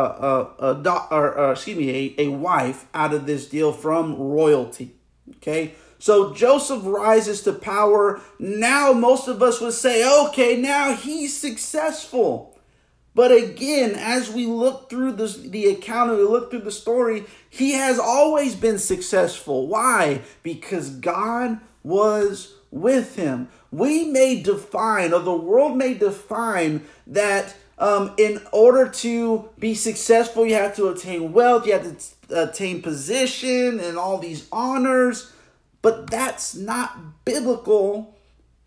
a, 0.60 0.70
a 0.70 0.82
do- 0.82 1.14
or, 1.14 1.38
or, 1.38 1.52
excuse 1.52 1.78
me 1.78 2.14
a, 2.18 2.24
a 2.24 2.28
wife 2.28 2.86
out 2.92 3.14
of 3.14 3.24
this 3.26 3.48
deal 3.48 3.72
from 3.72 4.16
royalty. 4.16 4.94
Okay, 5.36 5.74
so 5.98 6.34
Joseph 6.34 6.82
rises 6.84 7.42
to 7.42 7.52
power. 7.52 8.20
Now 8.38 8.92
most 8.92 9.28
of 9.28 9.42
us 9.42 9.60
would 9.60 9.72
say, 9.72 10.06
okay, 10.26 10.56
now 10.56 10.94
he's 10.94 11.36
successful. 11.36 12.55
But 13.16 13.32
again, 13.32 13.94
as 13.94 14.30
we 14.30 14.44
look 14.44 14.90
through 14.90 15.12
this, 15.12 15.38
the 15.38 15.70
account 15.70 16.10
and 16.10 16.18
we 16.18 16.24
look 16.26 16.50
through 16.50 16.60
the 16.60 16.70
story, 16.70 17.24
he 17.48 17.72
has 17.72 17.98
always 17.98 18.54
been 18.54 18.78
successful. 18.78 19.68
Why? 19.68 20.20
Because 20.42 20.90
God 20.90 21.58
was 21.82 22.52
with 22.70 23.16
him. 23.16 23.48
We 23.72 24.04
may 24.04 24.42
define, 24.42 25.14
or 25.14 25.20
the 25.20 25.34
world 25.34 25.78
may 25.78 25.94
define, 25.94 26.84
that 27.06 27.56
um, 27.78 28.12
in 28.18 28.42
order 28.52 28.86
to 28.86 29.48
be 29.58 29.74
successful, 29.74 30.44
you 30.44 30.52
have 30.52 30.76
to 30.76 30.88
attain 30.88 31.32
wealth, 31.32 31.66
you 31.66 31.72
have 31.72 31.96
to 32.28 32.42
attain 32.42 32.82
position 32.82 33.80
and 33.80 33.96
all 33.96 34.18
these 34.18 34.46
honors. 34.52 35.32
But 35.80 36.10
that's 36.10 36.54
not 36.54 37.24
biblical 37.24 38.14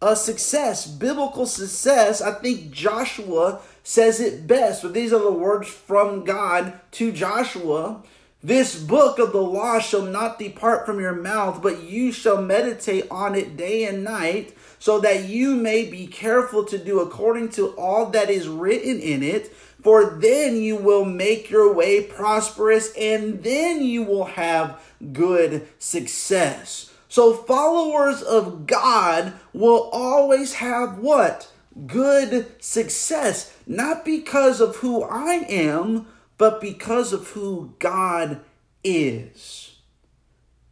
uh, 0.02 0.16
success. 0.16 0.88
Biblical 0.88 1.46
success, 1.46 2.20
I 2.20 2.32
think 2.32 2.72
Joshua 2.72 3.62
says 3.90 4.20
it 4.20 4.46
best. 4.46 4.84
But 4.84 4.94
these 4.94 5.12
are 5.12 5.24
the 5.24 5.32
words 5.32 5.68
from 5.68 6.24
God 6.24 6.80
to 6.92 7.12
Joshua. 7.12 8.04
This 8.44 8.80
book 8.80 9.18
of 9.18 9.32
the 9.32 9.42
law 9.42 9.80
shall 9.80 10.04
not 10.04 10.38
depart 10.38 10.86
from 10.86 11.00
your 11.00 11.16
mouth, 11.16 11.64
but 11.64 11.82
you 11.82 12.12
shall 12.12 12.40
meditate 12.40 13.08
on 13.10 13.34
it 13.34 13.58
day 13.58 13.86
and 13.86 14.04
night, 14.04 14.56
so 14.78 15.00
that 15.00 15.28
you 15.28 15.56
may 15.56 15.90
be 15.90 16.06
careful 16.06 16.64
to 16.66 16.78
do 16.78 17.00
according 17.00 17.50
to 17.50 17.70
all 17.70 18.12
that 18.12 18.30
is 18.30 18.48
written 18.48 19.00
in 19.00 19.24
it. 19.24 19.52
for 19.82 20.06
then 20.06 20.58
you 20.58 20.76
will 20.76 21.06
make 21.06 21.50
your 21.50 21.74
way 21.74 22.04
prosperous 22.04 22.94
and 22.96 23.42
then 23.44 23.82
you 23.82 24.04
will 24.04 24.26
have 24.26 24.80
good 25.14 25.68
success. 25.80 26.94
So, 27.08 27.34
followers 27.34 28.22
of 28.22 28.68
God 28.68 29.34
will 29.52 29.90
always 29.92 30.56
have 30.56 31.00
what? 31.00 31.52
Good 31.86 32.64
success. 32.64 33.56
Not 33.68 34.06
because 34.06 34.62
of 34.62 34.78
who 34.78 35.04
I 35.04 35.46
am, 35.48 36.08
but 36.38 36.62
because 36.62 37.14
of 37.14 37.30
who 37.30 37.76
God 37.80 38.42
is. 38.84 39.76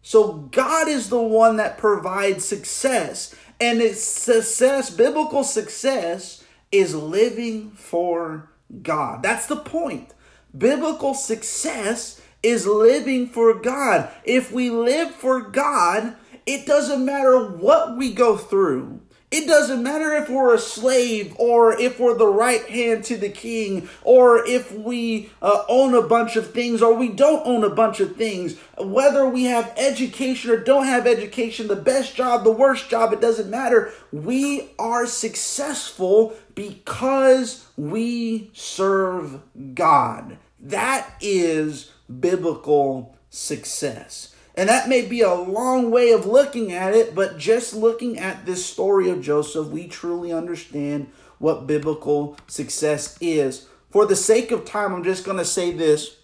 So, 0.02 0.34
God 0.34 0.88
is 0.88 1.10
the 1.10 1.22
one 1.22 1.58
that 1.58 1.78
provides 1.78 2.46
success. 2.46 3.36
And 3.60 3.82
it's 3.82 4.02
success, 4.02 4.90
biblical 4.90 5.44
success, 5.44 6.44
is 6.72 6.96
living 6.96 7.72
for 7.72 8.50
God. 8.82 9.24
That's 9.24 9.48
the 9.48 9.58
point. 9.58 10.14
Biblical 10.58 11.14
success 11.14 12.22
is 12.44 12.66
living 12.66 13.28
for 13.28 13.54
God. 13.54 14.10
If 14.24 14.52
we 14.52 14.70
live 14.70 15.12
for 15.12 15.42
God, 15.42 16.16
it 16.46 16.66
doesn't 16.66 17.04
matter 17.04 17.46
what 17.46 17.98
we 17.98 18.14
go 18.14 18.38
through. 18.38 19.02
It 19.30 19.46
doesn't 19.46 19.84
matter 19.84 20.14
if 20.14 20.30
we're 20.30 20.56
a 20.56 20.60
slave 20.60 21.36
or 21.38 21.78
if 21.78 22.00
we're 22.00 22.18
the 22.18 22.26
right 22.26 22.66
hand 22.66 23.04
to 23.06 23.18
the 23.18 23.28
king 23.28 23.90
or 24.04 24.48
if 24.48 24.72
we 24.72 25.30
uh, 25.42 25.64
own 25.68 25.94
a 25.94 26.02
bunch 26.02 26.38
of 26.38 26.54
things 26.54 26.82
or 26.82 26.94
we 26.94 27.10
don't 27.10 27.46
own 27.46 27.66
a 27.66 27.70
bunch 27.70 28.00
of 28.00 28.16
things. 28.16 28.58
Whether 28.78 29.28
we 29.28 29.44
have 29.44 29.74
education 29.76 30.50
or 30.52 30.56
don't 30.56 30.86
have 30.86 31.06
education, 31.06 31.68
the 31.68 31.76
best 31.76 32.16
job, 32.16 32.46
the 32.46 32.52
worst 32.52 32.90
job, 32.90 33.12
it 33.12 33.20
doesn't 33.20 33.50
matter. 33.50 33.92
We 34.14 34.70
are 34.80 35.06
successful 35.06 36.34
because 36.56 37.66
we 37.76 38.50
serve 38.54 39.42
God. 39.74 40.38
That 40.58 41.14
is 41.20 41.92
biblical 42.08 43.18
success. 43.30 44.34
And 44.58 44.68
that 44.70 44.90
may 44.90 45.06
be 45.06 45.22
a 45.22 45.36
long 45.36 45.92
way 45.92 46.12
of 46.12 46.26
looking 46.26 46.74
at 46.74 46.96
it, 46.96 47.14
but 47.14 47.38
just 47.38 47.76
looking 47.76 48.18
at 48.18 48.48
this 48.48 48.66
story 48.66 49.08
of 49.08 49.22
Joseph, 49.22 49.68
we 49.68 49.88
truly 49.88 50.34
understand 50.34 51.12
what 51.38 51.68
biblical 51.68 52.36
success 52.48 53.16
is. 53.22 53.68
For 53.92 54.08
the 54.08 54.16
sake 54.16 54.52
of 54.52 54.66
time, 54.66 54.96
I'm 54.96 55.04
just 55.04 55.24
going 55.24 55.38
to 55.38 55.46
say 55.46 55.72
this. 55.72 56.18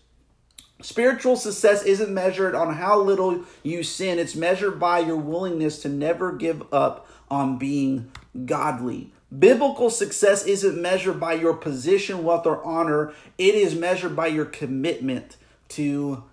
Spiritual 0.82 1.36
success 1.36 1.84
isn't 1.84 2.12
measured 2.12 2.56
on 2.56 2.74
how 2.74 3.00
little 3.00 3.44
you 3.62 3.84
sin, 3.84 4.18
it's 4.18 4.36
measured 4.36 4.80
by 4.80 5.00
your 5.00 5.16
willingness 5.16 5.80
to 5.84 5.90
never 5.90 6.34
give 6.34 6.74
up 6.74 7.08
on 7.30 7.60
being 7.60 8.12
godly. 8.46 9.12
Biblical 9.38 9.92
success 9.92 10.46
isn't 10.46 10.82
measured 10.82 11.20
by 11.20 11.34
your 11.34 11.54
position, 11.54 12.24
wealth, 12.24 12.48
or 12.48 12.64
honor, 12.64 13.14
it 13.38 13.56
is 13.56 13.76
measured 13.76 14.16
by 14.16 14.28
your 14.28 14.46
commitment 14.46 15.38
to 15.70 16.24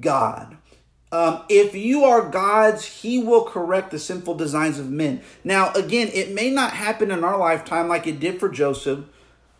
God. 0.00 0.56
Um, 1.12 1.42
if 1.50 1.74
you 1.74 2.04
are 2.04 2.28
God's, 2.28 2.84
He 2.84 3.22
will 3.22 3.44
correct 3.44 3.90
the 3.90 3.98
sinful 3.98 4.34
designs 4.34 4.78
of 4.78 4.90
men. 4.90 5.20
Now, 5.44 5.70
again, 5.74 6.08
it 6.12 6.32
may 6.32 6.50
not 6.50 6.72
happen 6.72 7.10
in 7.10 7.22
our 7.22 7.38
lifetime 7.38 7.86
like 7.86 8.06
it 8.06 8.18
did 8.18 8.40
for 8.40 8.48
Joseph, 8.48 9.04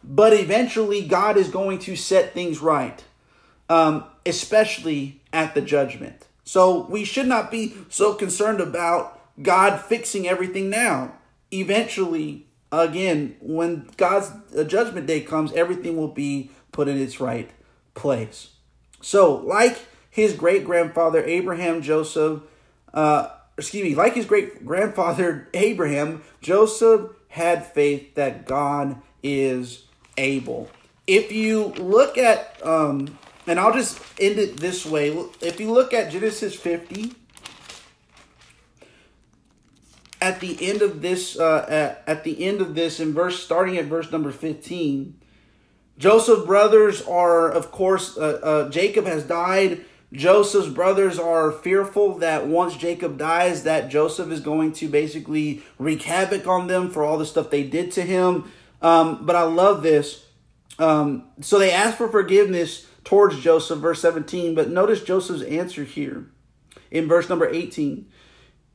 but 0.02 0.32
eventually 0.32 1.06
God 1.06 1.36
is 1.36 1.48
going 1.48 1.78
to 1.80 1.94
set 1.94 2.32
things 2.32 2.60
right, 2.60 3.04
um, 3.68 4.04
especially 4.24 5.20
at 5.30 5.54
the 5.54 5.60
judgment. 5.60 6.26
So 6.44 6.86
we 6.86 7.04
should 7.04 7.26
not 7.26 7.50
be 7.50 7.74
so 7.90 8.14
concerned 8.14 8.60
about 8.60 9.20
God 9.40 9.78
fixing 9.78 10.26
everything 10.26 10.70
now. 10.70 11.12
Eventually, 11.52 12.46
again, 12.72 13.36
when 13.40 13.88
God's 13.98 14.32
uh, 14.56 14.64
judgment 14.64 15.06
day 15.06 15.20
comes, 15.20 15.52
everything 15.52 15.98
will 15.98 16.08
be 16.08 16.50
put 16.72 16.88
in 16.88 16.98
its 16.98 17.20
right 17.20 17.50
place. 17.94 18.52
So, 19.02 19.36
like 19.36 19.78
his 20.12 20.34
great 20.34 20.64
grandfather 20.64 21.24
Abraham 21.24 21.80
Joseph, 21.80 22.42
uh, 22.92 23.30
excuse 23.56 23.82
me, 23.82 23.94
like 23.94 24.14
his 24.14 24.26
great 24.26 24.64
grandfather 24.64 25.48
Abraham, 25.54 26.22
Joseph 26.42 27.10
had 27.28 27.66
faith 27.66 28.14
that 28.14 28.46
God 28.46 29.00
is 29.22 29.84
able. 30.18 30.70
If 31.06 31.32
you 31.32 31.64
look 31.64 32.18
at, 32.18 32.60
um, 32.62 33.18
and 33.46 33.58
I'll 33.58 33.72
just 33.72 33.98
end 34.20 34.38
it 34.38 34.58
this 34.58 34.84
way. 34.84 35.08
If 35.40 35.58
you 35.58 35.72
look 35.72 35.94
at 35.94 36.12
Genesis 36.12 36.54
50, 36.54 37.14
at 40.20 40.40
the 40.40 40.68
end 40.68 40.82
of 40.82 41.00
this, 41.00 41.38
uh, 41.38 41.64
at, 41.68 42.04
at 42.06 42.24
the 42.24 42.44
end 42.44 42.60
of 42.60 42.74
this, 42.74 43.00
in 43.00 43.14
verse, 43.14 43.42
starting 43.42 43.78
at 43.78 43.86
verse 43.86 44.12
number 44.12 44.30
15, 44.30 45.18
Joseph's 45.96 46.44
brothers 46.44 47.00
are, 47.02 47.50
of 47.50 47.72
course, 47.72 48.18
uh, 48.18 48.40
uh, 48.42 48.70
Jacob 48.70 49.06
has 49.06 49.24
died. 49.24 49.86
Joseph's 50.12 50.68
brothers 50.68 51.18
are 51.18 51.50
fearful 51.50 52.18
that 52.18 52.46
once 52.46 52.76
Jacob 52.76 53.16
dies, 53.16 53.62
that 53.64 53.88
Joseph 53.88 54.30
is 54.30 54.40
going 54.40 54.72
to 54.74 54.88
basically 54.88 55.62
wreak 55.78 56.02
havoc 56.02 56.46
on 56.46 56.66
them 56.66 56.90
for 56.90 57.02
all 57.02 57.16
the 57.16 57.24
stuff 57.24 57.48
they 57.48 57.62
did 57.62 57.90
to 57.92 58.02
him. 58.02 58.52
Um, 58.82 59.24
but 59.24 59.36
I 59.36 59.42
love 59.42 59.82
this. 59.82 60.26
Um, 60.78 61.24
so 61.40 61.58
they 61.58 61.72
ask 61.72 61.96
for 61.96 62.08
forgiveness 62.08 62.86
towards 63.04 63.40
Joseph, 63.40 63.78
verse 63.78 64.02
17. 64.02 64.54
But 64.54 64.68
notice 64.70 65.02
Joseph's 65.02 65.42
answer 65.42 65.84
here 65.84 66.26
in 66.90 67.08
verse 67.08 67.30
number 67.30 67.48
18. 67.48 68.06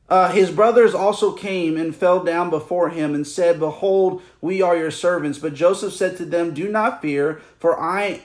Uh, 0.08 0.32
his 0.32 0.50
brothers 0.50 0.94
also 0.94 1.32
came 1.32 1.76
and 1.76 1.94
fell 1.94 2.24
down 2.24 2.50
before 2.50 2.88
him 2.88 3.14
and 3.14 3.26
said, 3.26 3.60
Behold, 3.60 4.22
we 4.40 4.60
are 4.62 4.76
your 4.76 4.90
servants. 4.90 5.38
But 5.38 5.54
Joseph 5.54 5.92
said 5.92 6.16
to 6.16 6.24
them, 6.24 6.54
Do 6.54 6.68
not 6.68 7.02
fear, 7.02 7.42
for 7.58 7.78
I, 7.78 8.22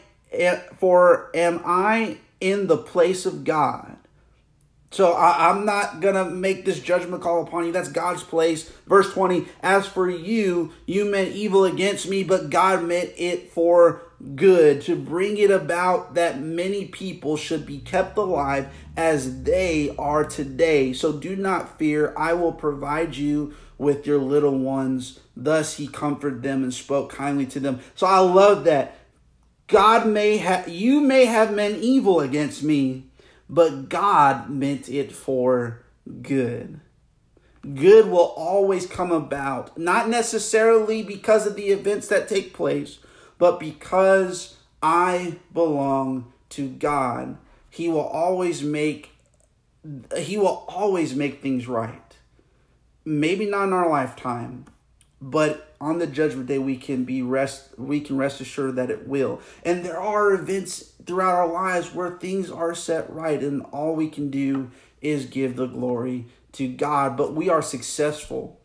for 0.79 1.29
am 1.35 1.61
I 1.65 2.17
in 2.43 2.67
the 2.67 2.77
place 2.77 3.25
of 3.25 3.45
God. 3.45 3.95
So 4.91 5.13
I, 5.13 5.49
am 5.49 5.65
not 5.65 6.01
going 6.01 6.13
to 6.13 6.25
make 6.25 6.65
this 6.65 6.79
judgment 6.79 7.23
call 7.23 7.41
upon 7.41 7.65
you. 7.65 7.71
That's 7.71 7.89
God's 7.89 8.21
place. 8.21 8.69
Verse 8.85 9.11
20 9.11 9.47
As 9.61 9.87
for 9.87 10.07
you, 10.07 10.71
you 10.85 11.05
meant 11.05 11.33
evil 11.33 11.65
against 11.65 12.07
me, 12.07 12.23
but 12.23 12.51
God 12.51 12.83
meant 12.83 13.11
it 13.17 13.51
for 13.51 14.03
good 14.35 14.81
to 14.83 14.95
bring 14.95 15.37
it 15.37 15.49
about 15.49 16.13
that 16.13 16.39
many 16.39 16.85
people 16.85 17.37
should 17.37 17.65
be 17.65 17.79
kept 17.79 18.17
alive 18.17 18.67
as 18.95 19.43
they 19.43 19.95
are 19.97 20.25
today. 20.25 20.93
So 20.93 21.13
do 21.13 21.35
not 21.35 21.79
fear. 21.79 22.13
I 22.15 22.33
will 22.33 22.53
provide 22.53 23.15
you 23.15 23.55
with 23.77 24.05
your 24.05 24.19
little 24.19 24.59
ones. 24.59 25.19
Thus 25.35 25.77
he 25.77 25.87
comforted 25.87 26.43
them 26.43 26.61
and 26.61 26.73
spoke 26.73 27.11
kindly 27.11 27.47
to 27.47 27.59
them. 27.59 27.79
So 27.95 28.05
I 28.05 28.19
love 28.19 28.65
that. 28.65 28.97
God 29.73 30.05
may 30.07 30.37
have, 30.37 30.69
you 30.69 31.01
may 31.01 31.25
have 31.25 31.51
meant 31.51 31.79
evil 31.79 32.19
against 32.19 32.61
me, 32.61 33.07
but 33.49 33.89
God 33.89 34.47
meant 34.47 34.87
it 34.87 35.11
for 35.11 35.81
good. 36.21 36.79
Good 37.73 38.07
will 38.07 38.35
always 38.37 38.85
come 38.85 39.11
about, 39.11 39.75
not 39.75 40.09
necessarily 40.09 41.01
because 41.01 41.47
of 41.47 41.55
the 41.55 41.69
events 41.69 42.07
that 42.09 42.27
take 42.29 42.53
place, 42.53 42.99
but 43.39 43.59
because 43.59 44.57
I 44.83 45.37
belong 45.51 46.31
to 46.49 46.69
God. 46.69 47.39
He 47.71 47.89
will 47.89 48.01
always 48.01 48.61
make 48.61 49.09
he 50.15 50.37
will 50.37 50.65
always 50.69 51.15
make 51.15 51.41
things 51.41 51.67
right. 51.67 52.15
Maybe 53.03 53.47
not 53.47 53.63
in 53.63 53.73
our 53.73 53.89
lifetime, 53.89 54.65
but 55.19 55.72
on 55.83 55.99
the 55.99 56.07
judgment 56.07 56.47
day 56.47 56.57
we 56.57 56.77
can 56.77 57.03
be 57.03 57.21
rest 57.21 57.77
we 57.77 57.99
can 57.99 58.17
rest 58.17 58.39
assured 58.39 58.77
that 58.77 58.89
it 58.89 59.05
will. 59.07 59.41
And 59.63 59.83
there 59.83 59.99
are 59.99 60.31
events 60.33 60.93
throughout 61.05 61.35
our 61.35 61.51
lives 61.51 61.93
where 61.93 62.11
things 62.11 62.49
are 62.49 62.73
set 62.73 63.11
right 63.11 63.41
and 63.41 63.61
all 63.73 63.93
we 63.93 64.09
can 64.09 64.29
do 64.29 64.71
is 65.01 65.25
give 65.25 65.57
the 65.57 65.67
glory 65.67 66.27
to 66.53 66.69
god. 66.69 67.17
But 67.17 67.33
we 67.33 67.49
are 67.49 67.61
successful 67.61 68.59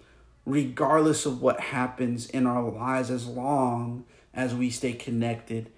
regardless 0.46 1.26
of 1.26 1.42
what 1.42 1.60
happens 1.60 2.26
in 2.26 2.46
our 2.46 2.70
lives 2.70 3.10
as 3.10 3.26
long 3.26 4.04
as 4.32 4.54
we 4.54 4.70
stay 4.70 4.92
connected 4.92 5.70